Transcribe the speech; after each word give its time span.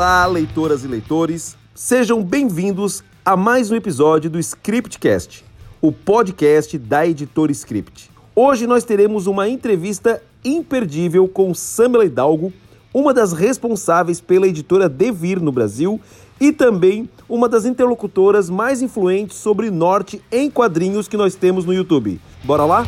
Olá, 0.00 0.24
leitoras 0.24 0.82
e 0.82 0.88
leitores, 0.88 1.58
sejam 1.74 2.22
bem-vindos 2.22 3.04
a 3.22 3.36
mais 3.36 3.70
um 3.70 3.76
episódio 3.76 4.30
do 4.30 4.38
Scriptcast, 4.38 5.44
o 5.78 5.92
podcast 5.92 6.78
da 6.78 7.06
editora 7.06 7.52
Script. 7.52 8.10
Hoje 8.34 8.66
nós 8.66 8.82
teremos 8.82 9.26
uma 9.26 9.46
entrevista 9.46 10.22
imperdível 10.42 11.28
com 11.28 11.52
Samela 11.52 12.06
Hidalgo, 12.06 12.50
uma 12.94 13.12
das 13.12 13.34
responsáveis 13.34 14.22
pela 14.22 14.48
editora 14.48 14.88
Devir 14.88 15.38
no 15.38 15.52
Brasil 15.52 16.00
e 16.40 16.50
também 16.50 17.06
uma 17.28 17.46
das 17.46 17.66
interlocutoras 17.66 18.48
mais 18.48 18.80
influentes 18.80 19.36
sobre 19.36 19.70
norte 19.70 20.22
em 20.32 20.50
quadrinhos 20.50 21.08
que 21.08 21.16
nós 21.18 21.34
temos 21.34 21.66
no 21.66 21.74
YouTube. 21.74 22.18
Bora 22.42 22.64
lá? 22.64 22.86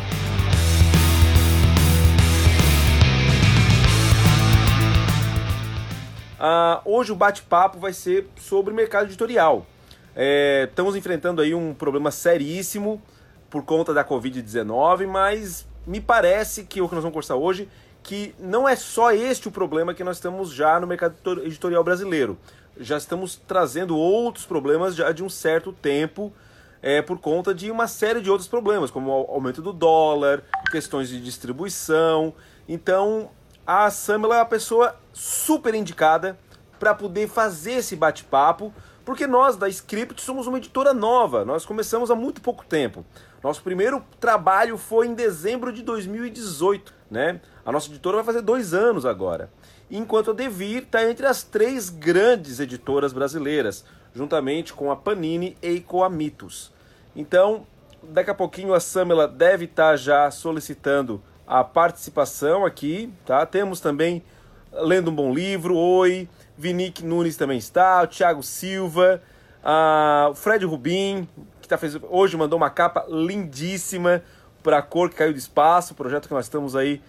Uh, 6.43 6.81
hoje 6.83 7.09
o 7.09 7.15
bate-papo 7.15 7.79
vai 7.79 7.93
ser 7.93 8.27
sobre 8.35 8.73
mercado 8.73 9.05
editorial. 9.05 9.65
É, 10.13 10.67
estamos 10.69 10.93
enfrentando 10.93 11.41
aí 11.41 11.55
um 11.55 11.73
problema 11.73 12.11
seríssimo 12.11 13.01
por 13.49 13.63
conta 13.63 13.93
da 13.93 14.03
Covid-19, 14.03 15.07
mas 15.07 15.65
me 15.87 16.01
parece 16.01 16.65
que 16.65 16.81
o 16.81 16.89
que 16.89 16.95
nós 16.95 17.01
vamos 17.01 17.13
conversar 17.13 17.37
hoje 17.37 17.69
que 18.03 18.35
não 18.37 18.67
é 18.67 18.75
só 18.75 19.13
este 19.13 19.47
o 19.47 19.51
problema 19.51 19.93
que 19.93 20.03
nós 20.03 20.17
estamos 20.17 20.51
já 20.51 20.77
no 20.81 20.85
mercado 20.85 21.15
editorial 21.45 21.81
brasileiro. 21.81 22.37
Já 22.77 22.97
estamos 22.97 23.37
trazendo 23.47 23.95
outros 23.95 24.45
problemas 24.45 24.95
já 24.95 25.13
de 25.13 25.23
um 25.23 25.29
certo 25.29 25.71
tempo 25.71 26.33
é, 26.81 27.01
por 27.01 27.19
conta 27.19 27.53
de 27.53 27.71
uma 27.71 27.87
série 27.87 28.19
de 28.19 28.29
outros 28.29 28.49
problemas, 28.49 28.91
como 28.91 29.09
o 29.09 29.31
aumento 29.31 29.61
do 29.61 29.71
dólar, 29.71 30.43
questões 30.69 31.07
de 31.07 31.21
distribuição. 31.21 32.33
Então, 32.67 33.31
a 33.65 33.89
Samela 33.89 34.35
é 34.35 34.39
uma 34.39 34.45
pessoa 34.45 34.95
super 35.13 35.73
indicada 35.73 36.37
para 36.79 36.93
poder 36.93 37.27
fazer 37.27 37.73
esse 37.73 37.95
bate-papo, 37.95 38.73
porque 39.05 39.25
nós 39.25 39.55
da 39.55 39.69
Script 39.69 40.21
somos 40.21 40.47
uma 40.47 40.57
editora 40.57 40.93
nova, 40.93 41.45
nós 41.45 41.65
começamos 41.65 42.11
há 42.11 42.15
muito 42.15 42.41
pouco 42.41 42.65
tempo. 42.65 43.05
Nosso 43.41 43.61
primeiro 43.61 44.03
trabalho 44.19 44.77
foi 44.77 45.07
em 45.07 45.13
dezembro 45.13 45.71
de 45.71 45.81
2018, 45.81 46.93
né? 47.09 47.41
A 47.65 47.71
nossa 47.71 47.89
editora 47.89 48.17
vai 48.17 48.25
fazer 48.25 48.41
dois 48.41 48.73
anos 48.73 49.05
agora. 49.05 49.49
Enquanto 49.91 50.31
a 50.31 50.33
Devir 50.33 50.83
está 50.83 51.09
entre 51.09 51.25
as 51.25 51.43
três 51.43 51.89
grandes 51.89 52.59
editoras 52.59 53.13
brasileiras, 53.13 53.85
juntamente 54.13 54.73
com 54.73 54.91
a 54.91 54.95
Panini 54.95 55.57
e 55.61 55.79
com 55.79 56.03
a 56.03 56.09
Mitos. 56.09 56.71
Então, 57.15 57.67
daqui 58.01 58.29
a 58.29 58.35
pouquinho 58.35 58.73
a 58.73 58.79
Samela 58.79 59.27
deve 59.27 59.65
estar 59.65 59.91
tá 59.91 59.95
já 59.95 60.31
solicitando 60.31 61.21
a 61.47 61.63
participação 61.63 62.65
aqui, 62.65 63.13
tá? 63.25 63.45
Temos 63.45 63.79
também 63.79 64.23
Lendo 64.71 65.11
um 65.11 65.15
Bom 65.15 65.33
Livro, 65.33 65.75
Oi, 65.75 66.27
Vinique 66.57 67.05
Nunes 67.05 67.37
também 67.37 67.57
está, 67.57 68.01
o 68.03 68.07
Thiago 68.07 68.41
Silva, 68.41 69.21
a, 69.63 70.29
o 70.31 70.35
Fred 70.35 70.65
Rubim, 70.65 71.27
que 71.61 71.67
tá 71.67 71.77
fez, 71.77 71.97
hoje 72.09 72.35
mandou 72.37 72.57
uma 72.57 72.69
capa 72.69 73.05
lindíssima 73.07 74.23
para 74.63 74.79
a 74.79 74.81
cor 74.81 75.09
que 75.09 75.15
caiu 75.15 75.33
do 75.33 75.37
espaço, 75.37 75.93
projeto 75.93 76.27
que 76.27 76.33
nós 76.33 76.45
estamos 76.45 76.75
aí 76.75 77.01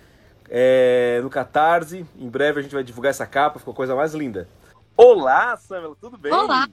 é, 0.50 1.20
no 1.22 1.30
Catarse. 1.30 2.04
Em 2.18 2.28
breve 2.28 2.60
a 2.60 2.62
gente 2.62 2.74
vai 2.74 2.84
divulgar 2.84 3.10
essa 3.10 3.26
capa, 3.26 3.58
ficou 3.58 3.72
a 3.72 3.76
coisa 3.76 3.94
mais 3.94 4.12
linda. 4.14 4.48
Olá, 4.96 5.56
Samela, 5.56 5.96
tudo 6.00 6.16
bem? 6.16 6.32
Olá, 6.32 6.68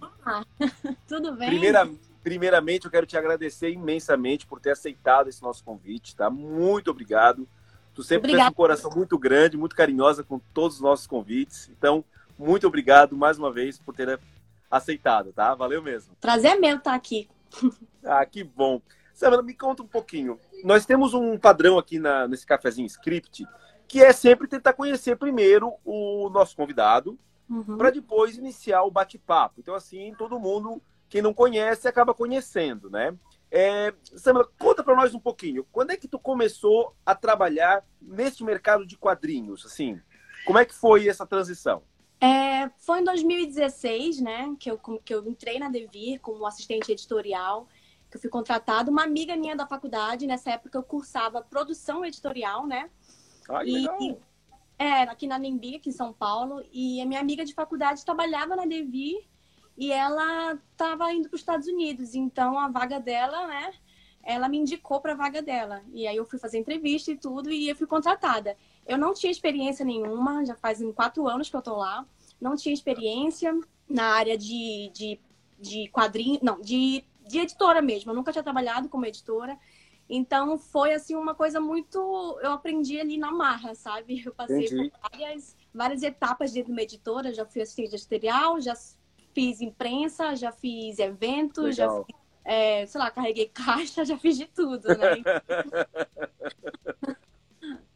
tudo 1.08 1.36
bem? 1.36 1.50
Primeira, 1.50 1.90
primeiramente, 2.24 2.86
eu 2.86 2.92
quero 2.92 3.06
te 3.06 3.18
agradecer 3.18 3.72
imensamente 3.72 4.46
por 4.46 4.60
ter 4.60 4.72
aceitado 4.72 5.28
esse 5.28 5.42
nosso 5.42 5.64
convite, 5.64 6.16
tá? 6.16 6.30
Muito 6.30 6.92
obrigado. 6.92 7.48
Tu 7.94 8.04
sempre 8.04 8.30
Obrigada. 8.30 8.50
tens 8.50 8.54
um 8.54 8.56
coração 8.56 8.92
muito 8.96 9.18
grande, 9.18 9.58
muito 9.58 9.76
carinhosa 9.76 10.24
com 10.24 10.40
todos 10.54 10.78
os 10.78 10.82
nossos 10.82 11.08
convites. 11.08 11.70
Então, 11.78 12.06
muito 12.38 12.66
obrigado 12.66 13.16
mais 13.18 13.38
uma 13.38 13.52
vez 13.52 13.78
por 13.78 13.94
ter 13.94 14.20
aceitado, 14.70 15.34
tá? 15.34 15.54
Valeu 15.54 15.82
mesmo. 15.82 16.16
Prazer 16.22 16.60
meu 16.60 16.78
estar 16.78 16.94
aqui. 16.94 17.30
ah, 18.04 18.26
que 18.26 18.44
bom. 18.44 18.82
Samara, 19.14 19.42
me 19.42 19.54
conta 19.54 19.84
um 19.84 19.88
pouquinho. 19.88 20.40
Nós 20.64 20.86
temos 20.86 21.14
um 21.14 21.38
padrão 21.38 21.78
aqui 21.78 22.00
na, 22.00 22.28
nesse 22.28 22.46
cafezinho 22.46 22.88
script, 22.88 23.46
que 23.88 24.02
é 24.02 24.14
sempre 24.14 24.48
tentar 24.48 24.74
conhecer 24.74 25.18
primeiro 25.18 25.74
o 25.84 26.30
nosso 26.30 26.56
convidado, 26.56 27.20
uhum. 27.50 27.78
para 27.78 27.92
depois 27.92 28.38
iniciar 28.38 28.84
o 28.84 28.92
bate-papo. 28.92 29.60
Então, 29.60 29.76
assim, 29.76 30.16
todo 30.18 30.40
mundo, 30.40 30.82
quem 31.12 31.22
não 31.22 31.34
conhece, 31.34 31.90
acaba 31.90 32.14
conhecendo, 32.14 32.90
né? 32.90 33.14
É, 33.52 33.94
Samara, 34.16 34.48
conta 34.58 34.82
para 34.82 34.96
nós 34.96 35.14
um 35.14 35.20
pouquinho. 35.20 35.68
Quando 35.70 35.92
é 35.92 35.98
que 35.98 36.08
tu 36.08 36.18
começou 36.18 36.96
a 37.06 37.14
trabalhar 37.14 37.86
nesse 38.02 38.42
mercado 38.46 38.88
de 38.88 38.98
quadrinhos? 38.98 39.66
Assim, 39.66 40.00
como 40.46 40.58
é 40.58 40.64
que 40.64 40.74
foi 40.74 41.10
essa 41.10 41.28
transição? 41.28 41.84
É, 42.22 42.70
foi 42.78 43.02
em 43.02 43.04
2016, 43.04 44.22
né, 44.22 44.56
que 44.58 44.72
eu, 44.72 44.78
que 44.78 45.14
eu 45.14 45.28
entrei 45.28 45.60
na 45.60 45.68
Devir 45.68 46.22
como 46.22 46.46
assistente 46.46 46.94
editorial, 46.94 47.68
que 48.10 48.16
eu 48.16 48.22
fui 48.22 48.30
contratada. 48.30 48.90
Uma 48.90 49.04
amiga 49.04 49.36
minha 49.36 49.56
da 49.56 49.68
faculdade, 49.68 50.26
nessa 50.26 50.52
época 50.52 50.78
eu 50.78 50.84
cursava 50.84 51.42
produção 51.42 52.06
editorial, 52.06 52.66
né? 52.66 52.90
Ah, 53.50 53.66
e, 53.66 53.74
legal. 53.74 54.22
É, 54.80 55.02
aqui 55.04 55.28
na 55.28 55.38
Nembi, 55.38 55.76
aqui 55.76 55.90
em 55.90 55.94
São 55.94 56.14
Paulo. 56.14 56.64
E 56.72 57.02
a 57.02 57.06
minha 57.06 57.20
amiga 57.20 57.44
de 57.44 57.54
faculdade 57.54 58.06
trabalhava 58.06 58.56
na 58.56 58.66
Devir 58.66 59.30
e 59.78 59.92
ela 59.92 60.54
estava 60.72 61.12
indo 61.14 61.30
para 61.30 61.36
os 61.36 61.42
Estados 61.42 61.68
Unidos, 61.68 62.14
então 62.14 62.60
a 62.60 62.68
vaga 62.68 63.00
dela, 63.00 63.48
né? 63.48 63.74
Ela 64.24 64.48
me 64.48 64.58
indicou 64.58 65.02
para 65.02 65.14
a 65.14 65.16
vaga 65.16 65.42
dela. 65.42 65.82
E 65.94 66.08
aí 66.08 66.16
eu 66.16 66.26
fui 66.26 66.38
fazer 66.38 66.60
entrevista 66.60 67.12
e 67.12 67.18
tudo 67.18 67.52
e 67.52 67.70
eu 67.70 67.76
fui 67.76 67.88
contratada. 67.88 68.56
Eu 68.86 68.98
não 68.98 69.14
tinha 69.14 69.32
experiência 69.32 69.84
nenhuma, 69.84 70.46
já 70.46 70.56
fazem 70.56 70.92
quatro 70.92 71.28
anos 71.28 71.50
que 71.50 71.56
eu 71.56 71.62
tô 71.62 71.76
lá. 71.76 72.06
Não 72.40 72.56
tinha 72.56 72.74
experiência 72.74 73.58
na 73.90 74.06
área 74.14 74.38
de, 74.38 74.92
de, 74.94 75.20
de 75.60 75.90
quadrinho, 75.90 76.40
não, 76.44 76.62
de, 76.62 77.04
de 77.28 77.40
editora 77.40 77.82
mesmo. 77.82 78.12
Eu 78.12 78.16
nunca 78.16 78.32
tinha 78.32 78.44
trabalhado 78.44 78.90
como 78.90 79.06
editora. 79.06 79.58
Então 80.08 80.58
foi 80.58 80.94
assim 80.94 81.16
uma 81.16 81.34
coisa 81.34 81.60
muito. 81.60 81.98
Eu 82.42 82.52
aprendi 82.52 83.00
ali 83.00 83.18
na 83.18 83.32
marra, 83.32 83.74
sabe? 83.74 84.22
Eu 84.26 84.34
passei 84.34 84.66
Entendi. 84.66 84.92
por 84.92 85.10
várias, 85.10 85.56
várias 85.74 86.04
etapas 86.04 86.52
dentro 86.52 86.68
de 86.68 86.74
uma 86.74 86.84
editora. 86.84 87.34
Já 87.34 87.46
fui 87.46 87.62
assistente 87.62 87.96
editorial, 87.96 88.60
já 88.60 88.76
fiz 89.34 89.62
imprensa, 89.62 90.36
já 90.36 90.52
fiz 90.52 91.00
eventos, 91.00 91.76
já 91.76 91.90
fiz, 91.90 92.16
é, 92.44 92.86
sei 92.86 93.00
lá, 93.00 93.12
carreguei 93.12 93.48
caixa, 93.54 94.06
já 94.06 94.18
fiz 94.18 94.38
de 94.38 94.48
tudo, 94.48 94.88
né? 94.90 95.24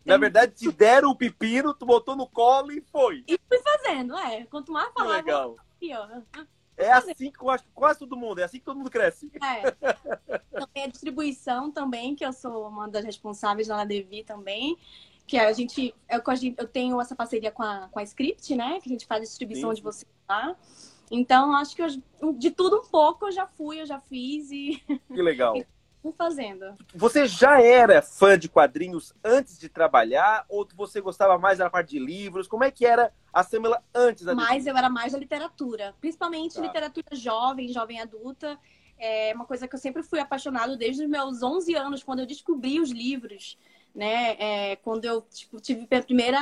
Na 0.06 0.18
verdade, 0.18 0.54
te 0.54 0.72
deram 0.72 1.10
o 1.10 1.16
pepino, 1.16 1.74
tu 1.74 1.84
botou 1.84 2.16
no 2.16 2.28
colo 2.28 2.72
e 2.72 2.80
foi. 2.92 3.24
E 3.28 3.40
fui 3.50 3.58
fazendo, 3.60 4.16
é. 4.16 4.46
Quanto 4.46 4.72
mais 4.72 4.94
falava, 4.94 5.18
legal. 5.18 5.56
pior. 5.80 6.22
É 6.78 6.92
assim 6.92 7.32
que 7.32 7.42
eu 7.42 7.50
acho 7.50 7.64
que 7.64 7.72
quase 7.74 8.00
todo 8.00 8.16
mundo, 8.16 8.40
é 8.40 8.44
assim 8.44 8.60
que 8.60 8.66
todo 8.66 8.78
mundo 8.78 8.92
cresce. 8.92 9.32
É. 9.42 9.72
Também 10.52 10.84
a 10.84 10.88
distribuição 10.88 11.72
também, 11.72 12.16
que 12.16 12.26
eu 12.26 12.34
sou 12.34 12.68
uma 12.68 12.88
das 12.88 13.04
responsáveis 13.04 13.68
lá 13.68 13.78
na 13.78 13.86
Devi 13.86 14.24
também. 14.24 14.78
Que 15.26 15.38
a 15.38 15.52
gente, 15.54 15.96
eu, 16.08 16.22
eu 16.58 16.68
tenho 16.68 17.02
essa 17.02 17.16
parceria 17.16 17.52
com 17.52 17.64
a, 17.64 17.88
com 17.90 17.98
a 17.98 18.04
Script, 18.04 18.56
né? 18.56 18.80
Que 18.80 18.90
a 18.90 18.92
gente 18.92 19.08
faz 19.08 19.22
a 19.22 19.26
distribuição 19.26 19.72
Sim. 19.72 19.76
de 19.76 19.82
você 19.82 20.06
lá. 20.30 20.56
Então, 21.10 21.56
acho 21.56 21.76
que 21.76 21.82
eu, 21.82 22.34
de 22.34 22.52
tudo 22.52 22.80
um 22.80 22.86
pouco 22.86 23.28
eu 23.28 23.32
já 23.32 23.48
fui, 23.48 23.82
eu 23.82 23.86
já 23.86 24.00
fiz 24.00 24.52
e. 24.52 24.84
Que 25.14 25.22
legal. 25.22 25.56
fazendo. 26.18 26.76
Você 26.94 27.28
já 27.28 27.62
era 27.62 28.02
fã 28.02 28.38
de 28.38 28.48
quadrinhos 28.48 29.14
antes 29.24 29.58
de 29.58 29.68
trabalhar? 29.68 30.46
Ou 30.48 30.68
você 30.76 31.02
gostava 31.02 31.38
mais 31.38 31.58
da 31.58 31.70
parte 31.70 31.92
de 31.92 32.00
livros? 32.00 32.48
Como 32.48 32.64
é 32.64 32.70
que 32.70 32.86
era 32.86 33.12
a 33.34 33.44
Samela 33.44 33.84
antes 33.94 34.24
da 34.24 34.36
Mais, 34.36 34.68
eu 34.68 34.78
era 34.78 34.90
mais 34.90 35.14
da 35.14 35.20
literatura. 35.20 35.96
Principalmente 36.00 36.56
tá. 36.56 36.62
literatura 36.62 37.16
jovem, 37.16 37.70
jovem 37.70 38.00
adulta. 38.00 38.58
É 38.98 39.34
uma 39.34 39.46
coisa 39.46 39.68
que 39.68 39.76
eu 39.76 39.80
sempre 39.80 40.04
fui 40.04 40.20
apaixonado 40.20 40.78
desde 40.78 41.04
os 41.04 41.10
meus 41.10 41.42
11 41.42 41.76
anos, 41.76 42.04
quando 42.04 42.20
eu 42.20 42.26
descobri 42.26 42.80
os 42.80 42.92
livros 42.92 43.58
né? 43.96 44.36
É, 44.38 44.76
quando 44.76 45.06
eu 45.06 45.22
tipo, 45.22 45.60
tive 45.62 45.88
meu 45.90 46.04
primeiro 46.04 46.38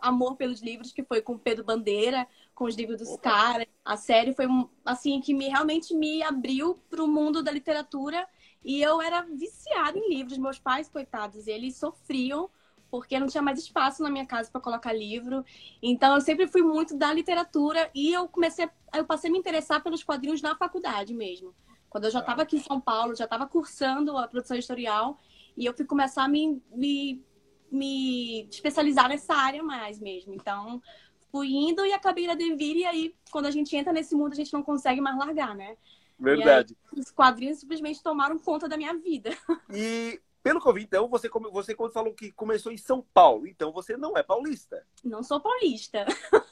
amor 0.00 0.36
pelos 0.36 0.62
livros, 0.62 0.90
que 0.90 1.04
foi 1.04 1.20
com 1.20 1.36
Pedro 1.36 1.62
Bandeira, 1.62 2.26
com 2.54 2.64
os 2.64 2.76
livros 2.76 2.98
dos 2.98 3.16
caras. 3.18 3.66
A 3.84 3.96
série 3.96 4.34
foi 4.34 4.46
assim 4.84 5.20
que 5.20 5.34
me 5.34 5.48
realmente 5.48 5.94
me 5.94 6.22
abriu 6.22 6.80
para 6.88 7.02
o 7.02 7.08
mundo 7.08 7.42
da 7.42 7.50
literatura 7.50 8.26
e 8.64 8.80
eu 8.80 9.02
era 9.02 9.22
viciada 9.22 9.98
em 9.98 10.08
livros. 10.08 10.38
Meus 10.38 10.58
pais, 10.58 10.88
coitados, 10.88 11.46
eles 11.46 11.76
sofriam 11.76 12.48
porque 12.90 13.18
não 13.18 13.26
tinha 13.26 13.42
mais 13.42 13.58
espaço 13.58 14.04
na 14.04 14.10
minha 14.10 14.24
casa 14.24 14.48
para 14.50 14.60
colocar 14.60 14.92
livro. 14.92 15.44
Então 15.82 16.14
eu 16.14 16.20
sempre 16.20 16.46
fui 16.46 16.62
muito 16.62 16.96
da 16.96 17.12
literatura 17.12 17.90
e 17.92 18.12
eu 18.12 18.28
comecei, 18.28 18.70
eu 18.94 19.04
passei 19.04 19.28
a 19.28 19.32
me 19.32 19.38
interessar 19.38 19.82
pelos 19.82 20.04
quadrinhos 20.04 20.40
na 20.40 20.54
faculdade 20.54 21.12
mesmo. 21.12 21.52
Quando 21.90 22.04
eu 22.04 22.10
já 22.10 22.20
estava 22.20 22.42
aqui 22.42 22.56
em 22.56 22.62
São 22.62 22.80
Paulo, 22.80 23.14
já 23.16 23.24
estava 23.24 23.46
cursando 23.46 24.16
a 24.16 24.28
produção 24.28 24.56
editorial 24.56 25.18
e 25.56 25.66
eu 25.66 25.74
fui 25.74 25.84
começar 25.84 26.24
a 26.24 26.28
me, 26.28 26.62
me, 26.70 27.24
me 27.70 28.48
especializar 28.48 29.08
nessa 29.08 29.34
área 29.34 29.62
mais 29.62 29.98
mesmo. 29.98 30.32
Então 30.32 30.80
indo 31.42 31.84
e 31.84 31.92
acabei 31.92 32.26
na 32.26 32.34
Devir 32.34 32.76
e 32.76 32.84
aí 32.84 33.14
quando 33.30 33.46
a 33.46 33.50
gente 33.50 33.74
entra 33.74 33.92
nesse 33.92 34.14
mundo 34.14 34.32
a 34.32 34.36
gente 34.36 34.52
não 34.52 34.62
consegue 34.62 35.00
mais 35.00 35.16
largar, 35.16 35.54
né? 35.54 35.76
Verdade. 36.18 36.76
Aí, 36.92 37.00
os 37.00 37.10
quadrinhos 37.10 37.58
simplesmente 37.58 38.02
tomaram 38.02 38.38
conta 38.38 38.68
da 38.68 38.76
minha 38.76 38.94
vida. 38.94 39.30
E 39.74 40.20
pelo 40.42 40.60
que 40.60 40.68
eu 40.68 40.74
vi, 40.74 40.82
então, 40.82 41.08
você, 41.08 41.28
você 41.50 41.74
quando 41.74 41.92
falou 41.92 42.12
que 42.12 42.30
começou 42.30 42.70
em 42.70 42.76
São 42.76 43.02
Paulo, 43.14 43.46
então 43.46 43.72
você 43.72 43.96
não 43.96 44.14
é 44.14 44.22
paulista. 44.22 44.86
Não 45.02 45.22
sou 45.22 45.40
paulista. 45.40 46.04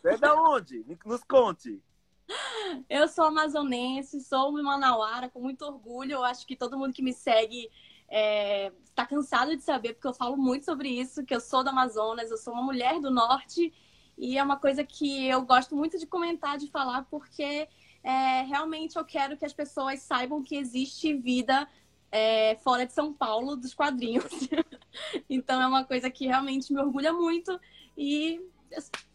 É 0.03 0.17
da 0.17 0.35
onde? 0.35 0.83
Nos 1.05 1.23
conte. 1.23 1.79
Eu 2.89 3.07
sou 3.07 3.27
amazonense, 3.27 4.21
sou 4.23 4.49
uma 4.49 4.63
manauara 4.63 5.29
com 5.29 5.41
muito 5.41 5.63
orgulho. 5.67 6.13
Eu 6.13 6.25
acho 6.25 6.47
que 6.47 6.57
todo 6.57 6.79
mundo 6.79 6.95
que 6.95 7.03
me 7.03 7.13
segue 7.13 7.65
está 7.65 7.71
é, 8.09 8.73
tá 8.95 9.07
cansado 9.07 9.55
de 9.55 9.63
saber, 9.63 9.95
porque 9.95 10.07
eu 10.07 10.15
falo 10.15 10.37
muito 10.37 10.65
sobre 10.65 10.89
isso, 10.89 11.25
que 11.25 11.35
eu 11.35 11.41
sou 11.41 11.63
do 11.63 11.71
Amazonas, 11.71 12.31
eu 12.31 12.37
sou 12.37 12.53
uma 12.53 12.63
mulher 12.63 13.01
do 13.01 13.11
norte, 13.11 13.73
e 14.17 14.39
é 14.39 14.43
uma 14.43 14.57
coisa 14.57 14.85
que 14.85 15.29
eu 15.29 15.43
gosto 15.43 15.75
muito 15.75 15.99
de 15.99 16.07
comentar, 16.07 16.59
de 16.59 16.69
falar, 16.69 17.07
porque 17.11 17.69
é, 18.03 18.43
realmente 18.43 18.97
eu 18.97 19.05
quero 19.05 19.37
que 19.37 19.45
as 19.45 19.53
pessoas 19.53 20.01
saibam 20.01 20.43
que 20.43 20.57
existe 20.57 21.15
vida 21.15 21.69
é, 22.11 22.57
fora 22.57 22.87
de 22.87 22.93
São 22.93 23.13
Paulo 23.13 23.57
dos 23.57 23.75
quadrinhos. 23.75 24.25
então 25.29 25.61
é 25.61 25.67
uma 25.67 25.85
coisa 25.85 26.11
que 26.11 26.27
realmente 26.27 26.73
me 26.73 26.81
orgulha 26.81 27.13
muito 27.13 27.59
e 27.97 28.41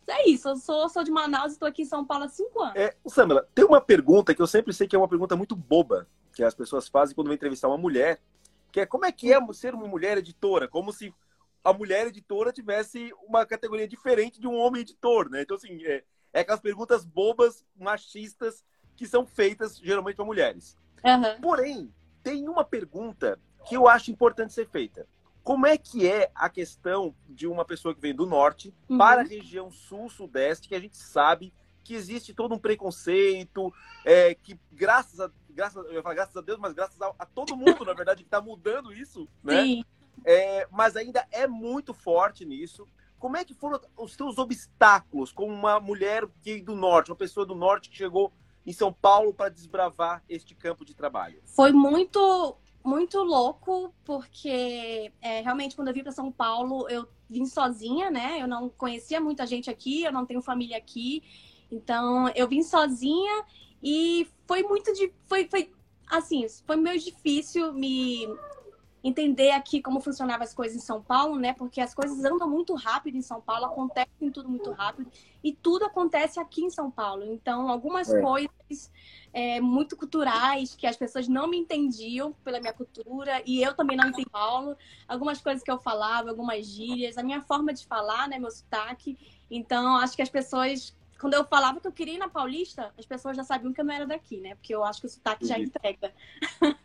é 0.08 0.30
isso. 0.30 0.50
Eu 0.50 0.56
sou, 0.56 0.90
sou 0.90 1.04
de 1.04 1.12
Manaus 1.12 1.52
e 1.52 1.56
estou 1.56 1.68
aqui 1.68 1.84
em 1.84 1.86
São 1.86 2.06
Paulo 2.06 2.26
há 2.26 2.30
cinco 2.30 2.62
anos. 2.62 2.76
É, 2.76 2.96
Samela, 3.06 3.48
tem 3.54 3.66
uma 3.66 3.82
pergunta 3.82 4.34
que 4.34 4.42
eu 4.42 4.48
sempre 4.48 4.74
sei 4.74 4.88
que 4.88 4.96
é 4.96 5.00
uma 5.00 5.08
pergunta 5.08 5.36
muito 5.36 5.56
boba 5.56 6.08
que 6.34 6.44
as 6.44 6.54
pessoas 6.54 6.88
fazem 6.88 7.16
quando 7.16 7.28
vão 7.28 7.36
entrevistar 7.36 7.68
uma 7.68 7.78
mulher, 7.78 8.22
que 8.72 8.82
é 8.82 8.86
como 8.86 9.06
é 9.06 9.12
que 9.12 9.34
é 9.34 9.54
ser 9.54 9.74
uma 9.74 9.88
mulher 9.88 10.18
editora? 10.18 10.68
Como 10.68 10.92
se 10.92 11.14
a 11.68 11.74
mulher 11.74 12.08
editora 12.08 12.54
tivesse 12.54 13.14
uma 13.28 13.46
categoria 13.46 13.86
diferente 13.86 14.40
de 14.40 14.48
um 14.48 14.56
homem 14.56 14.84
editor, 14.84 15.30
né? 15.30 15.42
Então, 15.42 15.58
assim, 15.58 15.84
é, 15.84 16.02
é 16.32 16.40
aquelas 16.40 16.62
perguntas 16.62 17.04
bobas, 17.04 17.66
machistas, 17.76 18.64
que 18.96 19.06
são 19.06 19.26
feitas 19.26 19.78
geralmente 19.78 20.16
para 20.16 20.24
mulheres. 20.24 20.78
Uhum. 21.04 21.42
Porém, 21.42 21.94
tem 22.24 22.48
uma 22.48 22.64
pergunta 22.64 23.38
que 23.68 23.76
eu 23.76 23.86
acho 23.86 24.10
importante 24.10 24.54
ser 24.54 24.70
feita. 24.70 25.06
Como 25.44 25.68
é 25.68 25.78
que 25.78 26.08
é 26.08 26.32
a 26.34 26.50
questão 26.50 27.14
de 27.28 27.48
uma 27.48 27.66
pessoa 27.66 27.94
que 27.94 28.00
vem 28.00 28.16
do 28.16 28.26
norte 28.26 28.74
uhum. 28.88 28.98
para 28.98 29.20
a 29.20 29.26
região 29.26 29.70
sul-sudeste, 29.70 30.70
que 30.70 30.76
a 30.76 30.80
gente 30.80 30.96
sabe 30.96 31.54
que 31.84 31.94
existe 31.94 32.34
todo 32.34 32.56
um 32.56 32.60
preconceito, 32.60 33.74
é, 34.06 34.34
que 34.36 34.58
graças 34.72 35.20
a, 35.20 35.30
graças, 35.50 35.86
eu 35.90 36.02
falar 36.02 36.16
graças 36.16 36.38
a 36.38 36.42
Deus, 36.42 36.60
mas 36.60 36.72
graças 36.72 37.02
a, 37.02 37.14
a 37.20 37.26
todo 37.26 37.58
mundo, 37.58 37.84
na 37.84 37.94
verdade, 37.94 38.24
que 38.24 38.28
está 38.28 38.40
mudando 38.40 38.94
isso, 38.94 39.28
né? 39.44 39.64
Sim. 39.64 39.86
É, 40.26 40.68
mas 40.72 40.96
ainda 40.96 41.26
é 41.32 41.48
muito 41.48 41.94
forte 41.94 42.46
nisso. 42.46 42.88
Como 43.20 43.36
é 43.36 43.44
que 43.44 43.54
foram 43.54 43.80
os 43.98 44.14
seus 44.14 44.38
obstáculos 44.38 45.32
como 45.32 45.52
uma 45.52 45.80
mulher 45.80 46.28
que 46.42 46.62
do 46.62 46.76
norte, 46.76 47.10
uma 47.10 47.18
pessoa 47.18 47.46
do 47.46 47.56
norte 47.56 47.90
que 47.90 47.98
chegou 47.98 48.32
em 48.66 48.74
São 48.74 48.94
Paulo 48.94 49.34
para 49.34 49.50
desbravar 49.50 50.24
este 50.30 50.54
campo 50.54 50.86
de 50.86 50.94
trabalho? 50.94 51.42
Foi 51.46 51.72
muito 51.72 52.58
muito 52.84 53.22
louco, 53.22 53.94
porque 54.06 55.12
é, 55.22 55.42
realmente 55.42 55.76
quando 55.76 55.90
eu 55.90 55.94
vim 55.94 56.04
para 56.04 56.12
São 56.14 56.32
Paulo, 56.32 56.88
eu 56.90 57.06
vim 57.30 57.46
sozinha, 57.46 58.10
né? 58.10 58.42
Eu 58.42 58.48
não 58.48 58.70
conhecia 58.70 59.20
muita 59.20 59.46
gente 59.46 59.70
aqui, 59.70 60.04
eu 60.04 60.12
não 60.12 60.26
tenho 60.26 60.42
família 60.42 60.78
aqui. 60.78 61.22
Então, 61.70 62.30
eu 62.30 62.48
vim 62.48 62.64
sozinha 62.64 63.44
e 63.84 64.28
foi 64.46 64.64
muito 64.64 64.94
de 64.94 65.12
foi 65.26 65.48
foi 65.50 65.70
assim, 66.10 66.46
foi 66.66 66.78
meio 66.78 66.98
difícil 67.00 67.74
me 67.74 68.26
entender 69.04 69.52
aqui 69.52 69.82
como 69.82 70.00
funcionavam 70.00 70.44
as 70.44 70.54
coisas 70.54 70.76
em 70.76 70.82
São 70.82 71.02
Paulo, 71.02 71.38
né? 71.38 71.54
Porque 71.54 71.80
as 71.80 71.94
coisas 71.94 72.24
andam 72.26 72.50
muito 72.50 72.74
rápido 72.74 73.16
em 73.16 73.22
São 73.22 73.40
Paulo, 73.40 73.66
acontecem 73.66 74.32
tudo 74.32 74.50
muito 74.50 74.72
rápido 74.72 75.10
e 75.44 75.54
tudo 75.54 75.86
acontece 75.86 76.40
aqui 76.40 76.64
em 76.64 76.70
São 76.70 76.90
Paulo. 76.90 77.24
Então, 77.26 77.70
algumas 77.70 78.12
é. 78.12 78.22
coisas 78.22 78.92
é, 79.32 79.62
muito 79.62 79.96
culturais 79.96 80.76
que 80.76 80.88
as 80.88 80.98
pessoas 80.98 81.28
não 81.28 81.48
me 81.48 81.58
entendiam 81.58 82.34
pela 82.44 82.60
minha 82.60 82.74
cultura 82.74 83.42
e 83.46 83.62
eu 83.62 83.74
também 83.74 83.96
não 83.96 84.10
entendi 84.10 84.30
Paulo. 84.30 84.76
Algumas 85.08 85.40
coisas 85.42 85.64
que 85.64 85.72
eu 85.72 85.78
falava, 85.78 86.30
algumas 86.30 86.66
gírias, 86.66 87.18
a 87.18 87.24
minha 87.24 87.42
forma 87.42 87.74
de 87.74 87.86
falar, 87.86 88.28
né? 88.28 88.40
Meu 88.40 88.52
sotaque. 88.52 89.18
Então, 89.50 89.96
acho 89.98 90.16
que 90.16 90.22
as 90.22 90.30
pessoas 90.30 90.96
quando 91.20 91.34
eu 91.34 91.46
falava 91.46 91.80
que 91.80 91.88
eu 91.88 91.92
queria 91.92 92.16
ir 92.16 92.18
na 92.18 92.30
Paulista, 92.30 92.94
as 92.98 93.06
pessoas 93.06 93.36
já 93.36 93.44
sabiam 93.44 93.74
que 93.74 93.82
eu 93.82 93.86
não 93.86 93.94
era 93.94 94.06
daqui, 94.06 94.38
né? 94.38 94.56
Porque 94.56 94.74
eu 94.74 94.84
acho 94.84 95.02
que 95.02 95.08
o 95.08 95.10
sotaque 95.10 95.46
Entendi. 95.46 95.62
já 95.62 95.68
entrega. 95.68 96.14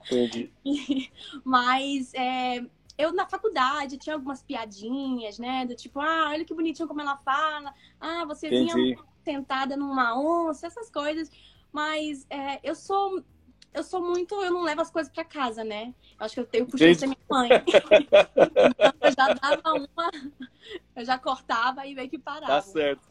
Entendi. 0.06 0.52
Mas 1.44 2.12
é, 2.14 2.64
eu 2.96 3.12
na 3.12 3.26
faculdade 3.26 3.98
tinha 3.98 4.14
algumas 4.14 4.42
piadinhas, 4.42 5.38
né? 5.38 5.64
Do 5.66 5.74
tipo, 5.74 6.00
ah, 6.00 6.30
olha 6.30 6.44
que 6.44 6.54
bonitinho 6.54 6.88
como 6.88 7.00
ela 7.00 7.16
fala. 7.18 7.74
Ah, 8.00 8.24
você 8.24 8.46
Entendi. 8.46 8.72
vinha 8.72 8.98
sentada 9.24 9.76
numa 9.76 10.18
onça, 10.18 10.66
essas 10.66 10.90
coisas. 10.90 11.30
Mas 11.72 12.26
é, 12.28 12.60
eu 12.62 12.74
sou 12.74 13.22
eu 13.74 13.82
sou 13.82 14.02
muito, 14.02 14.34
eu 14.42 14.52
não 14.52 14.62
levo 14.62 14.82
as 14.82 14.90
coisas 14.90 15.10
para 15.12 15.24
casa, 15.24 15.64
né? 15.64 15.94
Eu 16.18 16.26
acho 16.26 16.34
que 16.34 16.40
eu 16.40 16.46
tenho 16.46 16.66
puxado 16.66 16.94
ser 16.94 17.06
minha 17.06 17.18
mãe. 17.28 17.48
então, 17.64 18.92
eu 19.00 19.12
já 19.12 19.34
dava 19.34 19.72
uma, 19.72 20.10
eu 20.94 21.04
já 21.04 21.18
cortava 21.18 21.86
e 21.86 21.94
meio 21.94 22.10
que 22.10 22.18
parava. 22.18 22.52
Tá 22.52 22.60
certo. 22.60 23.08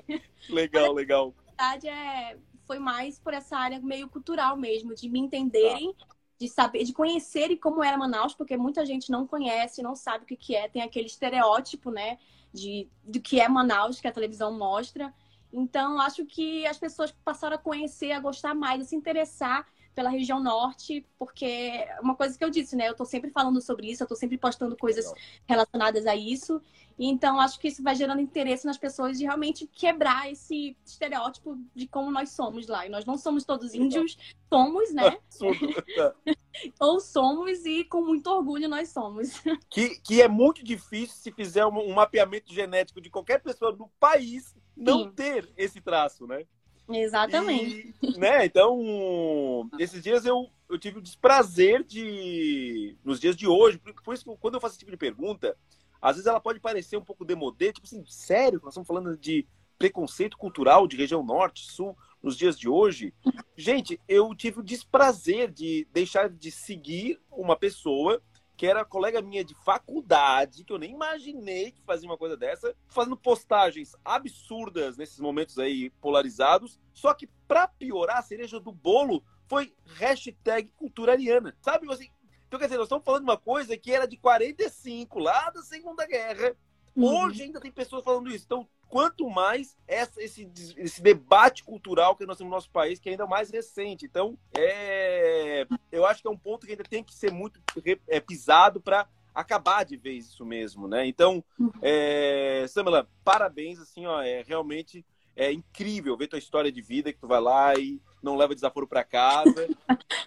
Legal, 0.49 0.93
legal. 0.93 1.33
Na 1.45 1.51
verdade, 1.51 1.87
é, 1.87 2.37
foi 2.67 2.77
mais 2.77 3.19
por 3.19 3.33
essa 3.33 3.57
área 3.57 3.79
meio 3.79 4.07
cultural 4.07 4.55
mesmo, 4.55 4.93
de 4.93 5.09
me 5.09 5.19
entenderem, 5.19 5.95
de 6.39 6.47
saber, 6.47 6.83
de 6.83 6.93
conhecerem 6.93 7.57
como 7.57 7.83
era 7.83 7.97
Manaus, 7.97 8.35
porque 8.35 8.55
muita 8.55 8.85
gente 8.85 9.11
não 9.11 9.25
conhece, 9.25 9.81
não 9.81 9.95
sabe 9.95 10.23
o 10.23 10.27
que, 10.27 10.35
que 10.35 10.55
é, 10.55 10.67
tem 10.67 10.81
aquele 10.81 11.07
estereótipo, 11.07 11.89
né, 11.89 12.19
de 12.53 12.87
do 13.03 13.19
que 13.19 13.39
é 13.39 13.47
Manaus, 13.47 13.99
que 13.99 14.07
a 14.07 14.11
televisão 14.11 14.55
mostra. 14.57 15.13
Então, 15.51 15.99
acho 15.99 16.25
que 16.25 16.65
as 16.65 16.77
pessoas 16.77 17.11
passaram 17.11 17.55
a 17.55 17.59
conhecer, 17.59 18.11
a 18.11 18.19
gostar 18.19 18.53
mais, 18.53 18.81
a 18.81 18.85
se 18.85 18.95
interessar 18.95 19.67
pela 19.93 20.09
região 20.09 20.41
norte, 20.41 21.05
porque 21.17 21.45
é 21.45 21.99
uma 22.01 22.15
coisa 22.15 22.37
que 22.37 22.43
eu 22.43 22.49
disse, 22.49 22.75
né? 22.75 22.87
Eu 22.89 22.95
tô 22.95 23.05
sempre 23.05 23.29
falando 23.31 23.61
sobre 23.61 23.91
isso, 23.91 24.03
eu 24.03 24.07
tô 24.07 24.15
sempre 24.15 24.37
postando 24.37 24.75
coisas 24.77 25.11
relacionadas 25.47 26.05
a 26.07 26.15
isso. 26.15 26.61
Então, 26.97 27.39
acho 27.39 27.59
que 27.59 27.67
isso 27.67 27.81
vai 27.81 27.95
gerando 27.95 28.21
interesse 28.21 28.65
nas 28.65 28.77
pessoas 28.77 29.17
de 29.17 29.23
realmente 29.23 29.65
quebrar 29.65 30.31
esse 30.31 30.77
estereótipo 30.85 31.57
de 31.73 31.87
como 31.87 32.11
nós 32.11 32.29
somos 32.29 32.67
lá. 32.67 32.85
E 32.85 32.89
nós 32.89 33.05
não 33.05 33.17
somos 33.17 33.43
todos 33.43 33.73
índios, 33.73 34.17
somos, 34.49 34.93
né? 34.93 35.17
Ou 36.79 36.99
somos 36.99 37.65
e 37.65 37.83
com 37.85 38.01
muito 38.01 38.27
orgulho 38.27 38.69
nós 38.69 38.89
somos. 38.89 39.31
Que, 39.69 39.99
que 40.01 40.21
é 40.21 40.27
muito 40.27 40.63
difícil 40.63 41.15
se 41.15 41.31
fizer 41.31 41.65
um, 41.65 41.79
um 41.79 41.93
mapeamento 41.93 42.53
genético 42.53 42.99
de 42.99 43.09
qualquer 43.09 43.41
pessoa 43.41 43.71
no 43.71 43.87
país 43.99 44.53
não 44.75 45.05
Sim. 45.05 45.11
ter 45.11 45.49
esse 45.55 45.79
traço, 45.79 46.27
né? 46.27 46.45
Exatamente. 46.93 47.93
Né? 48.17 48.45
Então, 48.45 49.69
esses 49.79 50.01
dias 50.01 50.25
eu, 50.25 50.49
eu 50.69 50.77
tive 50.77 50.99
o 50.99 51.01
desprazer 51.01 51.83
de. 51.83 52.97
Nos 53.03 53.19
dias 53.19 53.35
de 53.35 53.47
hoje, 53.47 53.79
por 54.03 54.13
isso 54.13 54.23
que 54.23 54.37
quando 54.37 54.55
eu 54.55 54.61
faço 54.61 54.73
esse 54.73 54.79
tipo 54.79 54.91
de 54.91 54.97
pergunta, 54.97 55.57
às 56.01 56.15
vezes 56.15 56.27
ela 56.27 56.39
pode 56.39 56.59
parecer 56.59 56.97
um 56.97 57.03
pouco 57.03 57.25
demodê, 57.25 57.71
tipo 57.71 57.85
assim, 57.85 58.03
sério, 58.05 58.59
nós 58.63 58.73
estamos 58.73 58.87
falando 58.87 59.17
de 59.17 59.47
preconceito 59.77 60.37
cultural 60.37 60.87
de 60.87 60.95
região 60.95 61.23
norte, 61.23 61.71
sul, 61.71 61.97
nos 62.21 62.37
dias 62.37 62.57
de 62.57 62.69
hoje. 62.69 63.13
Gente, 63.57 63.99
eu 64.07 64.33
tive 64.35 64.59
o 64.59 64.63
desprazer 64.63 65.51
de 65.51 65.87
deixar 65.91 66.29
de 66.29 66.51
seguir 66.51 67.19
uma 67.31 67.55
pessoa 67.55 68.21
que 68.61 68.67
era 68.67 68.85
colega 68.85 69.23
minha 69.23 69.43
de 69.43 69.55
faculdade, 69.55 70.63
que 70.63 70.71
eu 70.71 70.77
nem 70.77 70.91
imaginei 70.91 71.71
que 71.71 71.81
fazia 71.81 72.07
uma 72.07 72.15
coisa 72.15 72.37
dessa, 72.37 72.75
fazendo 72.89 73.17
postagens 73.17 73.95
absurdas 74.05 74.97
nesses 74.97 75.19
momentos 75.19 75.57
aí 75.57 75.89
polarizados. 75.99 76.79
Só 76.93 77.11
que, 77.15 77.25
para 77.47 77.67
piorar, 77.67 78.19
a 78.19 78.21
cereja 78.21 78.59
do 78.59 78.71
bolo 78.71 79.23
foi 79.47 79.73
hashtag 79.95 80.69
culturariana. 80.77 81.57
Sabe, 81.59 81.91
assim, 81.91 82.11
então, 82.47 82.59
quer 82.59 82.67
dizer, 82.67 82.77
nós 82.77 82.85
estamos 82.85 83.03
falando 83.03 83.23
de 83.23 83.31
uma 83.31 83.37
coisa 83.37 83.75
que 83.75 83.91
era 83.91 84.07
de 84.07 84.15
45, 84.17 85.17
lá 85.17 85.49
da 85.49 85.63
Segunda 85.63 86.05
Guerra. 86.05 86.55
Uhum. 86.95 87.05
Hoje 87.05 87.41
ainda 87.41 87.59
tem 87.59 87.71
pessoas 87.71 88.03
falando 88.03 88.29
isso. 88.29 88.45
Então, 88.45 88.69
quanto 88.91 89.29
mais 89.29 89.77
essa, 89.87 90.21
esse, 90.21 90.51
esse 90.75 91.01
debate 91.01 91.63
cultural 91.63 92.13
que 92.13 92.25
nós 92.25 92.37
temos 92.37 92.51
no 92.51 92.57
nosso 92.57 92.69
país, 92.69 92.99
que 92.99 93.07
é 93.07 93.13
ainda 93.13 93.25
mais 93.25 93.49
recente. 93.49 94.05
Então, 94.05 94.37
é, 94.53 95.65
eu 95.89 96.05
acho 96.05 96.21
que 96.21 96.27
é 96.27 96.31
um 96.31 96.37
ponto 96.37 96.65
que 96.65 96.73
ainda 96.73 96.83
tem 96.83 97.01
que 97.01 97.15
ser 97.15 97.31
muito 97.31 97.61
é, 98.05 98.19
pisado 98.19 98.81
para 98.81 99.07
acabar 99.33 99.85
de 99.85 99.95
vez 99.95 100.25
isso 100.25 100.45
mesmo, 100.45 100.89
né? 100.89 101.07
Então, 101.07 101.41
uhum. 101.57 101.71
é, 101.81 102.65
Samela, 102.67 103.07
parabéns, 103.23 103.79
assim, 103.79 104.05
ó, 104.05 104.21
é 104.21 104.43
realmente 104.45 105.05
é 105.37 105.53
incrível 105.53 106.17
ver 106.17 106.27
tua 106.27 106.37
história 106.37 106.69
de 106.69 106.81
vida, 106.81 107.13
que 107.13 107.19
tu 107.19 107.29
vai 107.29 107.39
lá 107.39 107.73
e 107.75 108.01
não 108.21 108.35
leva 108.35 108.53
desaforo 108.53 108.85
para 108.85 109.05
casa, 109.05 109.69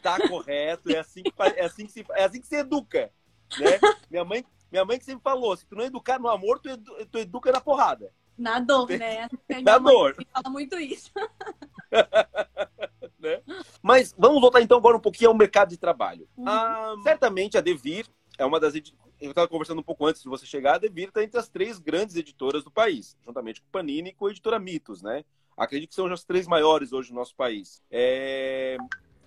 tá 0.02 0.16
correto, 0.26 0.90
é 0.90 0.98
assim 0.98 1.22
que, 1.22 1.32
é 1.38 1.64
assim 1.66 1.84
que, 1.84 1.92
se, 1.92 2.04
é 2.12 2.24
assim 2.24 2.40
que 2.40 2.46
se 2.46 2.56
educa, 2.56 3.12
né? 3.58 3.78
Minha 4.10 4.24
mãe, 4.24 4.42
minha 4.72 4.86
mãe 4.86 4.98
que 4.98 5.04
sempre 5.04 5.22
falou, 5.22 5.54
se 5.54 5.66
tu 5.66 5.76
não 5.76 5.84
educar 5.84 6.18
no 6.18 6.28
amor, 6.28 6.58
tu, 6.60 6.70
edu, 6.70 7.06
tu 7.12 7.18
educa 7.18 7.52
na 7.52 7.60
porrada. 7.60 8.10
Na 8.36 8.58
dor, 8.58 8.88
né? 8.88 9.28
Na 9.62 9.78
dor. 9.78 10.16
Fala 10.32 10.50
muito 10.50 10.78
isso. 10.78 11.10
né? 13.18 13.42
Mas 13.82 14.14
vamos 14.18 14.40
voltar 14.40 14.60
então 14.60 14.76
agora 14.76 14.96
um 14.96 15.00
pouquinho 15.00 15.30
ao 15.30 15.36
mercado 15.36 15.70
de 15.70 15.76
trabalho. 15.76 16.28
Uhum. 16.36 16.48
Ah, 16.48 16.94
certamente 17.02 17.56
a 17.56 17.60
Devir 17.60 18.06
é 18.38 18.44
uma 18.44 18.58
das 18.58 18.74
eu 19.20 19.30
estava 19.30 19.48
conversando 19.48 19.78
um 19.78 19.84
pouco 19.84 20.06
antes 20.06 20.22
de 20.22 20.28
você 20.28 20.44
chegar, 20.44 20.74
a 20.74 20.78
Devir 20.78 21.08
está 21.08 21.22
entre 21.22 21.38
as 21.38 21.48
três 21.48 21.78
grandes 21.78 22.16
editoras 22.16 22.62
do 22.62 22.70
país, 22.70 23.16
juntamente 23.24 23.62
com 23.62 23.68
Panini 23.70 24.10
e 24.10 24.12
com 24.12 24.26
a 24.26 24.30
editora 24.30 24.58
Mitos, 24.58 25.02
né? 25.02 25.24
Acredito 25.56 25.90
que 25.90 25.94
são 25.94 26.06
as 26.06 26.24
três 26.24 26.46
maiores 26.46 26.92
hoje 26.92 27.10
no 27.10 27.20
nosso 27.20 27.34
país. 27.34 27.82
É... 27.90 28.76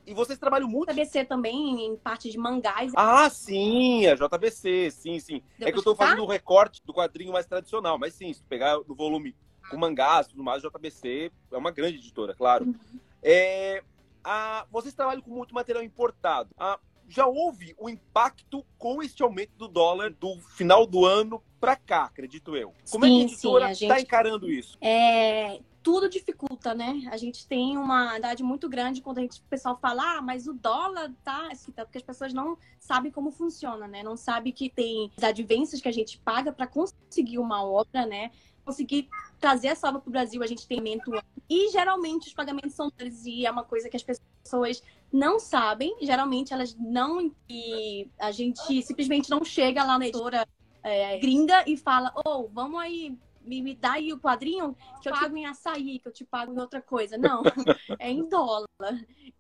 E 0.08 0.14
vocês 0.14 0.40
trabalham 0.40 0.70
muito. 0.70 0.94
JBC 0.94 1.26
também, 1.26 1.86
em 1.86 1.98
parte 1.98 2.32
de 2.32 2.38
mangás. 2.38 2.94
Ah, 2.96 3.30
sim, 3.30 4.08
a 4.08 4.16
JBC, 4.16 4.90
sim, 4.90 5.20
sim. 5.20 5.44
Deu 5.60 5.68
é 5.68 5.72
que 5.72 5.78
eu 5.78 5.82
estou 5.82 5.96
fazendo 5.98 6.22
o 6.22 6.24
um 6.24 6.28
recorte 6.28 6.82
do 6.86 6.94
quadrinho 6.94 7.34
mais 7.34 7.46
tradicional, 7.46 8.00
mas 8.00 8.14
sim, 8.14 8.32
se 8.32 8.42
tu 8.42 8.48
pegar 8.48 8.78
no 8.88 8.96
volume 8.96 9.36
com 9.70 9.78
mangás 9.78 10.28
e 10.28 10.30
tudo 10.30 10.44
mais, 10.46 10.64
a 10.64 10.70
JBC 10.70 11.30
é 11.52 11.58
uma 11.58 11.72
grande 11.72 11.98
editora, 11.98 12.34
claro. 12.34 12.64
Uhum. 12.64 13.00
É, 13.22 13.84
a, 14.24 14.66
vocês 14.72 14.94
trabalham 14.94 15.22
com 15.22 15.32
muito 15.32 15.54
material 15.54 15.84
importado. 15.84 16.52
A, 16.58 16.80
já 17.10 17.28
houve 17.28 17.76
o 17.78 17.88
um 17.88 17.90
impacto 17.90 18.66
com 18.78 19.04
este 19.04 19.22
aumento 19.24 19.58
do 19.58 19.68
dólar 19.68 20.14
do 20.14 20.40
final 20.56 20.88
do 20.88 21.06
ano 21.06 21.44
para 21.60 21.76
cá, 21.76 22.06
acredito 22.06 22.56
eu. 22.56 22.74
Como 22.90 23.06
sim, 23.06 23.12
é 23.12 23.16
que 23.16 23.22
a 23.22 23.26
editora 23.26 23.72
está 23.72 23.96
gente... 23.96 24.04
encarando 24.04 24.50
isso? 24.50 24.78
É, 24.80 25.60
tudo 25.88 26.10
dificulta, 26.10 26.74
né? 26.74 27.08
A 27.10 27.16
gente 27.16 27.48
tem 27.48 27.78
uma 27.78 28.18
idade 28.18 28.44
muito 28.44 28.68
grande 28.68 29.00
quando 29.02 29.20
a 29.20 29.22
gente, 29.22 29.40
o 29.40 29.44
pessoal 29.44 29.80
fala, 29.82 30.18
ah, 30.18 30.22
mas 30.22 30.46
o 30.46 30.52
dólar 30.52 31.14
tá, 31.24 31.48
assim, 31.50 31.72
tá 31.72 31.86
porque 31.86 31.98
as 31.98 32.04
pessoas 32.04 32.34
não 32.34 32.58
sabem 32.78 33.10
como 33.10 33.32
funciona, 33.32 33.88
né? 33.88 34.04
Não 34.04 34.18
sabem 34.18 34.52
que 34.52 34.70
tem 34.70 35.10
as 35.16 35.24
advências 35.24 35.80
que 35.80 35.88
a 35.88 35.92
gente 35.94 36.20
paga 36.20 36.52
para 36.52 36.68
conseguir 36.68 37.40
uma 37.40 37.64
obra, 37.64 38.06
né? 38.06 38.32
Conseguir 38.66 39.08
trazer 39.40 39.70
essa 39.70 39.88
obra 39.88 40.02
para 40.02 40.10
o 40.10 40.12
Brasil, 40.12 40.44
a 40.44 40.48
gente 40.48 40.68
tem 40.68 40.82
mento 40.82 41.10
e 41.50 41.70
geralmente 41.70 42.28
os 42.28 42.34
pagamentos 42.34 42.74
são 42.74 42.92
e 43.26 43.46
é 43.46 43.50
uma 43.50 43.64
coisa 43.64 43.88
que 43.88 43.96
as 43.96 44.04
pessoas 44.04 44.84
não 45.10 45.40
sabem, 45.40 45.96
geralmente 46.02 46.52
elas 46.52 46.76
não 46.76 47.32
e 47.50 48.10
a 48.20 48.30
gente 48.32 48.82
simplesmente 48.82 49.30
não 49.30 49.42
chega 49.46 49.86
lá 49.86 49.98
na 49.98 50.06
editora 50.06 50.46
é, 50.84 51.18
gringa 51.18 51.64
e 51.66 51.78
fala, 51.78 52.12
oh, 52.26 52.50
vamos 52.52 52.78
aí 52.82 53.18
me, 53.48 53.62
me 53.62 53.76
dá 53.76 53.94
aí 53.94 54.14
o 54.14 54.20
quadrinho 54.20 54.76
que 55.02 55.10
eu 55.10 55.14
pago 55.14 55.36
em 55.38 55.46
açaí, 55.46 56.00
que 56.00 56.08
eu 56.08 56.12
te 56.12 56.26
pago 56.26 56.54
em 56.54 56.60
outra 56.60 56.82
coisa. 56.82 57.18
Não, 57.18 57.42
é 58.00 58.12
em 58.12 58.28
dólar. 58.28 58.68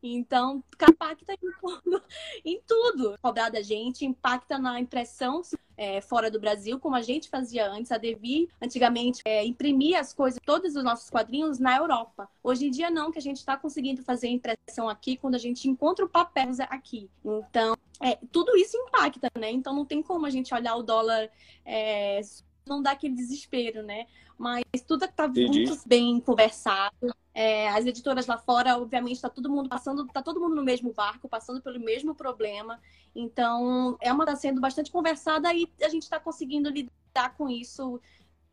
Então, 0.01 0.63
impacta 0.89 1.33
em, 1.33 1.37
em 2.45 2.61
tudo. 2.65 3.17
Cobrar 3.21 3.49
da 3.49 3.61
gente, 3.61 4.05
impacta 4.05 4.57
na 4.57 4.79
impressão 4.79 5.41
é, 5.75 6.01
fora 6.01 6.31
do 6.31 6.39
Brasil, 6.39 6.79
como 6.79 6.95
a 6.95 7.01
gente 7.01 7.29
fazia 7.29 7.69
antes. 7.69 7.91
A 7.91 7.97
Devi, 7.97 8.49
antigamente, 8.61 9.21
é, 9.25 9.45
imprimia 9.45 9.99
as 9.99 10.13
coisas, 10.13 10.39
todos 10.45 10.75
os 10.75 10.83
nossos 10.83 11.09
quadrinhos 11.09 11.59
na 11.59 11.77
Europa. 11.77 12.29
Hoje 12.43 12.67
em 12.67 12.71
dia, 12.71 12.89
não, 12.89 13.11
que 13.11 13.19
a 13.19 13.21
gente 13.21 13.37
está 13.37 13.57
conseguindo 13.57 14.01
fazer 14.03 14.27
impressão 14.27 14.89
aqui 14.89 15.17
quando 15.17 15.35
a 15.35 15.39
gente 15.39 15.69
encontra 15.69 16.05
o 16.05 16.09
papel 16.09 16.37
aqui. 16.69 17.09
Então, 17.25 17.75
é, 18.01 18.17
tudo 18.31 18.55
isso 18.55 18.77
impacta, 18.77 19.29
né? 19.37 19.51
Então, 19.51 19.73
não 19.73 19.85
tem 19.85 20.01
como 20.01 20.25
a 20.25 20.29
gente 20.29 20.53
olhar 20.53 20.75
o 20.75 20.83
dólar 20.83 21.29
é, 21.65 22.21
não 22.67 22.81
dá 22.81 22.91
aquele 22.91 23.15
desespero, 23.15 23.83
né? 23.83 24.05
Mas 24.37 24.63
tudo 24.87 25.05
está 25.05 25.27
muito 25.27 25.79
bem 25.85 26.19
conversado. 26.19 27.13
É, 27.33 27.69
as 27.69 27.85
editoras 27.85 28.27
lá 28.27 28.37
fora, 28.37 28.77
obviamente, 28.77 29.15
está 29.15 29.29
todo 29.29 29.49
mundo 29.49 29.69
passando, 29.69 30.05
está 30.05 30.21
todo 30.21 30.39
mundo 30.39 30.55
no 30.55 30.63
mesmo 30.63 30.93
barco, 30.93 31.27
passando 31.27 31.61
pelo 31.61 31.79
mesmo 31.79 32.13
problema. 32.13 32.79
Então, 33.15 33.97
é 33.99 34.11
uma 34.11 34.23
está 34.23 34.35
sendo 34.35 34.61
bastante 34.61 34.91
conversada 34.91 35.53
e 35.53 35.71
a 35.81 35.89
gente 35.89 36.03
está 36.03 36.19
conseguindo 36.19 36.69
lidar 36.69 37.35
com 37.35 37.49
isso 37.49 37.99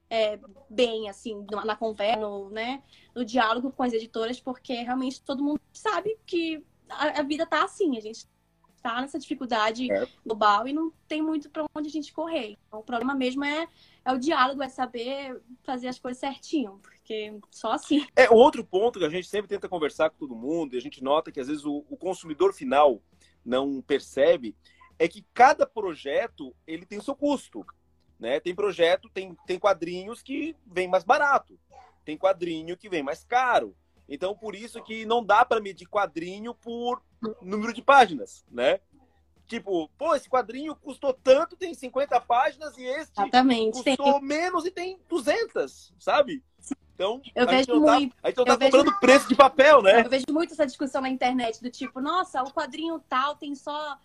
é, 0.08 0.38
bem, 0.70 1.08
assim, 1.08 1.46
na 1.64 1.76
conversa, 1.76 2.20
no, 2.20 2.50
né, 2.50 2.82
no 3.14 3.24
diálogo 3.24 3.72
com 3.72 3.82
as 3.82 3.92
editoras, 3.92 4.40
porque 4.40 4.74
realmente 4.74 5.20
todo 5.22 5.42
mundo 5.42 5.60
sabe 5.72 6.16
que 6.24 6.64
a, 6.88 7.20
a 7.20 7.22
vida 7.22 7.44
está 7.44 7.64
assim, 7.64 7.96
a 7.96 8.00
gente 8.00 8.26
está 8.76 9.00
nessa 9.00 9.18
dificuldade 9.18 9.90
é. 9.90 10.06
global 10.24 10.68
e 10.68 10.72
não 10.72 10.92
tem 11.08 11.22
muito 11.22 11.48
para 11.50 11.64
onde 11.74 11.88
a 11.88 11.92
gente 11.92 12.12
correr. 12.12 12.58
Então, 12.66 12.80
o 12.80 12.84
problema 12.84 13.14
mesmo 13.14 13.44
é, 13.44 13.66
é 14.04 14.12
o 14.12 14.18
diálogo, 14.18 14.62
é 14.62 14.68
saber 14.68 15.40
fazer 15.62 15.88
as 15.88 15.98
coisas 15.98 16.20
certinho, 16.20 16.78
porque 16.82 17.38
só 17.50 17.72
assim. 17.72 18.06
É 18.14 18.28
outro 18.30 18.64
ponto 18.64 18.98
que 18.98 19.04
a 19.04 19.10
gente 19.10 19.26
sempre 19.26 19.48
tenta 19.48 19.68
conversar 19.68 20.10
com 20.10 20.18
todo 20.18 20.36
mundo 20.36 20.74
e 20.74 20.78
a 20.78 20.80
gente 20.80 21.02
nota 21.02 21.32
que 21.32 21.40
às 21.40 21.48
vezes 21.48 21.64
o, 21.64 21.84
o 21.88 21.96
consumidor 21.96 22.52
final 22.52 23.00
não 23.44 23.80
percebe 23.80 24.54
é 24.98 25.08
que 25.08 25.24
cada 25.32 25.66
projeto 25.66 26.54
ele 26.66 26.84
tem 26.86 26.98
o 26.98 27.02
seu 27.02 27.14
custo. 27.14 27.64
Né? 28.18 28.38
Tem 28.40 28.54
projeto, 28.54 29.08
tem, 29.08 29.36
tem 29.46 29.58
quadrinhos 29.58 30.22
que 30.22 30.54
vem 30.66 30.86
mais 30.86 31.02
barato, 31.02 31.58
tem 32.04 32.16
quadrinho 32.16 32.76
que 32.76 32.88
vem 32.88 33.02
mais 33.02 33.24
caro. 33.24 33.74
Então, 34.08 34.36
por 34.36 34.54
isso 34.54 34.82
que 34.82 35.04
não 35.06 35.24
dá 35.24 35.44
para 35.44 35.60
medir 35.60 35.88
quadrinho 35.88 36.54
por 36.54 37.02
número 37.40 37.72
de 37.72 37.82
páginas, 37.82 38.44
né? 38.50 38.80
Tipo, 39.46 39.88
pô, 39.98 40.14
esse 40.14 40.28
quadrinho 40.28 40.74
custou 40.74 41.12
tanto, 41.12 41.56
tem 41.56 41.74
50 41.74 42.18
páginas, 42.20 42.76
e 42.78 42.82
esse 42.82 43.12
Exatamente. 43.12 43.82
custou 43.82 44.14
tem... 44.14 44.22
menos 44.22 44.64
e 44.64 44.70
tem 44.70 44.98
200, 45.08 45.92
sabe? 45.98 46.42
Então, 46.94 47.20
eu 47.34 47.46
vejo 47.46 47.66
tá, 47.66 47.74
muito. 47.74 48.16
A 48.22 48.28
gente 48.28 48.36
não 48.36 48.44
tá 48.44 48.56
vejo... 48.56 49.00
preço 49.00 49.28
de 49.28 49.34
papel, 49.34 49.82
né? 49.82 50.00
Eu 50.00 50.08
vejo 50.08 50.26
muito 50.30 50.52
essa 50.52 50.64
discussão 50.64 51.02
na 51.02 51.08
internet, 51.08 51.60
do 51.60 51.70
tipo, 51.70 52.00
nossa, 52.00 52.42
o 52.42 52.52
quadrinho 52.52 53.00
tal 53.08 53.34
tem 53.34 53.54
só 53.54 53.98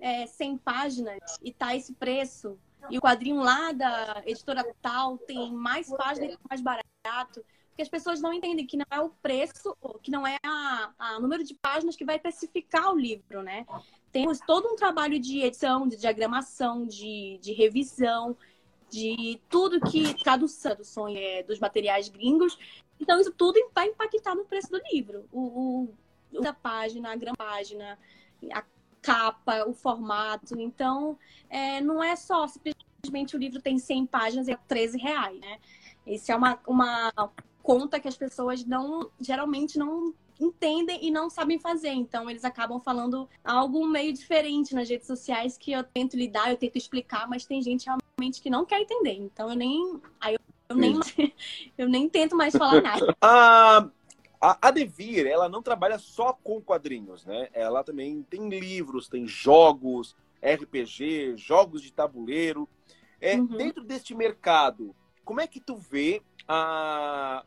é, 0.00 0.26
100 0.26 0.58
páginas 0.58 1.38
e 1.42 1.52
tá 1.52 1.74
esse 1.74 1.94
preço. 1.94 2.58
E 2.90 2.98
o 2.98 3.00
quadrinho 3.00 3.40
lá 3.40 3.72
da 3.72 4.22
editora 4.26 4.64
tal 4.82 5.16
tem 5.16 5.52
mais 5.52 5.88
páginas 5.88 6.34
e 6.34 6.38
mais 6.48 6.60
barato. 6.60 7.44
Porque 7.74 7.82
as 7.82 7.88
pessoas 7.88 8.20
não 8.20 8.32
entendem 8.32 8.64
que 8.64 8.76
não 8.76 8.86
é 8.88 9.00
o 9.00 9.10
preço, 9.10 9.76
que 10.00 10.08
não 10.08 10.24
é 10.24 10.38
o 11.16 11.20
número 11.20 11.42
de 11.42 11.54
páginas 11.54 11.96
que 11.96 12.04
vai 12.04 12.14
especificar 12.14 12.94
o 12.94 12.96
livro, 12.96 13.42
né? 13.42 13.66
Temos 14.12 14.38
todo 14.38 14.68
um 14.68 14.76
trabalho 14.76 15.18
de 15.18 15.40
edição, 15.40 15.88
de 15.88 15.96
diagramação, 15.96 16.86
de, 16.86 17.36
de 17.42 17.52
revisão, 17.52 18.36
de 18.88 19.40
tudo 19.50 19.80
que 19.80 20.14
tradução 20.22 21.08
é, 21.08 21.42
dos 21.42 21.58
materiais 21.58 22.08
gringos. 22.08 22.56
Então, 23.00 23.20
isso 23.20 23.32
tudo 23.32 23.58
vai 23.74 23.88
impactar 23.88 24.36
no 24.36 24.44
preço 24.44 24.70
do 24.70 24.80
livro. 24.92 25.28
O, 25.32 25.88
o 26.32 26.40
da 26.40 26.52
página, 26.52 27.10
a 27.10 27.16
grande 27.16 27.38
página, 27.38 27.98
a 28.52 28.62
capa, 29.02 29.64
o 29.66 29.74
formato. 29.74 30.56
Então, 30.60 31.18
é, 31.50 31.80
não 31.80 32.00
é 32.00 32.14
só 32.14 32.46
simplesmente 32.46 33.34
o 33.34 33.38
livro 33.38 33.60
tem 33.60 33.80
100 33.80 34.06
páginas 34.06 34.46
e 34.46 34.52
é 34.52 34.58
13 34.68 34.96
reais, 34.96 35.40
né? 35.40 35.58
Isso 36.06 36.30
é 36.30 36.36
uma, 36.36 36.60
uma 36.68 37.12
conta 37.64 37.98
que 37.98 38.06
as 38.06 38.16
pessoas 38.16 38.62
não 38.62 39.10
geralmente 39.18 39.78
não 39.78 40.14
entendem 40.38 40.98
e 41.02 41.10
não 41.10 41.30
sabem 41.30 41.58
fazer. 41.58 41.88
Então, 41.88 42.28
eles 42.28 42.44
acabam 42.44 42.78
falando 42.78 43.26
algo 43.42 43.86
meio 43.86 44.12
diferente 44.12 44.74
nas 44.74 44.88
redes 44.88 45.06
sociais 45.06 45.56
que 45.56 45.72
eu 45.72 45.82
tento 45.82 46.14
lidar, 46.14 46.50
eu 46.50 46.58
tento 46.58 46.76
explicar, 46.76 47.26
mas 47.26 47.46
tem 47.46 47.62
gente 47.62 47.86
realmente 47.86 48.42
que 48.42 48.50
não 48.50 48.66
quer 48.66 48.80
entender. 48.80 49.14
Então, 49.14 49.48
eu 49.48 49.56
nem. 49.56 50.00
Aí 50.20 50.34
eu, 50.34 50.40
eu 50.68 50.76
nem, 50.76 51.00
eu 51.78 51.88
nem 51.88 52.08
tento 52.08 52.36
mais 52.36 52.54
falar 52.54 52.82
nada. 52.82 53.16
a, 53.18 53.88
a, 54.38 54.68
a 54.68 54.70
Devir, 54.70 55.26
ela 55.26 55.48
não 55.48 55.62
trabalha 55.62 55.98
só 55.98 56.34
com 56.34 56.60
quadrinhos, 56.60 57.24
né? 57.24 57.48
Ela 57.54 57.82
também 57.82 58.22
tem 58.28 58.48
livros, 58.50 59.08
tem 59.08 59.26
jogos, 59.26 60.14
RPG, 60.42 61.38
jogos 61.38 61.80
de 61.80 61.90
tabuleiro. 61.90 62.68
É, 63.20 63.36
uhum. 63.36 63.46
Dentro 63.46 63.82
deste 63.82 64.14
mercado, 64.14 64.94
como 65.24 65.40
é 65.40 65.46
que 65.46 65.60
tu 65.60 65.76
vê 65.76 66.20
a, 66.46 67.42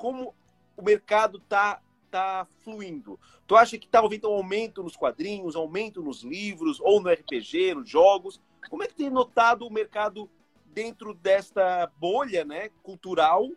como 0.00 0.34
o 0.78 0.82
mercado 0.82 1.36
está 1.36 1.82
tá 2.10 2.46
fluindo? 2.64 3.20
Tu 3.46 3.54
acha 3.54 3.76
que 3.76 3.84
está 3.84 3.98
havendo 3.98 4.30
um 4.30 4.34
aumento 4.34 4.82
nos 4.82 4.96
quadrinhos, 4.96 5.54
aumento 5.54 6.02
nos 6.02 6.22
livros, 6.22 6.80
ou 6.80 7.02
no 7.02 7.10
RPG, 7.10 7.74
nos 7.74 7.88
jogos? 7.88 8.40
Como 8.70 8.82
é 8.82 8.86
que 8.86 8.94
tem 8.94 9.10
notado 9.10 9.66
o 9.66 9.70
mercado 9.70 10.28
dentro 10.64 11.12
desta 11.12 11.86
bolha 11.98 12.46
né, 12.46 12.70
cultural 12.82 13.50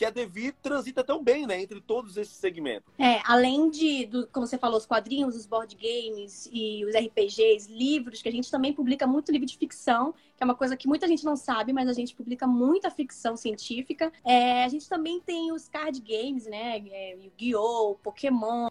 que 0.00 0.04
a 0.06 0.08
Devir 0.08 0.54
transita 0.62 1.04
tão 1.04 1.22
bem, 1.22 1.46
né, 1.46 1.60
entre 1.60 1.78
todos 1.78 2.16
esses 2.16 2.34
segmentos. 2.34 2.90
É, 2.98 3.20
além 3.22 3.68
de, 3.68 4.06
do, 4.06 4.26
como 4.28 4.46
você 4.46 4.56
falou, 4.56 4.78
os 4.78 4.86
quadrinhos, 4.86 5.36
os 5.36 5.44
board 5.44 5.76
games 5.76 6.48
e 6.50 6.82
os 6.86 6.94
RPGs, 6.94 7.70
livros, 7.70 8.22
que 8.22 8.28
a 8.30 8.32
gente 8.32 8.50
também 8.50 8.72
publica 8.72 9.06
muito 9.06 9.30
livro 9.30 9.46
de 9.46 9.58
ficção, 9.58 10.14
que 10.34 10.42
é 10.42 10.44
uma 10.46 10.54
coisa 10.54 10.74
que 10.74 10.88
muita 10.88 11.06
gente 11.06 11.22
não 11.22 11.36
sabe, 11.36 11.74
mas 11.74 11.86
a 11.86 11.92
gente 11.92 12.14
publica 12.14 12.46
muita 12.46 12.90
ficção 12.90 13.36
científica. 13.36 14.10
É, 14.24 14.64
a 14.64 14.68
gente 14.68 14.88
também 14.88 15.20
tem 15.20 15.52
os 15.52 15.68
card 15.68 16.00
games, 16.00 16.46
né, 16.46 16.78
é, 16.90 17.18
Yu-Gi-Oh!, 17.22 17.96
Pokémon, 18.02 18.68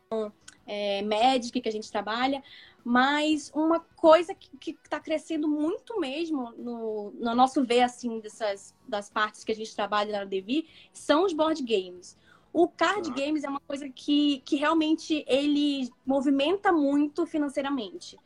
é, 0.66 1.04
Magic, 1.04 1.62
que 1.62 1.70
a 1.70 1.72
gente 1.72 1.92
trabalha. 1.92 2.44
Mas 2.84 3.52
uma 3.54 3.80
coisa 3.80 4.34
que 4.34 4.72
está 4.84 5.00
crescendo 5.00 5.48
muito 5.48 6.00
mesmo 6.00 6.52
no, 6.58 7.12
no, 7.12 7.36
nosso 7.36 7.64
ver, 7.64 7.82
assim, 7.82 8.20
dessas, 8.20 8.74
das 8.88 9.10
partes 9.10 9.44
que 9.44 9.52
a 9.52 9.56
gente 9.56 9.76
trabalha 9.76 10.20
na 10.20 10.26
Devi, 10.26 10.68
são 10.94 11.26
os 11.26 11.34
board 11.34 11.62
games. 11.62 12.18
O 12.52 12.68
card 12.68 13.10
ah. 13.10 13.14
games 13.14 13.44
é 13.44 13.50
uma 13.50 13.60
coisa 13.60 13.88
que, 13.90 14.42
que 14.46 14.56
realmente 14.56 15.24
ele 15.28 15.90
movimenta 16.06 16.72
muito 16.72 17.26
financeiramente. 17.26 18.18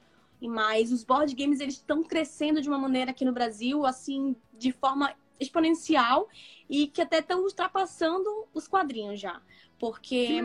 Mas 0.41 0.91
os 0.91 1.03
board 1.03 1.33
games 1.35 1.59
eles 1.59 1.75
estão 1.75 2.03
crescendo 2.03 2.61
de 2.61 2.69
uma 2.69 2.77
maneira 2.77 3.11
aqui 3.11 3.25
no 3.25 3.33
Brasil, 3.33 3.85
assim, 3.85 4.35
de 4.53 4.71
forma 4.71 5.13
exponencial 5.39 6.27
e 6.69 6.87
que 6.87 7.01
até 7.01 7.19
estão 7.19 7.41
ultrapassando 7.43 8.29
os 8.53 8.67
quadrinhos 8.67 9.19
já. 9.19 9.41
Porque 9.83 10.41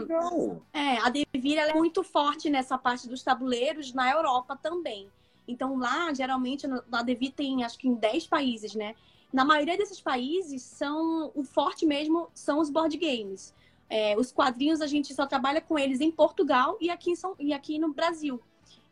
é, 0.72 0.98
a 0.98 1.08
Devir 1.10 1.58
é 1.58 1.72
muito 1.72 2.02
forte 2.02 2.50
nessa 2.50 2.76
parte 2.76 3.08
dos 3.08 3.22
tabuleiros 3.22 3.92
na 3.92 4.10
Europa 4.10 4.58
também. 4.60 5.08
Então 5.46 5.78
lá, 5.78 6.12
geralmente, 6.12 6.66
a 6.90 7.02
Devir 7.04 7.30
tem 7.30 7.62
acho 7.62 7.78
que 7.78 7.86
em 7.86 7.94
10 7.94 8.26
países, 8.26 8.74
né? 8.74 8.96
Na 9.32 9.44
maioria 9.44 9.78
desses 9.78 10.00
países, 10.00 10.62
são 10.62 11.30
o 11.36 11.44
forte 11.44 11.86
mesmo 11.86 12.28
são 12.34 12.58
os 12.58 12.68
board 12.68 12.96
games. 12.96 13.54
É, 13.88 14.18
os 14.18 14.32
quadrinhos 14.32 14.80
a 14.80 14.88
gente 14.88 15.14
só 15.14 15.24
trabalha 15.24 15.60
com 15.60 15.78
eles 15.78 16.00
em 16.00 16.10
Portugal 16.10 16.76
e 16.80 16.90
aqui, 16.90 17.14
são, 17.14 17.36
e 17.38 17.52
aqui 17.52 17.78
no 17.78 17.94
Brasil. 17.94 18.42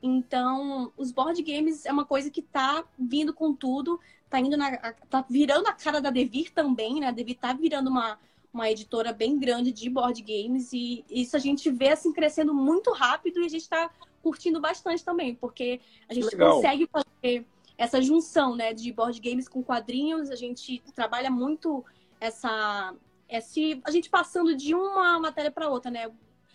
Então, 0.00 0.92
os 0.96 1.10
board 1.10 1.42
games 1.42 1.84
é 1.84 1.90
uma 1.90 2.04
coisa 2.04 2.30
que 2.30 2.40
tá 2.40 2.84
vindo 2.96 3.34
com 3.34 3.52
tudo, 3.52 3.98
tá 4.30 4.38
indo 4.38 4.56
na, 4.56 4.78
tá 5.10 5.26
virando 5.28 5.66
a 5.66 5.72
cara 5.72 6.00
da 6.00 6.10
Devir 6.10 6.52
também, 6.52 7.00
né? 7.00 7.08
A 7.08 7.10
Devir 7.10 7.36
tá 7.36 7.52
virando 7.52 7.90
uma, 7.90 8.16
uma 8.56 8.70
editora 8.70 9.12
bem 9.12 9.38
grande 9.38 9.70
de 9.70 9.88
board 9.90 10.20
games 10.22 10.72
e 10.72 11.04
isso 11.10 11.36
a 11.36 11.38
gente 11.38 11.70
vê 11.70 11.90
assim 11.90 12.10
crescendo 12.10 12.54
muito 12.54 12.90
rápido 12.90 13.40
e 13.40 13.44
a 13.44 13.48
gente 13.48 13.62
está 13.62 13.90
curtindo 14.22 14.60
bastante 14.60 15.04
também, 15.04 15.34
porque 15.34 15.78
a 16.08 16.14
gente 16.14 16.34
consegue 16.34 16.88
fazer 16.90 17.46
essa 17.76 18.00
junção, 18.00 18.56
né, 18.56 18.72
de 18.72 18.90
board 18.90 19.20
games 19.20 19.46
com 19.46 19.62
quadrinhos, 19.62 20.30
a 20.30 20.34
gente 20.34 20.82
trabalha 20.94 21.30
muito 21.30 21.84
essa 22.18 22.94
esse 23.28 23.80
a 23.84 23.90
gente 23.90 24.08
passando 24.08 24.56
de 24.56 24.74
uma 24.74 25.20
matéria 25.20 25.50
para 25.50 25.68
outra, 25.68 25.90
né? 25.90 26.10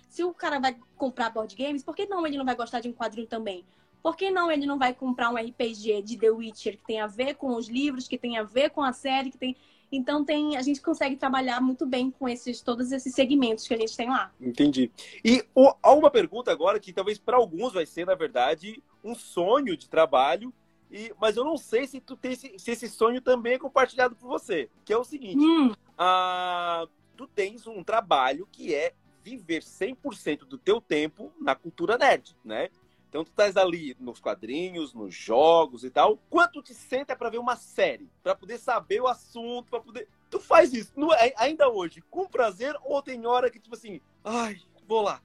Se 0.10 0.24
o 0.24 0.34
cara 0.34 0.60
vai 0.60 0.76
comprar 0.98 1.30
board 1.30 1.56
games, 1.56 1.84
por 1.84 1.96
que 1.96 2.06
não 2.08 2.26
ele 2.26 2.38
não 2.38 2.46
vai 2.46 2.56
gostar 2.56 2.80
de 2.80 2.90
um 2.90 2.94
quadrinho 2.94 3.28
também? 3.28 3.64
Por 4.02 4.16
que 4.16 4.32
não 4.32 4.52
ele 4.52 4.66
não 4.66 4.80
vai 4.80 4.94
comprar 4.94 5.30
um 5.30 5.36
RPG 5.36 6.02
de 6.02 6.18
The 6.18 6.32
Witcher 6.32 6.78
que 6.78 6.86
tem 6.86 7.00
a 7.00 7.08
ver 7.08 7.36
com 7.36 7.56
os 7.56 7.70
livros, 7.70 8.08
que 8.08 8.18
tem 8.18 8.38
a 8.38 8.44
ver 8.44 8.72
com 8.72 8.82
a 8.82 8.92
série, 8.92 9.30
que 9.30 9.38
tem 9.38 9.56
então 9.92 10.24
tem, 10.24 10.56
a 10.56 10.62
gente 10.62 10.82
consegue 10.82 11.16
trabalhar 11.18 11.60
muito 11.60 11.86
bem 11.86 12.10
com 12.10 12.30
esses 12.30 12.62
todos 12.62 12.92
esses 12.92 13.14
segmentos 13.14 13.68
que 13.68 13.74
a 13.74 13.78
gente 13.78 13.96
tem 13.96 14.10
lá. 14.10 14.32
Entendi. 14.40 14.90
E 15.24 15.44
o, 15.54 15.74
há 15.82 15.92
uma 15.94 16.10
pergunta 16.10 16.52
agora 16.52 16.80
que 16.80 16.94
talvez 16.94 17.18
para 17.18 17.38
alguns 17.38 17.74
vai 17.74 17.86
ser, 17.86 18.06
na 18.06 18.16
verdade, 18.16 18.82
um 19.04 19.14
sonho 19.14 19.76
de 19.76 19.90
trabalho, 19.90 20.54
e, 20.90 21.14
mas 21.20 21.36
eu 21.36 21.44
não 21.44 21.58
sei 21.58 21.88
se, 21.88 22.00
tu 22.00 22.16
tem 22.16 22.34
esse, 22.34 22.54
se 22.58 22.72
esse 22.72 22.88
sonho 22.88 23.22
também 23.22 23.54
é 23.54 23.60
compartilhado 23.60 24.16
por 24.16 24.28
você, 24.28 24.70
que 24.86 24.94
é 24.94 24.98
o 24.98 25.04
seguinte, 25.04 25.44
hum. 25.44 25.74
a, 25.98 26.88
tu 27.18 27.28
tens 27.28 27.68
um 27.68 27.84
trabalho 27.84 28.48
que 28.52 28.74
é 28.74 28.94
viver 29.24 29.62
100% 29.62 30.40
do 30.40 30.58
teu 30.58 30.82
tempo 30.82 31.32
na 31.40 31.56
cultura 31.56 31.98
nerd, 31.98 32.36
né? 32.44 32.70
Então 33.12 33.26
tu 33.26 33.30
estás 33.30 33.58
ali 33.58 33.94
nos 34.00 34.22
quadrinhos, 34.22 34.94
nos 34.94 35.14
jogos 35.14 35.84
e 35.84 35.90
tal. 35.90 36.18
Quanto 36.30 36.64
te 36.64 36.74
senta 36.74 37.14
para 37.14 37.30
ver 37.30 37.40
uma 37.40 37.58
série, 37.58 38.10
para 38.24 38.34
poder 38.34 38.58
saber 38.58 39.02
o 39.02 39.08
assunto, 39.08 39.70
para 39.70 39.82
poder 39.82 40.08
Tu 40.30 40.40
faz 40.40 40.74
isso 40.74 40.94
no, 40.96 41.10
ainda 41.36 41.68
hoje 41.68 42.02
com 42.10 42.26
prazer 42.26 42.74
ou 42.86 43.02
tem 43.02 43.26
hora 43.26 43.52
que 43.52 43.60
tipo 43.60 43.76
assim, 43.76 44.00
ai, 44.24 44.58
vou 44.88 45.02
lá. 45.02 45.22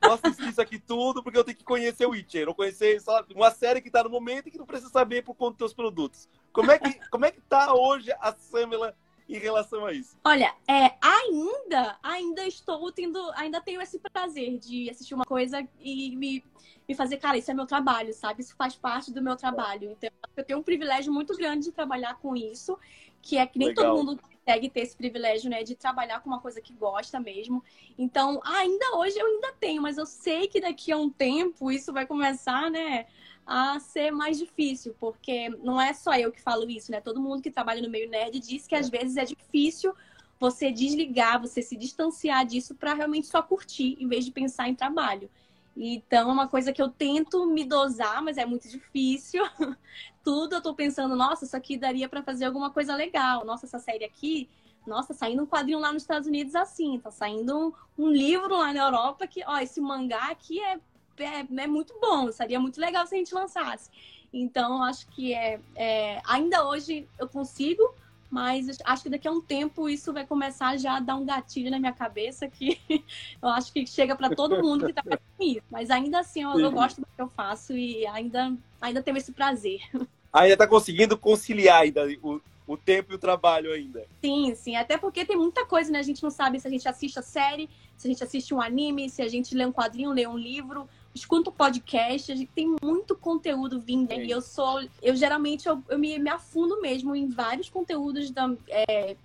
Vou 0.00 0.14
assistir 0.14 0.48
isso 0.48 0.62
aqui 0.62 0.78
tudo 0.78 1.22
porque 1.22 1.38
eu 1.38 1.44
tenho 1.44 1.58
que 1.58 1.62
conhecer 1.62 2.06
o 2.06 2.10
Witcher, 2.10 2.48
ou 2.48 2.54
conhecer 2.54 2.98
sabe, 3.02 3.34
uma 3.34 3.50
série 3.50 3.82
que 3.82 3.90
tá 3.90 4.02
no 4.02 4.08
momento 4.08 4.48
e 4.48 4.50
que 4.50 4.56
não 4.56 4.64
precisa 4.64 4.90
saber 4.90 5.22
por 5.22 5.34
conta 5.34 5.50
dos 5.50 5.58
teus 5.58 5.74
produtos. 5.74 6.26
Como 6.54 6.70
é 6.70 6.78
que 6.78 6.98
como 7.10 7.26
é 7.26 7.30
que 7.30 7.40
tá 7.42 7.74
hoje 7.74 8.10
a 8.18 8.32
Samela 8.32 8.96
em 9.36 9.38
relação 9.38 9.84
a 9.84 9.92
isso? 9.92 10.16
Olha, 10.24 10.54
é, 10.68 10.94
ainda, 11.00 11.98
ainda 12.02 12.46
estou 12.46 12.90
tendo, 12.92 13.18
ainda 13.34 13.60
tenho 13.60 13.80
esse 13.80 13.98
prazer 13.98 14.58
de 14.58 14.88
assistir 14.88 15.14
uma 15.14 15.24
coisa 15.24 15.66
e 15.80 16.14
me, 16.16 16.44
me 16.88 16.94
fazer, 16.94 17.18
cara, 17.18 17.36
isso 17.36 17.50
é 17.50 17.54
meu 17.54 17.66
trabalho, 17.66 18.12
sabe? 18.12 18.42
Isso 18.42 18.54
faz 18.56 18.76
parte 18.76 19.12
do 19.12 19.22
meu 19.22 19.36
trabalho. 19.36 19.90
Então, 19.90 20.10
eu 20.36 20.44
tenho 20.44 20.58
um 20.58 20.62
privilégio 20.62 21.12
muito 21.12 21.36
grande 21.36 21.66
de 21.66 21.72
trabalhar 21.72 22.18
com 22.18 22.36
isso, 22.36 22.78
que 23.20 23.36
é 23.36 23.46
que 23.46 23.58
nem 23.58 23.68
Legal. 23.68 23.84
todo 23.84 23.96
mundo 23.96 24.20
consegue 24.22 24.70
ter 24.70 24.80
esse 24.80 24.96
privilégio, 24.96 25.50
né, 25.50 25.64
de 25.64 25.74
trabalhar 25.74 26.20
com 26.20 26.28
uma 26.28 26.40
coisa 26.40 26.60
que 26.60 26.72
gosta 26.72 27.18
mesmo. 27.18 27.64
Então, 27.98 28.40
ainda 28.44 28.96
hoje 28.96 29.18
eu 29.18 29.26
ainda 29.26 29.52
tenho, 29.58 29.82
mas 29.82 29.98
eu 29.98 30.06
sei 30.06 30.46
que 30.46 30.60
daqui 30.60 30.92
a 30.92 30.96
um 30.96 31.10
tempo 31.10 31.72
isso 31.72 31.92
vai 31.92 32.06
começar, 32.06 32.70
né, 32.70 33.06
a 33.46 33.78
ser 33.78 34.10
mais 34.10 34.38
difícil, 34.38 34.94
porque 34.98 35.48
não 35.62 35.80
é 35.80 35.92
só 35.94 36.14
eu 36.14 36.32
que 36.32 36.42
falo 36.42 36.68
isso, 36.68 36.90
né? 36.90 37.00
Todo 37.00 37.20
mundo 37.20 37.40
que 37.40 37.50
trabalha 37.50 37.80
no 37.80 37.88
meio 37.88 38.10
nerd 38.10 38.40
diz 38.40 38.66
que 38.66 38.74
às 38.74 38.88
é. 38.88 38.98
vezes 38.98 39.16
é 39.16 39.24
difícil 39.24 39.94
você 40.38 40.70
desligar, 40.72 41.40
você 41.40 41.62
se 41.62 41.76
distanciar 41.76 42.44
disso 42.44 42.74
para 42.74 42.92
realmente 42.92 43.28
só 43.28 43.40
curtir, 43.40 43.96
em 44.00 44.08
vez 44.08 44.24
de 44.24 44.32
pensar 44.32 44.68
em 44.68 44.74
trabalho. 44.74 45.30
Então, 45.76 46.30
é 46.30 46.32
uma 46.32 46.48
coisa 46.48 46.72
que 46.72 46.80
eu 46.80 46.88
tento 46.88 47.46
me 47.46 47.64
dosar, 47.64 48.22
mas 48.22 48.38
é 48.38 48.46
muito 48.46 48.68
difícil. 48.68 49.44
Tudo 50.24 50.54
eu 50.54 50.62
tô 50.62 50.74
pensando, 50.74 51.14
nossa, 51.14 51.44
isso 51.44 51.56
aqui 51.56 51.76
daria 51.76 52.08
para 52.08 52.22
fazer 52.22 52.46
alguma 52.46 52.70
coisa 52.70 52.96
legal. 52.96 53.44
Nossa, 53.44 53.66
essa 53.66 53.78
série 53.78 54.04
aqui, 54.04 54.48
nossa, 54.86 55.12
saindo 55.12 55.42
um 55.42 55.46
quadrinho 55.46 55.78
lá 55.78 55.92
nos 55.92 56.02
Estados 56.02 56.26
Unidos 56.26 56.54
assim, 56.54 56.98
tá 56.98 57.10
saindo 57.10 57.74
um, 57.98 58.04
um 58.04 58.10
livro 58.10 58.56
lá 58.56 58.72
na 58.72 58.80
Europa 58.80 59.26
que, 59.26 59.44
ó, 59.46 59.58
esse 59.58 59.80
mangá 59.80 60.30
aqui 60.30 60.60
é 60.60 60.80
é, 61.22 61.46
é 61.62 61.66
muito 61.66 61.94
bom, 62.00 62.30
seria 62.30 62.60
muito 62.60 62.80
legal 62.80 63.06
se 63.06 63.14
a 63.14 63.18
gente 63.18 63.34
lançasse. 63.34 63.90
Então, 64.32 64.82
acho 64.82 65.06
que 65.08 65.32
é, 65.32 65.60
é, 65.74 66.20
ainda 66.24 66.66
hoje 66.66 67.08
eu 67.18 67.28
consigo, 67.28 67.94
mas 68.30 68.66
acho 68.84 69.04
que 69.04 69.08
daqui 69.08 69.28
a 69.28 69.30
um 69.30 69.40
tempo 69.40 69.88
isso 69.88 70.12
vai 70.12 70.26
começar 70.26 70.76
já 70.76 70.96
a 70.96 71.00
dar 71.00 71.16
um 71.16 71.24
gatilho 71.24 71.70
na 71.70 71.78
minha 71.78 71.92
cabeça 71.92 72.48
que 72.48 72.78
eu 73.42 73.48
acho 73.48 73.72
que 73.72 73.86
chega 73.86 74.16
para 74.16 74.30
todo 74.30 74.62
mundo 74.62 74.84
que 74.84 74.90
está 74.92 75.02
fazendo 75.02 75.22
isso. 75.40 75.66
Mas 75.70 75.90
ainda 75.90 76.20
assim 76.20 76.42
eu, 76.42 76.58
eu, 76.58 76.70
gosto 76.70 77.00
do 77.00 77.06
que 77.06 77.22
eu 77.22 77.28
faço 77.28 77.72
e 77.72 78.06
ainda, 78.06 78.54
ainda 78.80 79.02
tenho 79.02 79.16
esse 79.16 79.32
prazer. 79.32 79.80
Ainda 80.32 80.52
está 80.52 80.66
conseguindo 80.66 81.16
conciliar 81.16 81.80
ainda 81.80 82.06
o, 82.22 82.42
o 82.66 82.76
tempo 82.76 83.10
e 83.10 83.14
o 83.14 83.18
trabalho 83.18 83.72
ainda. 83.72 84.06
Sim, 84.20 84.54
sim. 84.54 84.76
Até 84.76 84.98
porque 84.98 85.24
tem 85.24 85.34
muita 85.34 85.64
coisa, 85.64 85.90
né? 85.90 85.98
A 85.98 86.02
gente 86.02 86.22
não 86.22 86.28
sabe 86.28 86.60
se 86.60 86.66
a 86.66 86.70
gente 86.70 86.86
assiste 86.86 87.18
a 87.18 87.22
série, 87.22 87.70
se 87.96 88.06
a 88.06 88.10
gente 88.10 88.22
assiste 88.22 88.52
um 88.52 88.60
anime, 88.60 89.08
se 89.08 89.22
a 89.22 89.28
gente 89.28 89.54
lê 89.54 89.64
um 89.64 89.72
quadrinho, 89.72 90.12
lê 90.12 90.26
um 90.26 90.36
livro 90.36 90.86
escuto 91.16 91.50
podcast, 91.50 92.30
a 92.30 92.36
gente 92.36 92.50
tem 92.54 92.76
muito 92.82 93.16
conteúdo 93.16 93.80
vindo. 93.80 94.12
E 94.12 94.30
eu 94.30 94.40
sou, 94.40 94.86
eu 95.02 95.16
geralmente 95.16 95.66
eu, 95.66 95.82
eu 95.88 95.98
me, 95.98 96.18
me, 96.18 96.30
afundo 96.30 96.80
mesmo 96.80 97.16
em 97.16 97.26
vários 97.26 97.68
conteúdos 97.68 98.30
da, 98.30 98.52
é, 98.68 99.16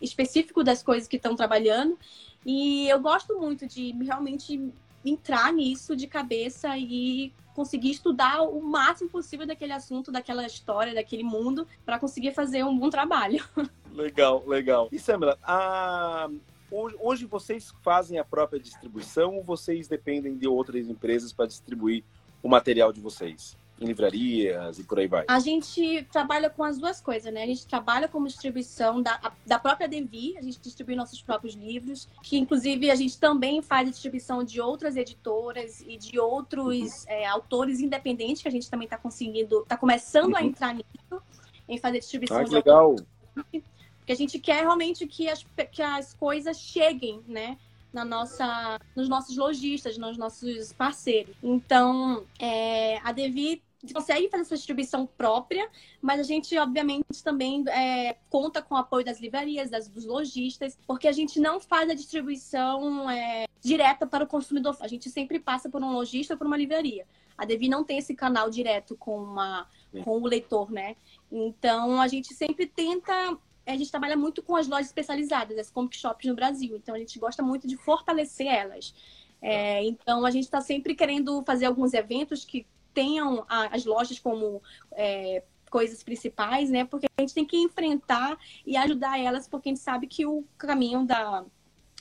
específico 0.00 0.62
das 0.62 0.82
coisas 0.82 1.08
que 1.08 1.16
estão 1.16 1.34
trabalhando. 1.34 1.98
E 2.44 2.88
eu 2.88 3.00
gosto 3.00 3.38
muito 3.38 3.66
de 3.66 3.92
realmente 4.02 4.72
entrar 5.04 5.52
nisso 5.52 5.96
de 5.96 6.06
cabeça 6.06 6.78
e 6.78 7.32
conseguir 7.54 7.90
estudar 7.90 8.42
o 8.42 8.60
máximo 8.62 9.10
possível 9.10 9.46
daquele 9.46 9.72
assunto, 9.72 10.12
daquela 10.12 10.46
história, 10.46 10.94
daquele 10.94 11.24
mundo, 11.24 11.66
para 11.84 11.98
conseguir 11.98 12.32
fazer 12.32 12.64
um 12.64 12.78
bom 12.78 12.90
trabalho. 12.90 13.44
Legal, 13.92 14.44
legal. 14.46 14.90
E 14.92 14.98
Samara, 14.98 15.38
a 15.42 16.28
Hoje 16.70 17.26
vocês 17.26 17.72
fazem 17.82 18.18
a 18.18 18.24
própria 18.24 18.58
distribuição 18.58 19.36
ou 19.36 19.42
vocês 19.42 19.86
dependem 19.86 20.36
de 20.36 20.48
outras 20.48 20.88
empresas 20.88 21.32
para 21.32 21.46
distribuir 21.46 22.02
o 22.42 22.48
material 22.48 22.92
de 22.92 23.00
vocês? 23.00 23.56
Em 23.78 23.84
livrarias 23.84 24.78
e 24.78 24.84
por 24.84 24.98
aí 24.98 25.06
vai? 25.06 25.26
A 25.28 25.38
gente 25.38 26.02
trabalha 26.10 26.48
com 26.48 26.64
as 26.64 26.78
duas 26.78 26.98
coisas, 26.98 27.30
né? 27.30 27.42
A 27.42 27.46
gente 27.46 27.66
trabalha 27.66 28.08
como 28.08 28.26
distribuição 28.26 29.02
da, 29.02 29.32
da 29.44 29.58
própria 29.58 29.86
Devi, 29.86 30.34
a 30.38 30.40
gente 30.40 30.58
distribui 30.58 30.96
nossos 30.96 31.20
próprios 31.20 31.54
livros, 31.54 32.08
que 32.22 32.38
inclusive 32.38 32.90
a 32.90 32.94
gente 32.94 33.18
também 33.18 33.60
faz 33.60 33.86
a 33.86 33.90
distribuição 33.90 34.42
de 34.42 34.62
outras 34.62 34.96
editoras 34.96 35.82
e 35.82 35.98
de 35.98 36.18
outros 36.18 37.04
uhum. 37.04 37.10
é, 37.10 37.26
autores 37.26 37.80
independentes, 37.80 38.40
que 38.40 38.48
a 38.48 38.50
gente 38.50 38.70
também 38.70 38.86
está 38.86 38.96
conseguindo, 38.96 39.60
está 39.60 39.76
começando 39.76 40.30
uhum. 40.30 40.38
a 40.38 40.42
entrar 40.42 40.72
nisso, 40.72 41.22
em 41.68 41.76
fazer 41.76 41.98
distribuição 41.98 42.38
ah, 42.38 42.44
de 42.44 42.50
legal. 42.54 42.96
Autores 43.36 43.65
porque 44.06 44.12
a 44.12 44.16
gente 44.16 44.38
quer 44.38 44.60
realmente 44.60 45.04
que 45.04 45.28
as, 45.28 45.44
que 45.72 45.82
as 45.82 46.14
coisas 46.14 46.56
cheguem, 46.60 47.20
né? 47.26 47.58
Na 47.92 48.04
nossa, 48.04 48.78
nos 48.94 49.08
nossos 49.08 49.36
lojistas, 49.36 49.98
nos 49.98 50.16
nossos 50.16 50.72
parceiros. 50.72 51.34
Então, 51.42 52.24
é, 52.38 52.98
a 53.02 53.10
Devi 53.10 53.64
consegue 53.92 54.28
fazer 54.28 54.42
essa 54.42 54.54
distribuição 54.54 55.06
própria, 55.06 55.68
mas 56.00 56.20
a 56.20 56.22
gente, 56.22 56.56
obviamente, 56.56 57.04
também 57.24 57.64
é, 57.68 58.16
conta 58.30 58.62
com 58.62 58.76
o 58.76 58.78
apoio 58.78 59.04
das 59.04 59.18
livrarias, 59.18 59.70
das, 59.70 59.88
dos 59.88 60.04
lojistas, 60.04 60.78
porque 60.86 61.08
a 61.08 61.12
gente 61.12 61.40
não 61.40 61.58
faz 61.58 61.90
a 61.90 61.94
distribuição 61.94 63.10
é, 63.10 63.46
direta 63.60 64.06
para 64.06 64.22
o 64.22 64.28
consumidor. 64.28 64.76
A 64.78 64.86
gente 64.86 65.10
sempre 65.10 65.40
passa 65.40 65.68
por 65.68 65.82
um 65.82 65.92
lojista 65.92 66.34
ou 66.34 66.38
por 66.38 66.46
uma 66.46 66.56
livraria. 66.56 67.04
A 67.36 67.44
Devi 67.44 67.68
não 67.68 67.82
tem 67.82 67.98
esse 67.98 68.14
canal 68.14 68.48
direto 68.50 68.96
com, 68.96 69.18
uma, 69.20 69.66
com 70.04 70.22
o 70.22 70.26
leitor, 70.28 70.70
né? 70.70 70.94
Então, 71.30 72.00
a 72.00 72.06
gente 72.06 72.32
sempre 72.34 72.66
tenta 72.66 73.36
a 73.66 73.76
gente 73.76 73.90
trabalha 73.90 74.16
muito 74.16 74.42
com 74.42 74.56
as 74.56 74.68
lojas 74.68 74.86
especializadas, 74.86 75.58
as 75.58 75.70
comic 75.70 75.96
shops 75.96 76.26
no 76.26 76.34
Brasil. 76.34 76.76
Então, 76.76 76.94
a 76.94 76.98
gente 76.98 77.18
gosta 77.18 77.42
muito 77.42 77.66
de 77.66 77.76
fortalecer 77.76 78.46
elas. 78.46 78.94
É, 79.42 79.84
então, 79.84 80.24
a 80.24 80.30
gente 80.30 80.44
está 80.44 80.60
sempre 80.60 80.94
querendo 80.94 81.42
fazer 81.44 81.66
alguns 81.66 81.92
eventos 81.92 82.44
que 82.44 82.66
tenham 82.94 83.44
a, 83.48 83.74
as 83.74 83.84
lojas 83.84 84.18
como 84.18 84.62
é, 84.92 85.42
coisas 85.70 86.02
principais, 86.02 86.70
né? 86.70 86.84
Porque 86.84 87.06
a 87.16 87.20
gente 87.20 87.34
tem 87.34 87.44
que 87.44 87.56
enfrentar 87.56 88.38
e 88.64 88.76
ajudar 88.76 89.20
elas, 89.20 89.48
porque 89.48 89.68
a 89.68 89.72
gente 89.72 89.82
sabe 89.82 90.06
que 90.06 90.24
o 90.24 90.44
caminho 90.56 91.04
da, 91.04 91.44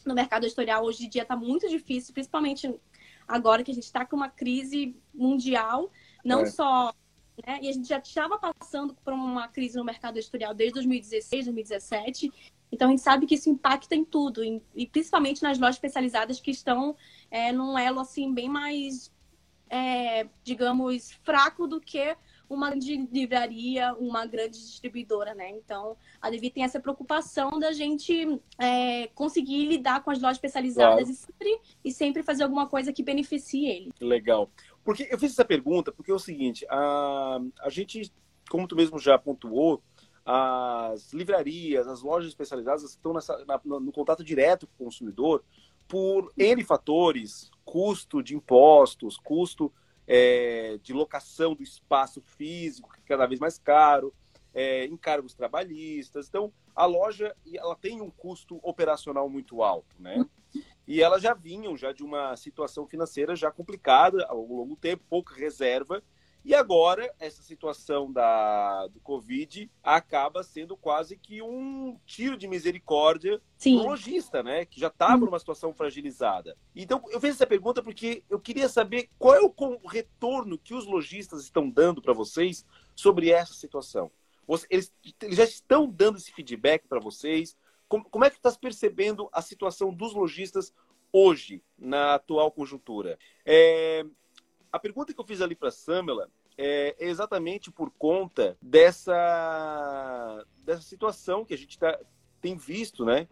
no 0.05 0.13
mercado 0.13 0.45
editorial 0.45 0.83
hoje 0.85 1.05
em 1.05 1.09
dia 1.09 1.23
está 1.23 1.35
muito 1.35 1.67
difícil, 1.67 2.13
principalmente 2.13 2.73
agora 3.27 3.63
que 3.63 3.71
a 3.71 3.73
gente 3.73 3.83
está 3.83 4.05
com 4.05 4.15
uma 4.15 4.29
crise 4.29 4.95
mundial, 5.13 5.91
não 6.23 6.41
é. 6.41 6.45
só 6.45 6.93
né? 7.45 7.59
E 7.61 7.69
a 7.69 7.71
gente 7.71 7.87
já 7.87 7.97
estava 7.97 8.37
passando 8.37 8.95
por 9.03 9.13
uma 9.13 9.47
crise 9.47 9.77
no 9.77 9.83
mercado 9.83 10.17
editorial 10.17 10.53
desde 10.53 10.75
2016, 10.75 11.45
2017. 11.45 12.31
Então 12.71 12.87
a 12.87 12.91
gente 12.91 13.01
sabe 13.01 13.25
que 13.25 13.35
isso 13.35 13.49
impacta 13.49 13.95
em 13.95 14.03
tudo, 14.03 14.41
e 14.43 14.87
principalmente 14.87 15.41
nas 15.41 15.57
lojas 15.57 15.75
especializadas 15.75 16.39
que 16.39 16.51
estão 16.51 16.95
é, 17.31 17.51
num 17.51 17.77
elo 17.77 17.99
assim 17.99 18.33
bem 18.33 18.49
mais, 18.49 19.11
é, 19.69 20.27
digamos, 20.43 21.11
fraco 21.23 21.67
do 21.67 21.79
que 21.79 22.15
uma 22.49 22.69
grande 22.69 23.07
livraria, 23.11 23.93
uma 23.95 24.25
grande 24.25 24.57
distribuidora, 24.57 25.33
né? 25.33 25.49
Então, 25.49 25.97
a 26.21 26.29
Devi 26.29 26.49
tem 26.49 26.63
essa 26.63 26.79
preocupação 26.79 27.59
da 27.59 27.71
gente 27.71 28.39
é, 28.59 29.07
conseguir 29.15 29.65
lidar 29.65 30.03
com 30.03 30.11
as 30.11 30.21
lojas 30.21 30.37
especializadas 30.37 31.05
claro. 31.05 31.11
e, 31.11 31.15
sempre, 31.15 31.61
e 31.83 31.91
sempre 31.91 32.23
fazer 32.23 32.43
alguma 32.43 32.67
coisa 32.67 32.93
que 32.93 33.03
beneficie 33.03 33.67
ele. 33.67 33.91
Legal. 33.99 34.49
Porque 34.85 35.07
eu 35.09 35.17
fiz 35.17 35.31
essa 35.31 35.43
pergunta 35.43 35.91
porque 35.91 36.11
é 36.11 36.13
o 36.13 36.19
seguinte, 36.19 36.65
a, 36.69 37.39
a 37.59 37.69
gente, 37.69 38.13
como 38.49 38.67
tu 38.67 38.75
mesmo 38.75 38.99
já 38.99 39.17
pontuou, 39.17 39.81
as 40.23 41.11
livrarias, 41.11 41.87
as 41.87 42.03
lojas 42.03 42.29
especializadas 42.29 42.83
estão 42.83 43.11
nessa, 43.11 43.43
na, 43.45 43.59
no 43.63 43.91
contato 43.91 44.23
direto 44.23 44.67
com 44.67 44.83
o 44.83 44.85
consumidor 44.85 45.43
por 45.87 46.31
N 46.37 46.63
fatores, 46.63 47.49
custo 47.63 48.21
de 48.21 48.35
impostos, 48.35 49.17
custo 49.17 49.73
é, 50.07 50.79
de 50.83 50.93
locação 50.93 51.55
do 51.55 51.63
espaço 51.63 52.21
físico, 52.21 52.91
que 52.91 52.99
é 52.99 53.03
cada 53.07 53.25
vez 53.25 53.39
mais 53.39 53.57
caro, 53.57 54.13
é, 54.53 54.85
encargos 54.85 55.33
trabalhistas. 55.33 56.27
Então, 56.27 56.53
a 56.75 56.85
loja 56.85 57.35
ela 57.53 57.75
tem 57.75 58.01
um 58.01 58.11
custo 58.11 58.59
operacional 58.61 59.29
muito 59.29 59.63
alto, 59.63 59.95
né? 59.99 60.23
E 60.87 61.01
elas 61.01 61.21
já 61.21 61.33
vinham 61.33 61.75
já 61.75 61.91
de 61.91 62.03
uma 62.03 62.35
situação 62.35 62.87
financeira 62.87 63.35
já 63.35 63.51
complicada 63.51 64.25
ao 64.27 64.41
longo 64.41 64.75
do 64.75 64.75
tempo, 64.75 65.03
pouca 65.09 65.35
reserva, 65.35 66.03
e 66.45 66.53
agora, 66.53 67.11
essa 67.19 67.41
situação 67.41 68.13
da, 68.13 68.85
do 68.85 68.99
Covid 68.99 69.67
acaba 69.81 70.43
sendo 70.43 70.77
quase 70.77 71.17
que 71.17 71.41
um 71.41 71.99
tiro 72.05 72.37
de 72.37 72.47
misericórdia 72.47 73.41
Sim. 73.57 73.79
pro 73.79 73.87
lojista, 73.87 74.43
né? 74.43 74.63
Que 74.63 74.79
já 74.79 74.89
estava 74.89 75.23
hum. 75.23 75.25
numa 75.25 75.39
situação 75.39 75.73
fragilizada. 75.73 76.55
Então, 76.75 77.01
eu 77.09 77.19
fiz 77.19 77.31
essa 77.31 77.47
pergunta 77.47 77.81
porque 77.81 78.23
eu 78.29 78.39
queria 78.39 78.69
saber 78.69 79.09
qual 79.17 79.33
é 79.33 79.41
o 79.41 79.87
retorno 79.87 80.59
que 80.59 80.75
os 80.75 80.85
lojistas 80.85 81.41
estão 81.41 81.67
dando 81.67 81.99
para 81.99 82.13
vocês 82.13 82.63
sobre 82.95 83.31
essa 83.31 83.55
situação. 83.55 84.11
Eles, 84.69 84.93
eles, 85.19 85.37
já 85.37 85.45
estão 85.45 85.89
dando 85.89 86.19
esse 86.19 86.31
feedback 86.31 86.87
para 86.87 86.99
vocês? 86.99 87.57
Como, 87.87 88.05
como 88.09 88.25
é 88.25 88.29
que 88.29 88.37
está 88.37 88.51
percebendo 88.51 89.29
a 89.31 89.41
situação 89.41 89.93
dos 89.93 90.13
lojistas 90.13 90.73
hoje, 91.11 91.63
na 91.77 92.15
atual 92.15 92.51
conjuntura? 92.51 93.17
É, 93.45 94.05
a 94.71 94.79
pergunta 94.79 95.13
que 95.13 95.19
eu 95.19 95.25
fiz 95.25 95.41
ali 95.41 95.55
para 95.55 95.69
a 95.69 95.71
Samela 95.71 96.29
é 96.57 96.95
exatamente 96.99 97.71
por 97.71 97.91
conta 97.91 98.57
dessa, 98.61 100.45
dessa 100.63 100.81
situação 100.81 101.45
que 101.45 101.53
a 101.53 101.57
gente 101.57 101.77
tá, 101.77 101.99
tem 102.41 102.55
visto, 102.55 103.05
né? 103.05 103.27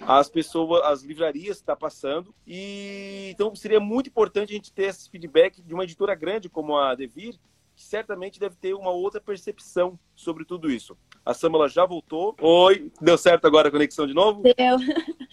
As 0.00 0.28
pessoas, 0.28 0.82
as 0.84 1.02
livrarias 1.02 1.58
está 1.58 1.76
passando 1.76 2.34
e 2.46 3.30
então 3.32 3.54
seria 3.54 3.80
muito 3.80 4.08
importante 4.08 4.52
a 4.52 4.56
gente 4.56 4.72
ter 4.72 4.84
esse 4.84 5.08
feedback 5.10 5.62
de 5.62 5.74
uma 5.74 5.84
editora 5.84 6.14
grande 6.14 6.48
como 6.48 6.76
a 6.76 6.94
Devir, 6.94 7.38
que 7.74 7.82
certamente 7.82 8.40
deve 8.40 8.56
ter 8.56 8.74
uma 8.74 8.90
outra 8.90 9.20
percepção 9.20 9.98
sobre 10.14 10.44
tudo 10.44 10.70
isso. 10.70 10.96
A 11.24 11.32
Samela 11.32 11.68
já 11.68 11.86
voltou. 11.86 12.34
Oi, 12.40 12.90
deu 13.00 13.16
certo 13.16 13.46
agora 13.46 13.68
a 13.68 13.70
conexão 13.70 14.06
de 14.06 14.14
novo? 14.14 14.42
Deu. 14.42 14.76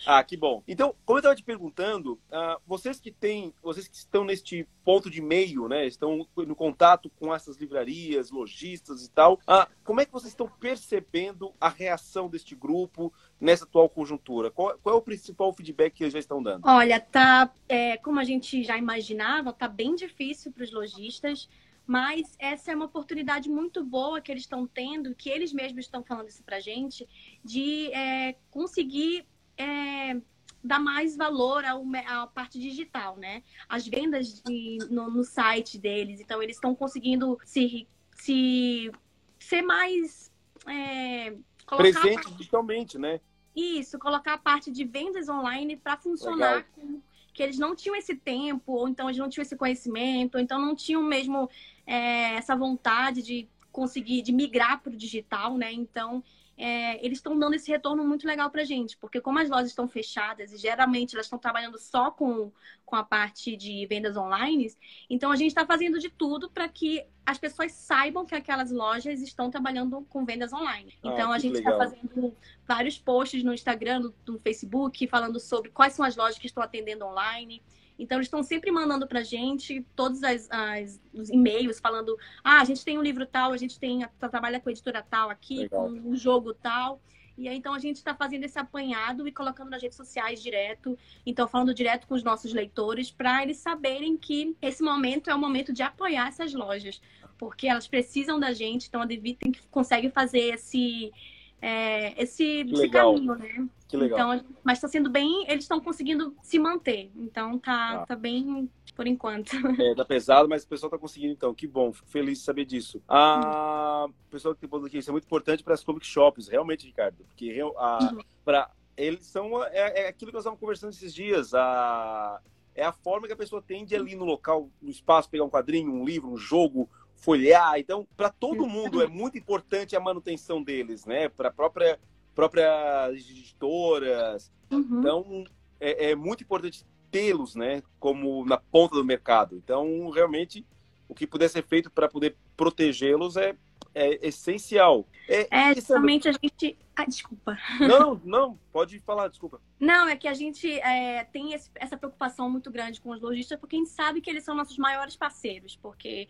Ah, 0.05 0.23
que 0.23 0.37
bom. 0.37 0.63
Então, 0.67 0.95
como 1.05 1.17
eu 1.17 1.19
estava 1.19 1.35
te 1.35 1.43
perguntando, 1.43 2.13
uh, 2.31 2.59
vocês 2.65 2.99
que 2.99 3.11
têm, 3.11 3.53
vocês 3.61 3.87
que 3.87 3.95
estão 3.95 4.23
neste 4.23 4.67
ponto 4.85 5.09
de 5.09 5.21
meio, 5.21 5.67
né, 5.67 5.85
estão 5.85 6.25
no 6.37 6.55
contato 6.55 7.11
com 7.19 7.35
essas 7.35 7.57
livrarias, 7.57 8.31
lojistas 8.31 9.05
e 9.05 9.11
tal, 9.11 9.33
uh, 9.33 9.69
como 9.83 9.99
é 9.99 10.05
que 10.05 10.11
vocês 10.11 10.31
estão 10.31 10.47
percebendo 10.47 11.51
a 11.59 11.67
reação 11.67 12.29
deste 12.29 12.55
grupo 12.55 13.11
nessa 13.41 13.65
atual 13.65 13.89
conjuntura? 13.89 14.49
Qual, 14.49 14.77
qual 14.81 14.95
é 14.95 14.97
o 14.97 15.01
principal 15.01 15.51
feedback 15.53 15.93
que 15.95 16.03
eles 16.03 16.13
já 16.13 16.19
estão 16.19 16.41
dando? 16.41 16.65
Olha, 16.65 16.99
tá, 16.99 17.51
é, 17.67 17.97
como 17.97 18.19
a 18.19 18.23
gente 18.23 18.63
já 18.63 18.77
imaginava, 18.77 19.51
tá 19.51 19.67
bem 19.67 19.95
difícil 19.95 20.51
para 20.51 20.63
os 20.63 20.71
lojistas 20.71 21.49
mas 21.89 22.35
essa 22.37 22.71
é 22.71 22.75
uma 22.75 22.85
oportunidade 22.85 23.49
muito 23.49 23.83
boa 23.83 24.21
que 24.21 24.31
eles 24.31 24.43
estão 24.43 24.67
tendo, 24.67 25.15
que 25.15 25.27
eles 25.27 25.51
mesmos 25.51 25.85
estão 25.85 26.03
falando 26.03 26.29
isso 26.29 26.43
para 26.43 26.59
gente, 26.59 27.09
de 27.43 27.91
é, 27.91 28.35
conseguir 28.51 29.25
é, 29.57 30.21
dar 30.63 30.77
mais 30.77 31.17
valor 31.17 31.65
ao, 31.65 31.83
à 32.05 32.27
parte 32.27 32.59
digital, 32.59 33.17
né? 33.17 33.41
As 33.67 33.87
vendas 33.87 34.39
de, 34.43 34.77
no, 34.91 35.09
no, 35.09 35.23
site 35.23 35.79
deles, 35.79 36.19
então 36.19 36.43
eles 36.43 36.57
estão 36.57 36.75
conseguindo 36.75 37.39
se, 37.43 37.87
se 38.11 38.91
ser 39.39 39.63
mais 39.63 40.31
é, 40.67 41.35
presente 41.75 42.21
parte... 42.21 42.33
digitalmente, 42.35 42.99
né? 42.99 43.19
Isso, 43.55 43.97
colocar 43.97 44.35
a 44.35 44.37
parte 44.37 44.69
de 44.69 44.85
vendas 44.85 45.27
online 45.27 45.75
para 45.75 45.97
funcionar 45.97 46.67
com, 46.75 47.01
que 47.39 47.43
eles 47.43 47.57
não 47.57 47.73
tinham 47.73 47.95
esse 47.95 48.15
tempo, 48.15 48.73
ou 48.73 48.89
então 48.89 49.07
eles 49.07 49.17
não 49.17 49.29
tinham 49.29 49.43
esse 49.43 49.55
conhecimento, 49.55 50.35
ou 50.35 50.41
então 50.41 50.59
não 50.59 50.75
tinham 50.75 51.01
mesmo 51.01 51.49
é, 51.89 52.35
essa 52.35 52.55
vontade 52.55 53.23
de 53.23 53.49
conseguir, 53.71 54.21
de 54.21 54.31
migrar 54.31 54.79
para 54.79 54.93
o 54.93 54.95
digital, 54.95 55.57
né? 55.57 55.73
Então, 55.73 56.23
é, 56.55 57.03
eles 57.03 57.17
estão 57.17 57.39
dando 57.39 57.55
esse 57.55 57.71
retorno 57.71 58.05
muito 58.05 58.27
legal 58.27 58.51
para 58.51 58.61
a 58.61 58.65
gente, 58.65 58.95
porque 58.97 59.19
como 59.19 59.39
as 59.39 59.49
lojas 59.49 59.69
estão 59.69 59.87
fechadas 59.87 60.53
e 60.53 60.57
geralmente 60.57 61.15
elas 61.15 61.25
estão 61.25 61.39
trabalhando 61.39 61.79
só 61.79 62.11
com, 62.11 62.51
com 62.85 62.95
a 62.95 63.03
parte 63.03 63.55
de 63.55 63.87
vendas 63.87 64.15
online, 64.15 64.71
então 65.09 65.31
a 65.31 65.35
gente 65.35 65.47
está 65.47 65.65
fazendo 65.65 65.97
de 65.97 66.09
tudo 66.09 66.49
para 66.49 66.67
que 66.67 67.03
as 67.25 67.39
pessoas 67.39 67.71
saibam 67.71 68.25
que 68.25 68.35
aquelas 68.35 68.71
lojas 68.71 69.21
estão 69.21 69.49
trabalhando 69.49 70.05
com 70.09 70.25
vendas 70.25 70.53
online. 70.53 70.93
Ah, 71.01 71.07
então 71.07 71.31
a 71.31 71.39
gente 71.39 71.57
está 71.57 71.75
fazendo 71.75 72.35
vários 72.67 72.99
posts 72.99 73.43
no 73.43 73.53
Instagram, 73.53 73.99
no, 73.99 74.13
no 74.27 74.37
Facebook, 74.39 75.07
falando 75.07 75.39
sobre 75.39 75.71
quais 75.71 75.93
são 75.93 76.05
as 76.05 76.15
lojas 76.15 76.37
que 76.37 76.47
estão 76.47 76.61
atendendo 76.61 77.05
online. 77.05 77.63
Então, 77.99 78.17
eles 78.17 78.27
estão 78.27 78.41
sempre 78.41 78.71
mandando 78.71 79.05
para 79.05 79.19
a 79.19 79.23
gente 79.23 79.85
todos 79.95 80.23
as, 80.23 80.49
as, 80.49 80.99
os 81.13 81.29
e-mails 81.29 81.79
falando: 81.79 82.17
ah, 82.43 82.61
a 82.61 82.63
gente 82.63 82.83
tem 82.83 82.97
um 82.97 83.03
livro 83.03 83.25
tal, 83.25 83.51
a 83.51 83.57
gente 83.57 83.77
tem 83.77 84.05
trabalha 84.17 84.59
com 84.59 84.69
a 84.69 84.71
editora 84.71 85.05
tal 85.07 85.29
aqui, 85.29 85.59
Legal. 85.59 85.87
com 85.87 85.91
um 85.91 86.15
jogo 86.15 86.53
tal. 86.53 87.01
E 87.39 87.47
aí, 87.47 87.55
então, 87.55 87.73
a 87.73 87.79
gente 87.79 87.95
está 87.95 88.13
fazendo 88.13 88.43
esse 88.43 88.59
apanhado 88.59 89.25
e 89.25 89.31
colocando 89.31 89.69
nas 89.69 89.81
redes 89.81 89.95
sociais 89.95 90.43
direto. 90.43 90.97
Então, 91.25 91.47
falando 91.47 91.73
direto 91.73 92.05
com 92.05 92.13
os 92.13 92.21
nossos 92.21 92.51
leitores, 92.53 93.11
para 93.11 93.41
eles 93.41 93.57
saberem 93.57 94.17
que 94.17 94.57
esse 94.61 94.83
momento 94.83 95.29
é 95.29 95.35
o 95.35 95.39
momento 95.39 95.71
de 95.71 95.81
apoiar 95.81 96.27
essas 96.27 96.53
lojas. 96.53 97.01
Porque 97.37 97.67
elas 97.67 97.87
precisam 97.87 98.37
da 98.37 98.51
gente. 98.51 98.89
Então, 98.89 99.01
a 99.01 99.05
Devi 99.05 99.35
tem 99.35 99.53
que 99.53 99.65
consegue 99.67 100.09
fazer 100.09 100.53
esse, 100.55 101.13
é, 101.61 102.21
esse, 102.21 102.61
esse 102.61 102.89
caminho, 102.89 103.35
né? 103.35 103.67
Que 103.87 103.97
legal. 103.97 104.35
Então, 104.35 104.45
mas 104.63 104.77
está 104.77 104.87
sendo 104.87 105.09
bem, 105.09 105.45
eles 105.47 105.63
estão 105.63 105.79
conseguindo 105.79 106.35
se 106.41 106.59
manter. 106.59 107.11
Então 107.15 107.57
tá, 107.57 108.01
ah. 108.01 108.05
tá 108.05 108.15
bem 108.15 108.69
por 108.95 109.07
enquanto. 109.07 109.51
É, 109.81 109.95
tá 109.95 110.05
pesado, 110.05 110.47
mas 110.47 110.63
o 110.63 110.67
pessoal 110.67 110.89
tá 110.89 110.97
conseguindo 110.97 111.33
então. 111.33 111.53
Que 111.53 111.67
bom, 111.67 111.91
fico 111.91 112.07
feliz 112.09 112.39
de 112.39 112.45
saber 112.45 112.65
disso. 112.65 113.01
A 113.07 114.05
hum. 114.07 114.13
pessoal 114.29 114.55
que 114.55 114.67
tem 114.67 114.85
aqui, 114.85 114.97
isso 114.97 115.09
é 115.09 115.13
muito 115.13 115.25
importante 115.25 115.63
para 115.63 115.73
as 115.73 115.83
comic 115.83 116.05
shops, 116.05 116.47
realmente, 116.47 116.85
Ricardo, 116.85 117.17
porque 117.25 117.59
a, 117.77 118.13
uhum. 118.13 118.21
para 118.45 118.69
eles 118.95 119.25
são 119.25 119.63
é, 119.63 120.03
é, 120.03 120.07
aquilo 120.09 120.29
que 120.29 120.35
nós 120.35 120.41
estávamos 120.41 120.59
conversando 120.59 120.91
esses 120.91 121.13
dias, 121.13 121.53
a 121.53 122.39
é 122.79 122.83
a 122.83 122.93
forma 122.93 123.27
que 123.27 123.33
a 123.33 123.37
pessoa 123.37 123.61
tem 123.61 123.83
de 123.83 123.95
ali 123.95 124.15
no 124.15 124.23
local, 124.23 124.69
no 124.81 124.89
espaço, 124.89 125.29
pegar 125.29 125.43
um 125.43 125.49
quadrinho, 125.49 125.91
um 125.91 126.05
livro, 126.05 126.29
um 126.29 126.37
jogo, 126.37 126.89
folhear. 127.19 127.79
Então, 127.79 128.07
para 128.17 128.29
todo 128.29 128.67
mundo 128.67 129.01
é 129.01 129.07
muito 129.07 129.37
importante 129.37 129.95
a 129.95 129.99
manutenção 129.99 130.63
deles, 130.63 131.05
né? 131.05 131.29
Para 131.29 131.51
própria 131.51 131.99
próprias 132.39 133.29
editoras. 133.29 134.51
Uhum. 134.71 134.99
Então, 134.99 135.43
é, 135.79 136.11
é, 136.11 136.15
muito 136.15 136.43
importante 136.43 136.85
tê-los, 137.11 137.55
né, 137.55 137.81
como 137.99 138.45
na 138.45 138.57
ponta 138.57 138.95
do 138.95 139.03
mercado. 139.03 139.55
Então, 139.55 140.09
realmente, 140.09 140.65
o 141.07 141.13
que 141.13 141.27
puder 141.27 141.49
ser 141.49 141.63
feito 141.65 141.89
para 141.89 142.07
poder 142.07 142.37
protegê-los 142.55 143.35
é, 143.35 143.55
é 143.93 144.27
essencial. 144.27 145.05
É, 145.27 145.47
é 145.49 145.75
justamente 145.75 146.29
a 146.29 146.31
gente. 146.31 146.77
Ah, 146.99 147.05
desculpa. 147.05 147.57
Não, 147.79 148.19
não, 148.25 148.59
pode 148.73 148.99
falar, 148.99 149.29
desculpa. 149.29 149.61
Não, 149.79 150.09
é 150.09 150.17
que 150.17 150.27
a 150.27 150.33
gente 150.33 150.69
é, 150.81 151.23
tem 151.23 151.53
esse, 151.53 151.71
essa 151.75 151.95
preocupação 151.95 152.49
muito 152.49 152.69
grande 152.69 152.99
com 152.99 153.11
os 153.11 153.21
lojistas, 153.21 153.57
porque 153.57 153.77
a 153.77 153.79
gente 153.79 153.91
sabe 153.91 154.19
que 154.19 154.29
eles 154.29 154.43
são 154.43 154.53
nossos 154.53 154.77
maiores 154.77 155.15
parceiros. 155.15 155.77
Porque 155.77 156.27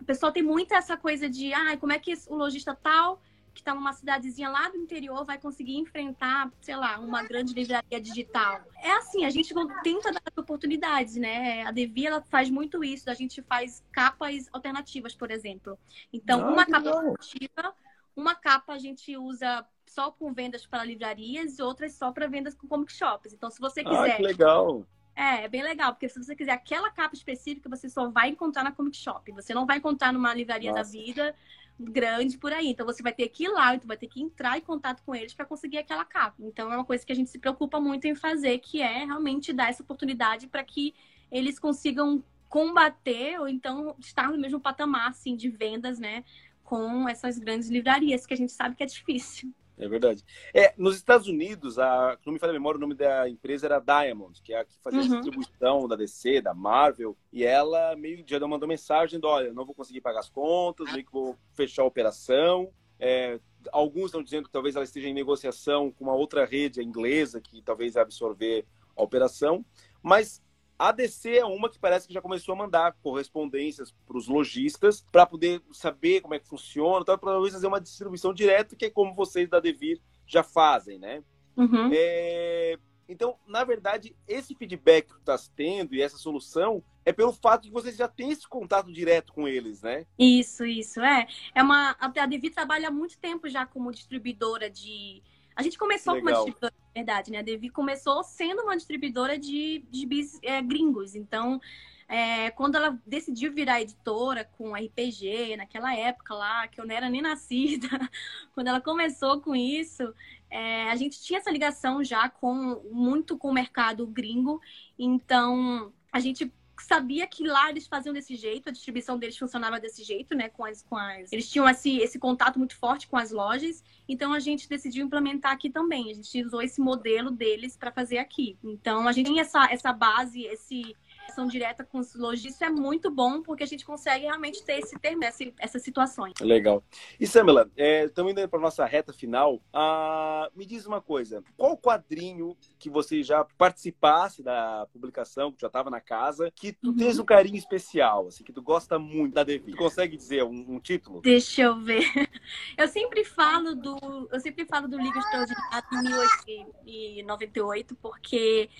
o 0.00 0.04
pessoal 0.04 0.32
tem 0.32 0.42
muito 0.42 0.74
essa 0.74 0.96
coisa 0.96 1.30
de, 1.30 1.52
ah, 1.54 1.76
como 1.76 1.92
é 1.92 2.00
que 2.00 2.12
o 2.26 2.34
lojista 2.34 2.74
tal 2.74 3.22
que 3.54 3.62
está 3.62 3.74
numa 3.74 3.92
cidadezinha 3.92 4.48
lá 4.48 4.68
do 4.68 4.76
interior 4.76 5.24
vai 5.24 5.36
conseguir 5.36 5.76
enfrentar, 5.76 6.48
sei 6.60 6.76
lá, 6.76 6.98
uma 7.00 7.24
grande 7.24 7.52
livraria 7.52 8.00
digital. 8.00 8.60
É 8.80 8.92
assim, 8.92 9.24
a 9.24 9.30
gente 9.30 9.52
tenta 9.82 10.12
dar 10.12 10.22
oportunidades, 10.36 11.16
né? 11.16 11.62
A 11.64 11.72
Devi, 11.72 12.06
ela 12.06 12.22
faz 12.22 12.48
muito 12.50 12.84
isso. 12.84 13.10
A 13.10 13.14
gente 13.14 13.42
faz 13.42 13.84
capas 13.90 14.48
alternativas, 14.52 15.12
por 15.14 15.32
exemplo. 15.32 15.76
Então, 16.12 16.40
ah, 16.40 16.50
uma 16.52 16.66
capa 16.66 16.88
alternativa, 16.88 17.74
uma 18.18 18.34
capa 18.34 18.72
a 18.72 18.78
gente 18.78 19.16
usa 19.16 19.64
só 19.86 20.10
com 20.10 20.32
vendas 20.32 20.66
para 20.66 20.84
livrarias 20.84 21.58
e 21.58 21.62
outras 21.62 21.94
só 21.94 22.10
para 22.12 22.26
vendas 22.26 22.54
com 22.54 22.66
comic 22.66 22.92
shops. 22.92 23.32
Então, 23.32 23.50
se 23.50 23.60
você 23.60 23.82
quiser... 23.82 24.12
Ah, 24.12 24.16
que 24.16 24.22
legal! 24.22 24.86
É, 25.14 25.44
é 25.44 25.48
bem 25.48 25.62
legal, 25.62 25.92
porque 25.92 26.08
se 26.08 26.22
você 26.22 26.34
quiser 26.36 26.52
aquela 26.52 26.90
capa 26.90 27.14
específica, 27.14 27.68
você 27.68 27.88
só 27.88 28.08
vai 28.08 28.28
encontrar 28.28 28.62
na 28.62 28.70
Comic 28.70 28.96
Shop. 28.96 29.32
Você 29.32 29.52
não 29.52 29.66
vai 29.66 29.78
encontrar 29.78 30.12
numa 30.12 30.32
livraria 30.32 30.70
Nossa. 30.70 30.84
da 30.84 30.88
vida 30.88 31.34
grande 31.78 32.38
por 32.38 32.52
aí. 32.52 32.68
Então 32.68 32.86
você 32.86 33.02
vai 33.02 33.12
ter 33.12 33.28
que 33.28 33.44
ir 33.44 33.48
lá, 33.48 33.74
então 33.74 33.86
vai 33.86 33.96
ter 33.96 34.08
que 34.08 34.20
entrar 34.20 34.58
em 34.58 34.60
contato 34.60 35.02
com 35.04 35.14
eles 35.14 35.34
para 35.34 35.44
conseguir 35.44 35.78
aquela 35.78 36.04
capa. 36.04 36.36
Então 36.40 36.72
é 36.72 36.76
uma 36.76 36.84
coisa 36.84 37.04
que 37.04 37.12
a 37.12 37.16
gente 37.16 37.30
se 37.30 37.38
preocupa 37.38 37.80
muito 37.80 38.06
em 38.06 38.14
fazer, 38.14 38.58
que 38.58 38.80
é 38.82 39.04
realmente 39.04 39.52
dar 39.52 39.68
essa 39.68 39.82
oportunidade 39.82 40.46
para 40.46 40.62
que 40.62 40.94
eles 41.30 41.58
consigam 41.58 42.22
combater 42.48 43.38
ou 43.38 43.48
então 43.48 43.94
estar 43.98 44.30
no 44.30 44.38
mesmo 44.38 44.58
patamar 44.58 45.10
assim 45.10 45.36
de 45.36 45.50
vendas, 45.50 45.98
né, 45.98 46.24
com 46.68 47.08
essas 47.08 47.38
grandes 47.38 47.70
livrarias 47.70 48.26
que 48.26 48.34
a 48.34 48.36
gente 48.36 48.52
sabe 48.52 48.76
que 48.76 48.82
é 48.82 48.86
difícil. 48.86 49.50
É 49.78 49.88
verdade. 49.88 50.22
É, 50.52 50.74
nos 50.76 50.96
Estados 50.96 51.26
Unidos, 51.26 51.78
a, 51.78 52.18
não 52.26 52.32
me 52.34 52.38
falha 52.38 52.50
a 52.50 52.52
memória, 52.52 52.76
o 52.76 52.80
nome 52.80 52.94
da 52.94 53.26
empresa 53.26 53.66
era 53.66 53.80
Diamond, 53.80 54.42
que 54.42 54.52
é 54.52 54.60
a 54.60 54.64
que 54.66 54.76
fazia 54.82 55.00
uhum. 55.00 55.06
a 55.06 55.08
distribuição 55.08 55.88
da 55.88 55.96
DC, 55.96 56.42
da 56.42 56.52
Marvel, 56.52 57.16
e 57.32 57.42
ela 57.42 57.96
meio 57.96 58.22
dia 58.22 58.38
mandou 58.46 58.68
mensagem, 58.68 59.18
olha, 59.24 59.50
não 59.54 59.64
vou 59.64 59.74
conseguir 59.74 60.02
pagar 60.02 60.20
as 60.20 60.28
contas, 60.28 60.92
meio 60.92 61.06
que 61.06 61.12
vou 61.12 61.38
fechar 61.54 61.82
a 61.82 61.86
operação, 61.86 62.70
é, 63.00 63.40
alguns 63.72 64.06
estão 64.06 64.22
dizendo 64.22 64.44
que 64.44 64.52
talvez 64.52 64.76
ela 64.76 64.84
esteja 64.84 65.08
em 65.08 65.14
negociação 65.14 65.90
com 65.90 66.04
uma 66.04 66.14
outra 66.14 66.44
rede 66.44 66.82
inglesa 66.82 67.40
que 67.40 67.62
talvez 67.62 67.96
absorver 67.96 68.66
a 68.94 69.02
operação. 69.02 69.64
Mas 70.02 70.42
a 70.78 70.92
DC 70.92 71.38
é 71.38 71.44
uma 71.44 71.68
que 71.68 71.78
parece 71.78 72.06
que 72.06 72.14
já 72.14 72.22
começou 72.22 72.54
a 72.54 72.58
mandar 72.58 72.96
correspondências 73.02 73.90
para 74.06 74.16
os 74.16 74.28
lojistas 74.28 75.04
para 75.10 75.26
poder 75.26 75.60
saber 75.72 76.20
como 76.20 76.34
é 76.34 76.38
que 76.38 76.46
funciona, 76.46 77.04
para 77.04 77.18
talvez 77.18 77.52
fazer 77.52 77.66
uma 77.66 77.80
distribuição 77.80 78.32
direta, 78.32 78.76
que 78.76 78.84
é 78.84 78.90
como 78.90 79.14
vocês 79.14 79.48
da 79.48 79.58
Devir 79.58 80.00
já 80.26 80.42
fazem, 80.42 80.98
né? 80.98 81.22
Uhum. 81.56 81.90
É... 81.92 82.78
Então, 83.08 83.36
na 83.46 83.64
verdade, 83.64 84.14
esse 84.28 84.54
feedback 84.54 85.06
que 85.06 85.14
tu 85.14 85.20
está 85.20 85.36
tendo 85.56 85.94
e 85.94 86.02
essa 86.02 86.18
solução 86.18 86.84
é 87.04 87.12
pelo 87.12 87.32
fato 87.32 87.62
de 87.62 87.68
que 87.68 87.74
vocês 87.74 87.96
já 87.96 88.06
têm 88.06 88.30
esse 88.30 88.46
contato 88.46 88.92
direto 88.92 89.32
com 89.32 89.48
eles, 89.48 89.82
né? 89.82 90.04
Isso, 90.18 90.64
isso. 90.64 91.00
É, 91.00 91.26
é 91.54 91.62
uma 91.62 91.96
a 91.98 92.26
Devi 92.26 92.50
trabalha 92.50 92.88
há 92.88 92.90
muito 92.90 93.18
tempo 93.18 93.48
já 93.48 93.64
como 93.64 93.90
distribuidora 93.90 94.68
de. 94.68 95.22
A 95.56 95.62
gente 95.62 95.78
começou 95.78 96.12
Legal. 96.12 96.22
com 96.22 96.30
uma 96.30 96.44
distribuidora, 96.44 96.74
verdade, 96.98 97.30
né? 97.30 97.38
A 97.38 97.42
Devi 97.42 97.70
começou 97.70 98.22
sendo 98.24 98.62
uma 98.62 98.76
distribuidora 98.76 99.38
de, 99.38 99.84
de 99.90 100.06
bis 100.06 100.38
é, 100.42 100.60
gringos. 100.60 101.14
Então, 101.14 101.60
é, 102.08 102.50
quando 102.50 102.74
ela 102.74 102.98
decidiu 103.06 103.52
virar 103.52 103.80
editora 103.80 104.44
com 104.56 104.74
RPG, 104.74 105.56
naquela 105.56 105.94
época 105.94 106.34
lá, 106.34 106.66
que 106.66 106.80
eu 106.80 106.86
não 106.86 106.94
era 106.94 107.08
nem 107.08 107.22
nascida, 107.22 107.88
quando 108.54 108.68
ela 108.68 108.80
começou 108.80 109.40
com 109.40 109.54
isso, 109.54 110.02
é, 110.50 110.90
a 110.90 110.96
gente 110.96 111.22
tinha 111.22 111.38
essa 111.38 111.50
ligação 111.50 112.02
já 112.02 112.28
com 112.28 112.82
muito 112.90 113.38
com 113.38 113.48
o 113.50 113.54
mercado 113.54 114.06
gringo, 114.06 114.60
então 114.98 115.92
a 116.10 116.18
gente 116.18 116.52
sabia 116.82 117.26
que 117.26 117.46
lá 117.46 117.70
eles 117.70 117.86
faziam 117.86 118.12
desse 118.12 118.36
jeito, 118.36 118.68
a 118.68 118.72
distribuição 118.72 119.18
deles 119.18 119.36
funcionava 119.36 119.80
desse 119.80 120.02
jeito, 120.02 120.34
né? 120.34 120.48
Com 120.48 120.64
as, 120.64 120.82
com 120.82 120.96
as... 120.96 121.32
Eles 121.32 121.50
tinham 121.50 121.68
esse, 121.68 121.98
esse 121.98 122.18
contato 122.18 122.58
muito 122.58 122.76
forte 122.76 123.08
com 123.08 123.16
as 123.16 123.30
lojas, 123.30 123.82
então 124.08 124.32
a 124.32 124.38
gente 124.38 124.68
decidiu 124.68 125.04
implementar 125.04 125.52
aqui 125.52 125.70
também. 125.70 126.10
A 126.10 126.14
gente 126.14 126.44
usou 126.44 126.62
esse 126.62 126.80
modelo 126.80 127.30
deles 127.30 127.76
para 127.76 127.92
fazer 127.92 128.18
aqui. 128.18 128.56
Então 128.62 129.06
a 129.06 129.12
gente 129.12 129.26
tem 129.26 129.40
essa, 129.40 129.70
essa 129.70 129.92
base, 129.92 130.42
esse 130.44 130.96
ação 131.28 131.46
direta 131.46 131.84
com 131.84 131.98
os 131.98 132.14
lojistas 132.14 132.62
é 132.62 132.70
muito 132.70 133.10
bom, 133.10 133.42
porque 133.42 133.62
a 133.62 133.66
gente 133.66 133.84
consegue 133.84 134.24
realmente 134.24 134.64
ter 134.64 134.78
esse 134.78 134.98
termo, 134.98 135.22
essa, 135.24 135.44
essas 135.58 135.82
situações. 135.82 136.34
Legal. 136.40 136.82
E 137.20 137.26
Samela, 137.26 137.70
estamos 137.76 138.30
é, 138.30 138.40
indo 138.40 138.48
para 138.48 138.58
nossa 138.58 138.84
reta 138.84 139.12
final. 139.12 139.62
Ah, 139.72 140.50
me 140.54 140.64
diz 140.64 140.86
uma 140.86 141.00
coisa, 141.00 141.42
qual 141.56 141.76
quadrinho 141.76 142.56
que 142.78 142.88
você 142.90 143.22
já 143.22 143.44
participasse 143.44 144.42
da 144.42 144.86
publicação, 144.92 145.52
que 145.52 145.60
já 145.60 145.66
estava 145.68 145.90
na 145.90 146.00
casa, 146.00 146.50
que 146.54 146.72
tu 146.72 146.88
uhum. 146.90 146.96
tens 146.96 147.18
um 147.18 147.24
carinho 147.24 147.56
especial, 147.56 148.28
assim, 148.28 148.42
que 148.42 148.52
tu 148.52 148.62
gosta 148.62 148.98
muito 148.98 149.34
da 149.34 149.44
Devi? 149.44 149.72
Tu 149.72 149.78
consegue 149.78 150.16
dizer 150.16 150.42
um, 150.44 150.74
um, 150.74 150.80
título? 150.80 151.20
Deixa 151.20 151.62
eu 151.62 151.78
ver. 151.80 152.04
Eu 152.76 152.88
sempre 152.88 153.24
falo 153.24 153.74
do, 153.74 154.28
eu 154.32 154.40
sempre 154.40 154.64
falo 154.64 154.88
do 154.88 154.96
Liga 154.96 155.18
Extraordinária 155.18 155.84
de 155.90 155.96
1898, 156.02 157.96
porque 157.96 158.70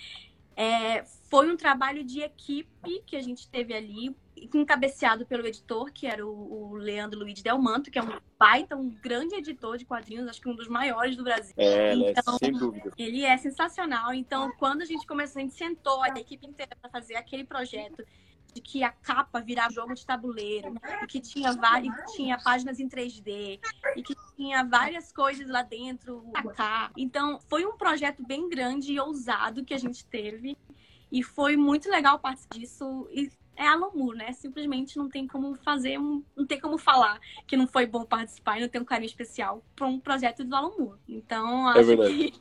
é, 0.56 1.04
foi 1.28 1.50
um 1.50 1.56
trabalho 1.56 2.02
de 2.02 2.20
equipe 2.20 3.02
que 3.06 3.16
a 3.16 3.22
gente 3.22 3.48
teve 3.48 3.74
ali, 3.74 4.16
encabeceado 4.54 5.26
pelo 5.26 5.46
editor, 5.46 5.92
que 5.92 6.06
era 6.06 6.26
o, 6.26 6.70
o 6.70 6.74
Leandro 6.74 7.20
Luiz 7.20 7.42
Delmanto, 7.42 7.90
que 7.90 7.98
é 7.98 8.02
um 8.02 8.18
baita, 8.38 8.76
um 8.76 8.88
grande 8.88 9.34
editor 9.34 9.76
de 9.76 9.84
quadrinhos, 9.84 10.28
acho 10.28 10.40
que 10.40 10.48
um 10.48 10.54
dos 10.54 10.68
maiores 10.68 11.16
do 11.16 11.24
Brasil. 11.24 11.54
É, 11.56 11.90
é 11.90 11.94
então, 11.94 12.34
é, 12.34 12.38
sem 12.38 12.52
dúvida. 12.52 12.90
Ele 12.96 13.24
é 13.24 13.36
sensacional. 13.36 14.14
Então, 14.14 14.52
quando 14.58 14.82
a 14.82 14.84
gente 14.84 15.06
começou, 15.06 15.40
a 15.40 15.42
gente 15.42 15.54
sentou 15.54 16.02
a 16.02 16.08
equipe 16.08 16.46
inteira 16.46 16.76
para 16.80 16.90
fazer 16.90 17.16
aquele 17.16 17.44
projeto 17.44 18.04
de 18.54 18.62
que 18.62 18.82
a 18.82 18.90
capa 18.90 19.40
virava 19.40 19.72
jogo 19.72 19.94
de 19.94 20.06
tabuleiro, 20.06 20.74
e 21.02 21.06
que 21.06 21.20
tinha, 21.20 21.52
várias, 21.52 21.94
tinha 22.12 22.38
páginas 22.38 22.80
em 22.80 22.88
3D, 22.88 23.60
e 23.94 24.02
que 24.02 24.14
tinha 24.36 24.64
várias 24.64 25.12
coisas 25.12 25.48
lá 25.48 25.62
dentro. 25.62 26.24
Então, 26.96 27.38
foi 27.48 27.66
um 27.66 27.76
projeto 27.76 28.24
bem 28.26 28.48
grande 28.48 28.92
e 28.92 29.00
ousado 29.00 29.64
que 29.64 29.74
a 29.74 29.78
gente 29.78 30.04
teve. 30.06 30.56
E 31.10 31.22
foi 31.22 31.56
muito 31.56 31.88
legal 31.88 32.18
participar 32.18 32.58
disso. 32.58 33.08
E 33.10 33.30
é 33.56 33.76
Moore, 33.76 34.16
né? 34.16 34.32
Simplesmente 34.32 34.96
não 34.96 35.08
tem 35.08 35.26
como 35.26 35.54
fazer, 35.56 35.98
não 35.98 36.46
tem 36.46 36.60
como 36.60 36.78
falar 36.78 37.18
que 37.46 37.56
não 37.56 37.66
foi 37.66 37.86
bom 37.86 38.04
participar 38.04 38.58
e 38.58 38.60
não 38.62 38.68
tem 38.68 38.80
um 38.80 38.84
carinho 38.84 39.08
especial 39.08 39.64
para 39.74 39.86
um 39.86 39.98
projeto 39.98 40.44
do 40.44 40.56
Moore. 40.56 41.00
Então, 41.08 41.68
é 41.72 41.80
acho 41.80 41.92
é 41.92 41.96
que 41.96 42.32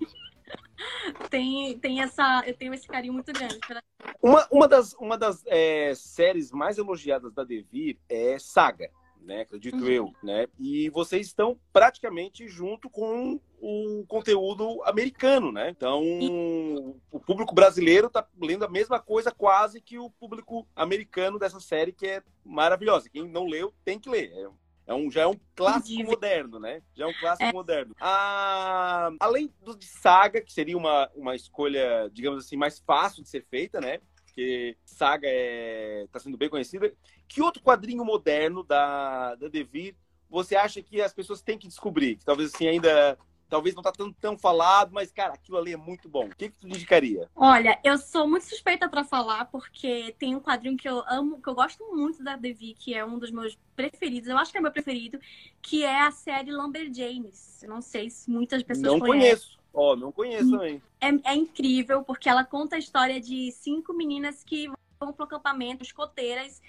tem, 1.30 1.80
tem 1.80 2.02
essa, 2.02 2.44
eu 2.46 2.54
tenho 2.56 2.74
esse 2.74 2.88
carinho 2.88 3.14
muito 3.14 3.34
grande. 3.34 3.60
Pela... 3.68 3.82
Uma, 4.22 4.48
uma 4.52 4.68
das, 4.68 4.94
uma 4.94 5.18
das 5.18 5.44
é, 5.48 5.94
séries 5.96 6.52
mais 6.52 6.78
elogiadas 6.78 7.34
da 7.34 7.44
Devir 7.44 7.98
é 8.08 8.38
Saga, 8.38 8.92
né? 9.28 9.42
Acredito 9.42 9.78
uhum. 9.78 9.90
eu, 9.90 10.14
né? 10.24 10.48
E 10.58 10.90
vocês 10.90 11.28
estão 11.28 11.60
praticamente 11.72 12.48
junto 12.48 12.90
com 12.90 13.40
o 13.60 14.06
conteúdo 14.08 14.82
americano, 14.86 15.52
né? 15.52 15.70
Então, 15.70 16.02
o 17.12 17.20
público 17.20 17.54
brasileiro 17.54 18.08
está 18.08 18.26
lendo 18.42 18.64
a 18.66 18.70
mesma 18.70 19.00
coisa 19.00 19.32
quase 19.32 19.82
que 19.82 20.00
o 20.00 20.10
público 20.10 20.68
americano 20.76 21.38
dessa 21.38 21.60
série, 21.60 21.92
que 21.92 22.08
é 22.08 22.24
maravilhosa. 22.44 23.10
Quem 23.10 23.28
não 23.28 23.46
leu, 23.46 23.74
tem 23.84 24.00
que 24.00 24.10
ler. 24.10 24.32
É 24.32 24.48
é 24.88 24.94
um, 24.94 25.12
já 25.12 25.24
é 25.24 25.28
um 25.28 25.38
clássico 25.54 26.02
moderno, 26.06 26.60
né? 26.62 26.82
Já 26.96 27.04
é 27.04 27.08
um 27.08 27.14
clássico 27.20 27.50
é. 27.50 27.52
moderno. 27.52 27.94
Ah, 28.00 29.12
além 29.20 29.54
do 29.62 29.78
de 29.78 29.86
Saga, 29.86 30.40
que 30.40 30.54
seria 30.54 30.78
uma, 30.78 31.12
uma 31.14 31.36
escolha, 31.36 32.10
digamos 32.14 32.46
assim, 32.46 32.56
mais 32.56 32.80
fácil 32.80 33.22
de 33.22 33.28
ser 33.28 33.46
feita, 33.50 33.82
né? 33.82 34.00
Porque 34.38 34.78
Saga 34.86 35.28
está 35.28 35.36
é, 35.36 36.08
tá 36.12 36.20
sendo 36.20 36.38
bem 36.38 36.48
conhecida. 36.48 36.94
Que 37.28 37.42
outro 37.42 37.60
quadrinho 37.64 38.06
moderno 38.06 38.64
da, 38.64 39.34
da 39.34 39.48
Devir 39.48 39.96
você 40.30 40.56
acha 40.56 40.80
que 40.84 41.02
as 41.02 41.12
pessoas 41.12 41.42
têm 41.42 41.58
que 41.58 41.68
descobrir? 41.68 42.18
Que 42.18 42.26
talvez 42.26 42.54
assim 42.54 42.68
ainda 42.68 43.18
talvez 43.50 43.74
não 43.74 43.82
tá 43.82 43.94
tão, 43.94 44.12
tão 44.12 44.38
falado, 44.38 44.92
mas, 44.94 45.10
cara, 45.10 45.34
aquilo 45.34 45.58
ali 45.58 45.72
é 45.72 45.78
muito 45.78 46.10
bom. 46.10 46.26
O 46.26 46.36
que, 46.36 46.50
que 46.50 46.60
tu 46.60 46.68
indicaria? 46.68 47.30
Olha, 47.34 47.80
eu 47.82 47.98
sou 47.98 48.28
muito 48.28 48.46
suspeita 48.46 48.90
para 48.90 49.06
falar, 49.06 49.46
porque 49.46 50.14
tem 50.20 50.36
um 50.36 50.40
quadrinho 50.42 50.76
que 50.76 50.88
eu 50.88 51.02
amo, 51.08 51.42
que 51.42 51.48
eu 51.48 51.56
gosto 51.56 51.82
muito 51.96 52.22
da 52.22 52.36
Devi, 52.36 52.76
que 52.78 52.94
é 52.94 53.06
um 53.06 53.18
dos 53.18 53.32
meus 53.32 53.58
preferidos, 53.74 54.28
eu 54.28 54.38
acho 54.38 54.52
que 54.52 54.58
é 54.58 54.62
meu 54.62 54.72
preferido, 54.72 55.18
que 55.62 55.84
é 55.84 56.02
a 56.02 56.12
série 56.12 56.52
Lumberjanes. 56.52 57.64
Eu 57.64 57.70
não 57.70 57.82
sei 57.82 58.10
se 58.10 58.30
muitas 58.30 58.62
pessoas 58.62 58.86
não 58.86 59.00
conhecem. 59.00 59.30
conheço. 59.30 59.58
Ó, 59.78 59.94
oh, 59.94 59.96
não 59.96 60.12
conheço 60.12 60.52
também. 60.52 60.82
É, 61.00 61.32
é 61.32 61.36
incrível, 61.36 62.04
porque 62.04 62.28
ela 62.28 62.44
conta 62.44 62.76
a 62.76 62.80
história 62.80 63.22
de 63.22 63.52
cinco 63.52 63.94
meninas 63.94 64.44
que 64.44 64.68
vão 65.00 65.14
pro 65.14 65.26
acampamento, 65.26 65.84
escoteiras, 65.84 66.62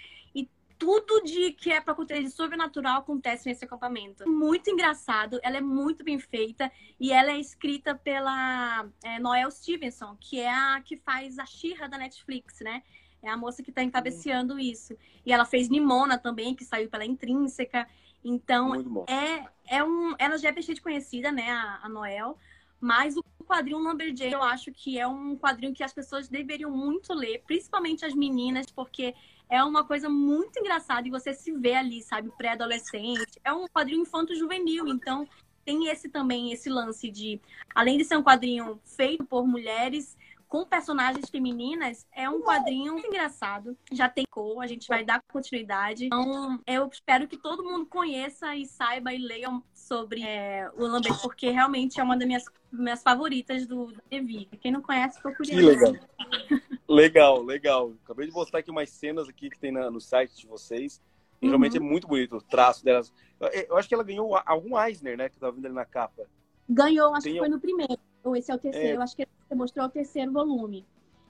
tudo 0.79 1.23
de 1.25 1.53
que 1.53 1.73
é 1.73 1.81
para 1.81 1.93
acontecer 1.93 2.23
de 2.23 2.31
sobrenatural 2.31 3.01
acontece 3.01 3.49
nesse 3.49 3.65
acampamento. 3.65 4.29
Muito 4.31 4.71
engraçado, 4.71 5.41
ela 5.43 5.57
é 5.57 5.61
muito 5.61 6.05
bem 6.05 6.19
feita 6.19 6.71
e 7.01 7.13
ela 7.13 7.33
é 7.33 7.39
escrita 7.39 7.95
pela 7.97 8.89
é, 9.03 9.19
Noel 9.19 9.51
Stevenson, 9.51 10.17
que 10.21 10.39
é 10.39 10.49
a 10.49 10.81
que 10.81 10.97
faz 10.97 11.39
a 11.39 11.45
Xirra 11.45 11.89
da 11.89 11.99
Netflix, 11.99 12.61
né? 12.61 12.83
É 13.21 13.29
a 13.29 13.37
moça 13.37 13.65
que 13.65 13.71
está 13.71 13.83
encabeceando 13.83 14.55
uhum. 14.55 14.61
isso. 14.61 14.97
E 15.27 15.33
ela 15.33 15.45
fez 15.45 15.69
Nimona 15.69 16.17
também, 16.17 16.55
que 16.55 16.65
saiu 16.65 16.89
pela 16.89 17.05
Intrínseca. 17.05 17.89
Então, 18.23 18.73
é, 19.09 19.45
é 19.67 19.83
um, 19.83 20.15
ela 20.19 20.39
já 20.39 20.51
é 20.51 20.53
bastante 20.53 20.81
conhecida, 20.81 21.33
né, 21.33 21.51
a, 21.51 21.81
a 21.83 21.89
Noel. 21.89 22.39
Mas 22.81 23.17
o 23.17 23.25
quadrinho 23.45 23.79
Lumberjay, 23.79 24.33
eu 24.33 24.43
acho 24.43 24.71
que 24.73 24.99
é 24.99 25.07
um 25.07 25.37
quadrinho 25.37 25.75
que 25.75 25.83
as 25.83 25.93
pessoas 25.93 26.29
deveriam 26.29 26.71
muito 26.71 27.15
ler, 27.15 27.43
principalmente 27.47 28.05
as 28.05 28.15
meninas, 28.15 28.67
porque 28.67 29.15
é 29.49 29.63
uma 29.65 29.85
coisa 29.85 30.09
muito 30.09 30.59
engraçada 30.59 31.09
e 31.09 31.11
você 31.11 31.33
se 31.33 31.51
vê 31.53 31.75
ali, 31.75 32.03
sabe, 32.03 32.31
pré-adolescente. 32.37 33.41
É 33.43 33.53
um 33.53 33.67
quadrinho 33.67 34.03
infanto-juvenil, 34.03 34.89
então 34.89 35.27
tem 35.65 35.89
esse 35.89 36.09
também, 36.09 36.53
esse 36.53 36.69
lance 36.69 37.11
de, 37.11 37.41
além 37.75 37.97
de 37.97 38.05
ser 38.05 38.17
um 38.17 38.23
quadrinho 38.23 38.81
feito 38.85 39.25
por 39.25 39.47
mulheres, 39.47 40.17
com 40.49 40.65
personagens 40.65 41.29
femininas, 41.29 42.07
é 42.11 42.29
um 42.29 42.41
quadrinho 42.41 42.99
engraçado. 42.99 43.77
Já 43.93 44.09
tem 44.09 44.25
cor, 44.31 44.63
a 44.63 44.67
gente 44.67 44.89
vai 44.89 45.05
dar 45.05 45.23
continuidade. 45.31 46.07
Então, 46.07 46.59
eu 46.67 46.89
espero 46.91 47.29
que 47.29 47.37
todo 47.37 47.63
mundo 47.63 47.87
conheça 47.87 48.57
e 48.57 48.65
saiba 48.65 49.13
e 49.13 49.19
leia 49.19 49.49
sobre 49.75 50.23
é, 50.23 50.71
o 50.75 50.87
Lambert, 50.87 51.21
porque 51.21 51.51
realmente 51.51 52.01
é 52.01 52.03
uma 52.03 52.17
das 52.17 52.27
minhas, 52.27 52.45
minhas 52.73 53.03
favoritas 53.03 53.67
do 53.67 53.93
Devi. 54.09 54.49
Quem 54.61 54.73
não 54.73 54.81
conhece, 54.81 55.21
procure. 55.21 55.51
Que 55.51 55.57
legal. 55.57 55.93
legal, 56.89 57.43
legal. 57.43 57.93
Acabei 58.05 58.27
de 58.27 58.33
mostrar 58.33 58.61
aqui 58.61 58.71
umas 58.71 58.89
cenas 58.89 59.29
aqui 59.29 59.51
que 59.51 59.59
tem 59.59 59.71
na, 59.71 59.91
no 59.91 60.01
site 60.01 60.35
de 60.35 60.47
vocês. 60.47 61.01
E 61.41 61.45
uhum. 61.45 61.51
realmente 61.51 61.77
é 61.77 61.81
muito 61.81 62.09
bonito 62.09 62.37
o 62.37 62.43
traço 62.43 62.83
delas. 62.83 63.13
Eu, 63.39 63.49
eu, 63.49 63.77
acho 63.77 63.87
que 63.87 63.95
ela 63.95 64.03
ganhou 64.03 64.35
algum 64.47 64.81
Eisner, 64.81 65.17
né? 65.17 65.29
Que 65.29 65.39
tava 65.39 65.53
vendo 65.53 65.67
ali 65.67 65.75
na 65.75 65.85
capa. 65.85 66.25
Ganhou, 66.69 67.15
acho 67.15 67.25
tem 67.25 67.35
que 67.35 67.39
foi 67.39 67.49
no 67.49 67.61
primeiro. 67.61 67.99
Ou 68.29 68.37
esse 68.37 68.51
é 68.51 68.55
o 68.55 68.59
terceiro. 68.59 68.89
É... 68.89 68.97
Eu 68.97 69.03
acho 69.03 69.17
que 69.17 69.27
você 69.27 69.55
mostrou 69.55 69.87
o 69.87 69.89
terceiro 69.89 70.31
volume. 70.33 70.85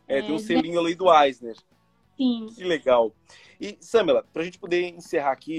É, 0.08 0.20
tem 0.20 0.32
um 0.32 0.36
é, 0.36 0.38
selinho 0.38 0.80
ali 0.80 0.94
do 0.94 1.12
Eisner. 1.12 1.56
Sim. 2.16 2.48
Que 2.54 2.64
legal. 2.64 3.12
E, 3.60 3.76
Samela, 3.80 4.26
para 4.32 4.42
a 4.42 4.44
gente 4.44 4.58
poder 4.58 4.88
encerrar 4.88 5.30
aqui, 5.30 5.58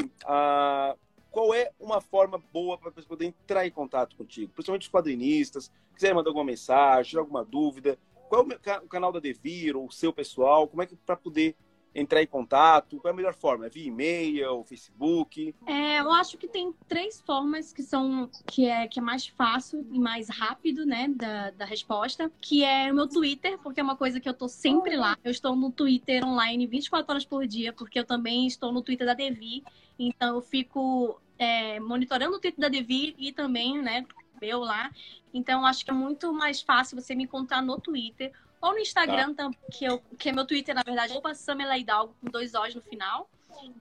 qual 1.32 1.54
é 1.54 1.72
uma 1.80 2.02
forma 2.02 2.42
boa 2.52 2.78
para 2.78 2.90
você 2.90 3.08
poder 3.08 3.28
entrar 3.28 3.66
em 3.66 3.72
contato 3.72 4.18
contigo? 4.18 4.52
Principalmente 4.54 4.82
os 4.82 4.92
quadrinistas, 4.92 5.72
quiser 5.96 6.14
mandar 6.14 6.30
alguma 6.30 6.44
mensagem, 6.44 7.18
alguma 7.18 7.46
dúvida, 7.46 7.98
qual 8.28 8.46
é 8.52 8.78
o 8.80 8.88
canal 8.88 9.12
da 9.12 9.20
Devir 9.20 9.78
ou 9.78 9.86
o 9.86 9.92
seu 9.92 10.12
pessoal? 10.12 10.68
Como 10.68 10.82
é 10.82 10.86
que 10.86 10.96
para 10.96 11.16
poder 11.16 11.56
entrar 11.94 12.22
em 12.22 12.28
contato? 12.28 13.00
Qual 13.00 13.10
é 13.10 13.14
a 13.14 13.16
melhor 13.16 13.34
forma? 13.34 13.66
É 13.66 13.70
via 13.70 13.88
e-mail, 13.88 14.64
Facebook? 14.64 15.56
É, 15.66 16.00
eu 16.00 16.12
acho 16.12 16.38
que 16.38 16.48
tem 16.48 16.74
três 16.88 17.22
formas 17.22 17.74
que 17.74 17.82
são 17.82 18.30
que 18.46 18.66
é 18.66 18.88
que 18.88 19.00
é 19.00 19.02
mais 19.02 19.28
fácil 19.28 19.86
e 19.92 20.00
mais 20.00 20.30
rápido, 20.30 20.86
né, 20.86 21.08
da, 21.10 21.52
da 21.52 21.66
resposta, 21.66 22.32
que 22.42 22.64
é 22.64 22.92
o 22.92 22.96
meu 22.96 23.08
Twitter, 23.08 23.58
porque 23.60 23.80
é 23.80 23.84
uma 23.84 23.96
coisa 23.96 24.20
que 24.20 24.30
eu 24.30 24.34
tô 24.34 24.48
sempre 24.48 24.96
lá. 24.96 25.18
Eu 25.24 25.32
estou 25.32 25.56
no 25.56 25.72
Twitter 25.72 26.26
online 26.26 26.68
24 26.68 27.12
horas 27.12 27.26
por 27.26 27.46
dia, 27.48 27.74
porque 27.74 28.00
eu 28.00 28.06
também 28.06 28.48
estou 28.48 28.72
no 28.72 28.82
Twitter 28.82 29.08
da 29.08 29.14
Devi, 29.14 29.64
então 29.98 30.36
eu 30.36 30.42
fico 30.42 31.20
é, 31.38 31.80
monitorando 31.80 32.36
o 32.36 32.40
Twitter 32.40 32.60
da 32.60 32.70
Devi 32.70 33.16
e 33.18 33.32
também, 33.32 33.82
né, 33.82 34.06
meu 34.42 34.60
lá. 34.60 34.92
Então 35.34 35.66
acho 35.66 35.84
que 35.84 35.92
é 35.92 35.94
muito 35.94 36.32
mais 36.34 36.62
fácil 36.62 37.00
você 37.00 37.16
me 37.16 37.24
encontrar 37.24 37.62
no 37.62 37.80
Twitter 37.80 38.32
ou 38.62 38.74
no 38.74 38.80
Instagram, 38.80 39.34
tá. 39.34 39.50
que, 39.72 39.86
eu, 39.86 40.00
que 40.18 40.30
é 40.30 40.32
meu 40.32 40.46
Twitter, 40.46 40.76
na 40.76 40.84
verdade, 40.84 41.14
é 41.14 41.34
Samela 41.34 41.78
Hidalgo, 41.78 42.16
com 42.22 42.30
dois 42.30 42.54
O's 42.54 42.76
no 42.76 42.82
final. 42.82 43.30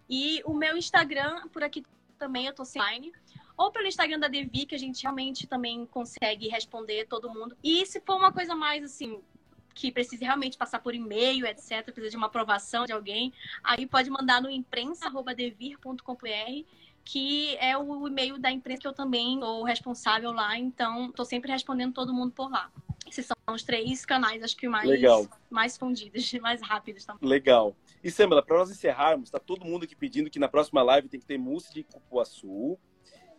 E 0.08 0.42
o 0.44 0.54
meu 0.54 0.76
Instagram, 0.76 1.48
por 1.48 1.62
aqui 1.62 1.84
também, 2.18 2.46
eu 2.46 2.54
tô 2.54 2.62
online. 2.62 3.12
Ou 3.56 3.72
pelo 3.72 3.86
Instagram 3.86 4.20
da 4.20 4.28
Devi, 4.28 4.66
que 4.66 4.74
a 4.74 4.78
gente 4.78 5.02
realmente 5.02 5.46
também 5.46 5.86
consegue 5.86 6.48
responder 6.48 7.06
todo 7.06 7.32
mundo. 7.32 7.56
E 7.62 7.86
se 7.86 8.00
for 8.00 8.16
uma 8.16 8.32
coisa 8.32 8.54
mais 8.54 8.84
assim, 8.84 9.20
que 9.74 9.90
precise 9.90 10.24
realmente 10.24 10.56
passar 10.56 10.80
por 10.80 10.94
e-mail, 10.94 11.46
etc., 11.46 11.84
precisa 11.84 12.10
de 12.10 12.16
uma 12.16 12.26
aprovação 12.26 12.84
de 12.84 12.92
alguém, 12.92 13.32
aí 13.62 13.86
pode 13.86 14.10
mandar 14.10 14.40
no 14.40 14.50
imprensa.devir.com.br, 14.50 16.64
que 17.04 17.56
é 17.56 17.76
o 17.76 18.06
e-mail 18.06 18.38
da 18.38 18.50
imprensa 18.50 18.82
que 18.82 18.88
eu 18.88 18.92
também 18.92 19.40
sou 19.40 19.64
responsável 19.64 20.32
lá, 20.32 20.56
então 20.58 21.06
estou 21.06 21.24
sempre 21.24 21.50
respondendo 21.50 21.94
todo 21.94 22.14
mundo 22.14 22.32
por 22.32 22.50
lá. 22.50 22.70
São 23.48 23.54
os 23.54 23.62
três 23.62 24.04
canais, 24.04 24.42
acho 24.42 24.54
que 24.54 24.68
mais, 24.68 24.86
Legal. 24.86 25.26
mais 25.48 25.74
fundidos, 25.74 26.30
mais 26.38 26.60
rápidos 26.60 27.06
também. 27.06 27.26
Legal. 27.26 27.74
E 28.04 28.10
Samela, 28.10 28.44
para 28.44 28.58
nós 28.58 28.70
encerrarmos, 28.70 29.30
tá 29.30 29.38
todo 29.38 29.64
mundo 29.64 29.84
aqui 29.84 29.96
pedindo 29.96 30.28
que 30.28 30.38
na 30.38 30.48
próxima 30.48 30.82
live 30.82 31.08
tem 31.08 31.18
que 31.18 31.24
ter 31.24 31.38
mousse 31.38 31.72
de 31.72 31.82
cupuaçu. 31.82 32.78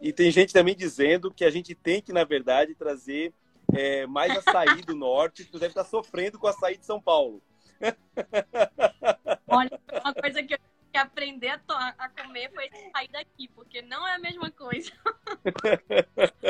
E 0.02 0.12
tem 0.12 0.32
gente 0.32 0.52
também 0.52 0.76
dizendo 0.76 1.32
que 1.32 1.46
a 1.46 1.52
gente 1.52 1.76
tem 1.76 2.02
que, 2.02 2.12
na 2.12 2.24
verdade, 2.24 2.74
trazer 2.74 3.36
é, 3.72 4.08
mais 4.08 4.36
açaí 4.36 4.82
do 4.82 4.96
norte, 4.98 5.46
que 5.46 5.52
tu 5.52 5.60
deve 5.60 5.74
estar 5.74 5.84
sofrendo 5.84 6.40
com 6.40 6.48
açaí 6.48 6.76
de 6.76 6.88
São 6.88 7.00
Paulo. 7.00 7.40
Olha, 9.48 9.80
uma 10.04 10.14
coisa 10.16 10.42
que 10.42 10.56
eu 10.56 10.60
que 10.92 10.98
aprender 10.98 11.50
a, 11.50 11.94
a, 12.00 12.10
comer 12.10 12.52
foi 12.52 12.68
sair 12.92 13.10
daqui, 13.10 13.48
porque 13.50 13.80
não 13.84 14.08
é 14.08 14.16
a 14.16 14.20
mesma 14.20 14.50
coisa. 14.50 14.92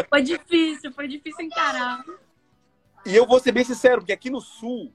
foi 0.07 0.21
difícil, 0.21 0.93
foi 0.93 1.09
difícil 1.09 1.43
encarar. 1.43 2.05
E 3.05 3.15
eu 3.15 3.25
vou 3.25 3.39
ser 3.39 3.51
bem 3.51 3.63
sincero, 3.63 4.01
porque 4.01 4.13
aqui 4.13 4.29
no 4.29 4.41
sul 4.41 4.93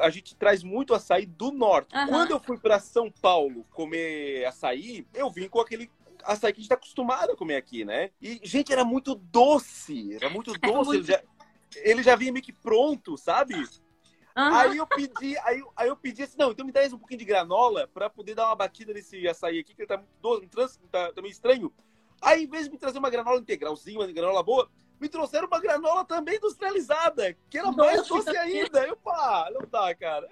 a, 0.00 0.10
gente 0.10 0.34
traz 0.34 0.62
muito 0.62 0.94
açaí 0.94 1.26
do 1.26 1.52
norte. 1.52 1.94
Uhum. 1.94 2.06
Quando 2.08 2.30
eu 2.32 2.40
fui 2.40 2.58
para 2.58 2.78
São 2.78 3.10
Paulo 3.10 3.64
comer 3.70 4.44
açaí, 4.46 5.06
eu 5.14 5.30
vim 5.30 5.48
com 5.48 5.60
aquele 5.60 5.90
açaí 6.24 6.52
que 6.52 6.58
a 6.58 6.62
gente 6.62 6.68
tá 6.68 6.74
acostumado 6.74 7.32
a 7.32 7.36
comer 7.36 7.56
aqui, 7.56 7.84
né? 7.84 8.10
E, 8.20 8.40
gente, 8.42 8.72
era 8.72 8.84
muito 8.84 9.14
doce. 9.14 10.14
Era 10.14 10.28
muito 10.30 10.52
doce. 10.58 10.66
É 10.66 10.72
muito... 10.72 10.94
Ele, 10.94 11.04
já, 11.04 11.22
ele 11.76 12.02
já 12.02 12.16
vinha 12.16 12.32
meio 12.32 12.44
que 12.44 12.52
pronto, 12.52 13.16
sabe? 13.16 13.54
Uhum. 13.54 14.54
Aí 14.54 14.76
eu 14.76 14.86
pedi, 14.86 15.36
aí, 15.38 15.62
aí 15.76 15.88
eu 15.88 15.96
pedi 15.96 16.22
assim, 16.22 16.36
não, 16.38 16.52
então 16.52 16.64
me 16.64 16.72
traz 16.72 16.92
um 16.92 16.98
pouquinho 16.98 17.18
de 17.18 17.24
granola 17.24 17.88
para 17.88 18.08
poder 18.08 18.34
dar 18.34 18.46
uma 18.46 18.56
batida 18.56 18.92
nesse 18.92 19.26
açaí 19.28 19.58
aqui, 19.58 19.74
que 19.74 19.82
ele 19.82 19.88
tá 19.88 19.98
muito 20.22 20.56
doce, 20.56 20.78
tá, 20.90 21.12
tá 21.12 21.20
meio 21.20 21.32
estranho. 21.32 21.72
Aí, 22.22 22.44
em 22.44 22.46
vez 22.46 22.64
de 22.64 22.70
me 22.70 22.78
trazer 22.78 22.98
uma 22.98 23.10
granola 23.10 23.38
integralzinha, 23.38 23.98
uma 23.98 24.12
granola 24.12 24.42
boa, 24.42 24.70
me 25.00 25.08
trouxeram 25.08 25.46
uma 25.46 25.58
granola 25.58 26.04
também 26.04 26.36
industrializada, 26.36 27.34
que 27.48 27.58
era 27.58 27.68
Nossa, 27.68 27.78
mais 27.78 28.06
doce 28.06 28.36
ainda. 28.36 28.86
Eu, 28.86 28.96
pá, 28.96 29.48
não 29.52 29.66
dá, 29.68 29.94
cara. 29.94 30.28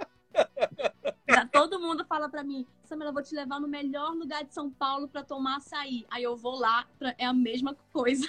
Todo 1.50 1.81
mundo 1.81 2.04
fala 2.04 2.28
pra 2.28 2.44
mim, 2.44 2.66
Samela, 2.85 3.11
eu 3.11 3.14
vou 3.14 3.22
te 3.22 3.35
levar 3.35 3.59
no 3.59 3.66
melhor 3.66 4.12
lugar 4.12 4.44
de 4.44 4.52
São 4.54 4.70
Paulo 4.70 5.09
pra 5.09 5.24
tomar 5.24 5.57
açaí. 5.57 6.07
Aí 6.11 6.22
eu 6.22 6.37
vou 6.37 6.57
lá, 6.57 6.87
pra... 6.98 7.14
é 7.16 7.24
a 7.24 7.33
mesma 7.33 7.74
coisa. 7.92 8.28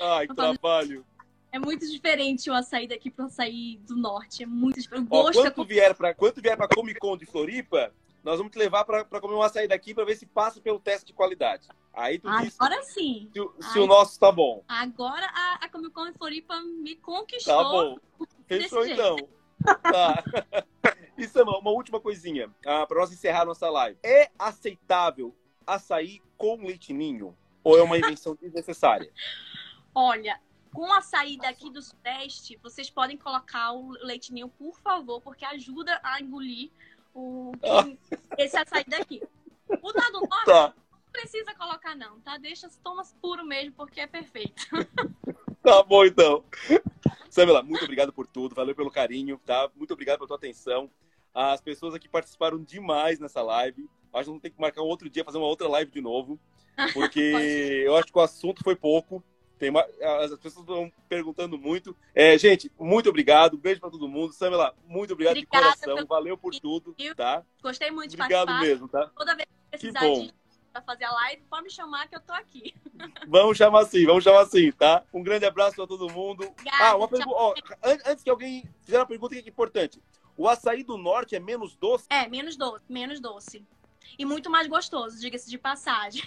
Ai, 0.00 0.28
que 0.28 0.34
trabalho. 0.34 1.04
É 1.50 1.58
muito 1.58 1.88
diferente 1.90 2.50
o 2.50 2.54
açaí 2.54 2.86
daqui 2.86 3.10
pro 3.10 3.24
açaí 3.24 3.78
do 3.78 3.96
norte. 3.96 4.42
É 4.42 4.46
muito 4.46 4.78
diferente. 4.78 5.06
O 5.06 5.08
gosto 5.08 5.40
Ó, 5.40 5.50
quando, 5.50 5.62
é... 5.62 5.74
vier 5.74 5.94
pra, 5.94 6.14
quando 6.14 6.42
vier 6.42 6.56
pra 6.56 6.68
Comic 6.68 7.00
Con 7.00 7.16
de 7.16 7.24
Floripa, 7.24 7.92
nós 8.28 8.36
vamos 8.36 8.52
te 8.52 8.58
levar 8.58 8.84
para 8.84 9.20
comer 9.20 9.34
um 9.34 9.42
açaí 9.42 9.66
daqui 9.66 9.94
para 9.94 10.04
ver 10.04 10.14
se 10.14 10.26
passa 10.26 10.60
pelo 10.60 10.78
teste 10.78 11.06
de 11.06 11.12
qualidade. 11.14 11.66
Aí 11.94 12.18
tu 12.18 12.28
Agora 12.28 12.82
sim. 12.82 13.30
Se, 13.32 13.72
se 13.72 13.78
o 13.78 13.86
nosso 13.86 14.12
está 14.12 14.30
bom. 14.30 14.62
Agora 14.68 15.26
a, 15.34 15.64
a 15.64 15.68
Comic 15.70 15.92
Con 15.92 16.12
Floripa 16.12 16.60
me 16.60 16.96
conquistou. 16.96 17.56
Tá 17.56 17.64
bom. 17.64 17.98
Fechou 18.46 18.86
então. 18.86 19.16
Tá. 19.82 20.22
Isso 21.16 21.42
uma, 21.42 21.58
uma 21.58 21.70
última 21.70 22.00
coisinha 22.00 22.54
ah, 22.66 22.86
para 22.86 23.00
nós 23.00 23.10
encerrar 23.10 23.46
nossa 23.46 23.68
live. 23.70 23.98
É 24.02 24.30
aceitável 24.38 25.34
açaí 25.66 26.22
com 26.36 26.66
leitinho 26.66 27.34
ou 27.64 27.78
é 27.78 27.82
uma 27.82 27.96
invenção 27.96 28.36
desnecessária? 28.40 29.10
Olha, 29.94 30.38
com 30.72 30.92
a 30.92 31.00
saída 31.00 31.48
aqui 31.48 31.70
do 31.70 31.80
Sudeste, 31.80 32.58
vocês 32.62 32.90
podem 32.90 33.16
colocar 33.16 33.72
o 33.72 33.90
leitinho, 34.02 34.48
por 34.50 34.78
favor, 34.80 35.20
porque 35.22 35.46
ajuda 35.46 35.98
a 36.02 36.20
engolir 36.20 36.70
o 37.14 37.52
esse 38.36 38.56
açaí 38.56 38.84
daqui. 38.86 39.22
O 39.82 39.92
da 39.92 40.08
do 40.10 40.20
norte 40.28 40.44
tá. 40.46 40.74
não 40.90 41.00
precisa 41.12 41.54
colocar, 41.54 41.94
não, 41.94 42.20
tá? 42.20 42.38
Deixa, 42.38 42.68
toma 42.82 43.02
puro 43.20 43.44
mesmo, 43.44 43.72
porque 43.72 44.00
é 44.00 44.06
perfeito. 44.06 44.66
Tá 45.60 45.82
bom, 45.82 46.04
então. 46.04 46.44
Samela, 47.28 47.62
muito 47.62 47.84
obrigado 47.84 48.12
por 48.12 48.26
tudo, 48.26 48.54
valeu 48.54 48.74
pelo 48.74 48.90
carinho, 48.90 49.38
tá? 49.44 49.68
Muito 49.76 49.92
obrigado 49.92 50.16
pela 50.16 50.28
tua 50.28 50.36
atenção. 50.36 50.88
As 51.34 51.60
pessoas 51.60 51.94
aqui 51.94 52.08
participaram 52.08 52.62
demais 52.62 53.18
nessa 53.18 53.42
live. 53.42 53.88
Acho 54.12 54.22
que 54.22 54.28
vamos 54.28 54.42
ter 54.42 54.50
que 54.50 54.60
marcar 54.60 54.82
um 54.82 54.86
outro 54.86 55.10
dia, 55.10 55.24
fazer 55.24 55.36
uma 55.36 55.46
outra 55.46 55.68
live 55.68 55.90
de 55.90 56.00
novo, 56.00 56.38
porque 56.94 57.82
eu 57.84 57.96
acho 57.96 58.06
que 58.06 58.18
o 58.18 58.22
assunto 58.22 58.64
foi 58.64 58.76
pouco. 58.76 59.22
Tem 59.58 59.70
uma, 59.70 59.82
as 60.22 60.30
pessoas 60.36 60.66
estão 60.68 60.92
perguntando 61.08 61.58
muito. 61.58 61.96
É, 62.14 62.38
gente, 62.38 62.70
muito 62.78 63.08
obrigado. 63.08 63.58
Beijo 63.58 63.80
para 63.80 63.90
todo 63.90 64.08
mundo. 64.08 64.32
Samela, 64.32 64.74
muito 64.86 65.12
obrigado 65.12 65.36
Obrigada 65.36 65.72
de 65.72 65.80
coração. 65.80 66.06
Valeu 66.06 66.38
por 66.38 66.54
tudo, 66.54 66.94
tá? 67.16 67.42
Gostei 67.62 67.90
muito 67.90 68.10
de 68.10 68.16
obrigado 68.16 68.46
participar. 68.46 68.68
mesmo, 68.68 68.88
tá? 68.88 69.10
Toda 69.16 69.34
vez 69.34 69.48
que 69.48 69.70
precisar 69.70 70.00
que 70.00 70.26
de 70.26 70.34
para 70.72 70.82
fazer 70.82 71.04
a 71.04 71.12
live, 71.12 71.42
pode 71.50 71.64
me 71.64 71.70
chamar 71.70 72.08
que 72.08 72.14
eu 72.14 72.20
tô 72.20 72.32
aqui. 72.32 72.74
Vamos 73.26 73.56
chamar 73.56 73.82
assim, 73.82 74.04
vamos 74.04 74.24
chamar 74.24 74.42
assim, 74.42 74.70
tá? 74.72 75.04
Um 75.12 75.22
grande 75.22 75.44
abraço 75.46 75.76
para 75.76 75.86
todo 75.86 76.12
mundo. 76.12 76.44
Obrigada, 76.44 76.84
ah, 76.84 76.96
uma 76.96 77.08
pergunta. 77.08 77.62
Antes 78.06 78.22
que 78.22 78.30
alguém 78.30 78.68
fizer 78.82 78.98
uma 78.98 79.06
pergunta 79.06 79.34
que 79.34 79.48
é 79.48 79.50
importante. 79.50 80.00
O 80.36 80.48
açaí 80.48 80.84
do 80.84 80.96
norte 80.96 81.34
é 81.34 81.40
menos 81.40 81.76
doce? 81.76 82.06
É, 82.10 82.28
menos 82.28 82.56
doce, 82.56 82.84
menos 82.88 83.20
doce. 83.20 83.64
E 84.18 84.24
muito 84.24 84.50
mais 84.50 84.66
gostoso, 84.66 85.20
diga-se 85.20 85.50
de 85.50 85.58
passagem. 85.58 86.22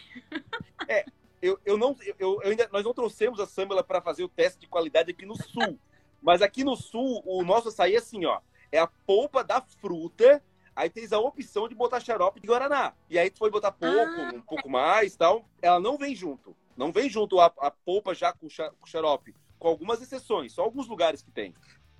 É, 0.87 1.05
eu, 1.41 1.59
eu 1.65 1.77
não, 1.77 1.95
eu, 2.19 2.39
eu 2.41 2.49
ainda, 2.51 2.69
nós 2.71 2.83
não 2.83 2.93
trouxemos 2.93 3.39
a 3.39 3.47
Samela 3.47 3.83
para 3.83 4.01
fazer 4.01 4.23
o 4.23 4.29
teste 4.29 4.59
de 4.59 4.67
qualidade 4.67 5.11
aqui 5.11 5.25
no 5.25 5.35
sul. 5.35 5.79
Mas 6.21 6.41
aqui 6.41 6.63
no 6.63 6.75
sul, 6.75 7.23
o 7.25 7.43
nosso 7.43 7.69
açaí 7.69 7.95
é 7.95 7.97
assim, 7.97 8.25
ó. 8.25 8.39
É 8.71 8.77
a 8.77 8.87
polpa 8.87 9.43
da 9.43 9.59
fruta, 9.59 10.41
aí 10.75 10.89
tens 10.89 11.11
a 11.11 11.19
opção 11.19 11.67
de 11.67 11.73
botar 11.73 11.99
xarope 11.99 12.39
de 12.39 12.47
Guaraná. 12.47 12.93
E 13.09 13.17
aí 13.17 13.29
tu 13.29 13.39
foi 13.39 13.49
botar 13.49 13.71
pouco, 13.71 14.21
ah. 14.21 14.31
um 14.35 14.41
pouco 14.41 14.69
mais 14.69 15.15
tal. 15.15 15.43
Ela 15.61 15.79
não 15.79 15.97
vem 15.97 16.15
junto. 16.15 16.55
Não 16.77 16.91
vem 16.91 17.09
junto 17.09 17.39
a, 17.39 17.47
a 17.57 17.71
polpa 17.71 18.13
já 18.13 18.31
com, 18.31 18.47
com 18.47 18.85
xarope. 18.85 19.35
Com 19.57 19.67
algumas 19.67 20.01
exceções, 20.01 20.53
só 20.53 20.61
alguns 20.61 20.87
lugares 20.87 21.21
que 21.21 21.31
tem. 21.31 21.53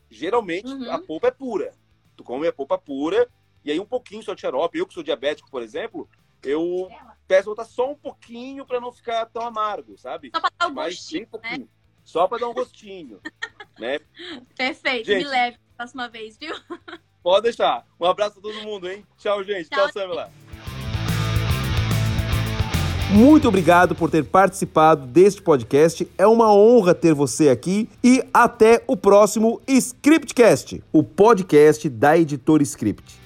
Geralmente, 0.09 0.67
uhum. 0.67 0.91
a 0.91 0.99
polpa 0.99 1.27
é 1.27 1.31
pura. 1.31 1.73
Tu 2.15 2.23
come 2.23 2.47
a 2.47 2.53
polpa 2.53 2.77
pura, 2.77 3.27
e 3.63 3.71
aí 3.71 3.79
um 3.79 3.85
pouquinho 3.85 4.21
só 4.21 4.33
de 4.33 4.41
xarope. 4.41 4.77
Eu 4.77 4.85
que 4.85 4.93
sou 4.93 5.03
diabético, 5.03 5.49
por 5.49 5.61
exemplo, 5.61 6.07
eu 6.43 6.89
peço 7.31 7.49
botar 7.49 7.63
só 7.63 7.89
um 7.89 7.95
pouquinho 7.95 8.65
para 8.65 8.81
não 8.81 8.91
ficar 8.91 9.25
tão 9.27 9.41
amargo, 9.41 9.97
sabe? 9.97 10.31
Só 10.35 10.41
para 10.41 10.51
dar 10.59 10.67
um 10.67 10.73
Mas 10.73 10.95
gostinho, 10.95 11.27
né? 11.41 11.67
Só 12.03 12.27
para 12.27 12.39
dar 12.39 12.49
um 12.49 12.53
gostinho, 12.53 13.21
né? 13.79 13.99
Perfeito, 14.57 15.05
gente, 15.05 15.23
me 15.23 15.29
leve 15.29 15.57
próxima 15.77 16.09
vez, 16.09 16.37
viu? 16.37 16.53
Pode 17.23 17.43
deixar. 17.43 17.87
Um 17.97 18.05
abraço 18.05 18.39
a 18.39 18.41
todo 18.41 18.61
mundo, 18.63 18.89
hein? 18.89 19.05
Tchau, 19.17 19.41
gente. 19.45 19.69
Tchau, 19.69 19.83
Tchau 19.83 19.93
Samela. 19.93 20.29
Muito 23.11 23.47
obrigado 23.47 23.95
por 23.95 24.11
ter 24.11 24.25
participado 24.25 25.05
deste 25.07 25.41
podcast. 25.41 26.05
É 26.17 26.27
uma 26.27 26.53
honra 26.53 26.93
ter 26.93 27.13
você 27.13 27.47
aqui 27.47 27.89
e 28.03 28.21
até 28.33 28.83
o 28.87 28.97
próximo 28.97 29.61
Scriptcast, 29.67 30.83
o 30.91 31.01
podcast 31.01 31.87
da 31.87 32.17
editora 32.17 32.63
Script. 32.63 33.20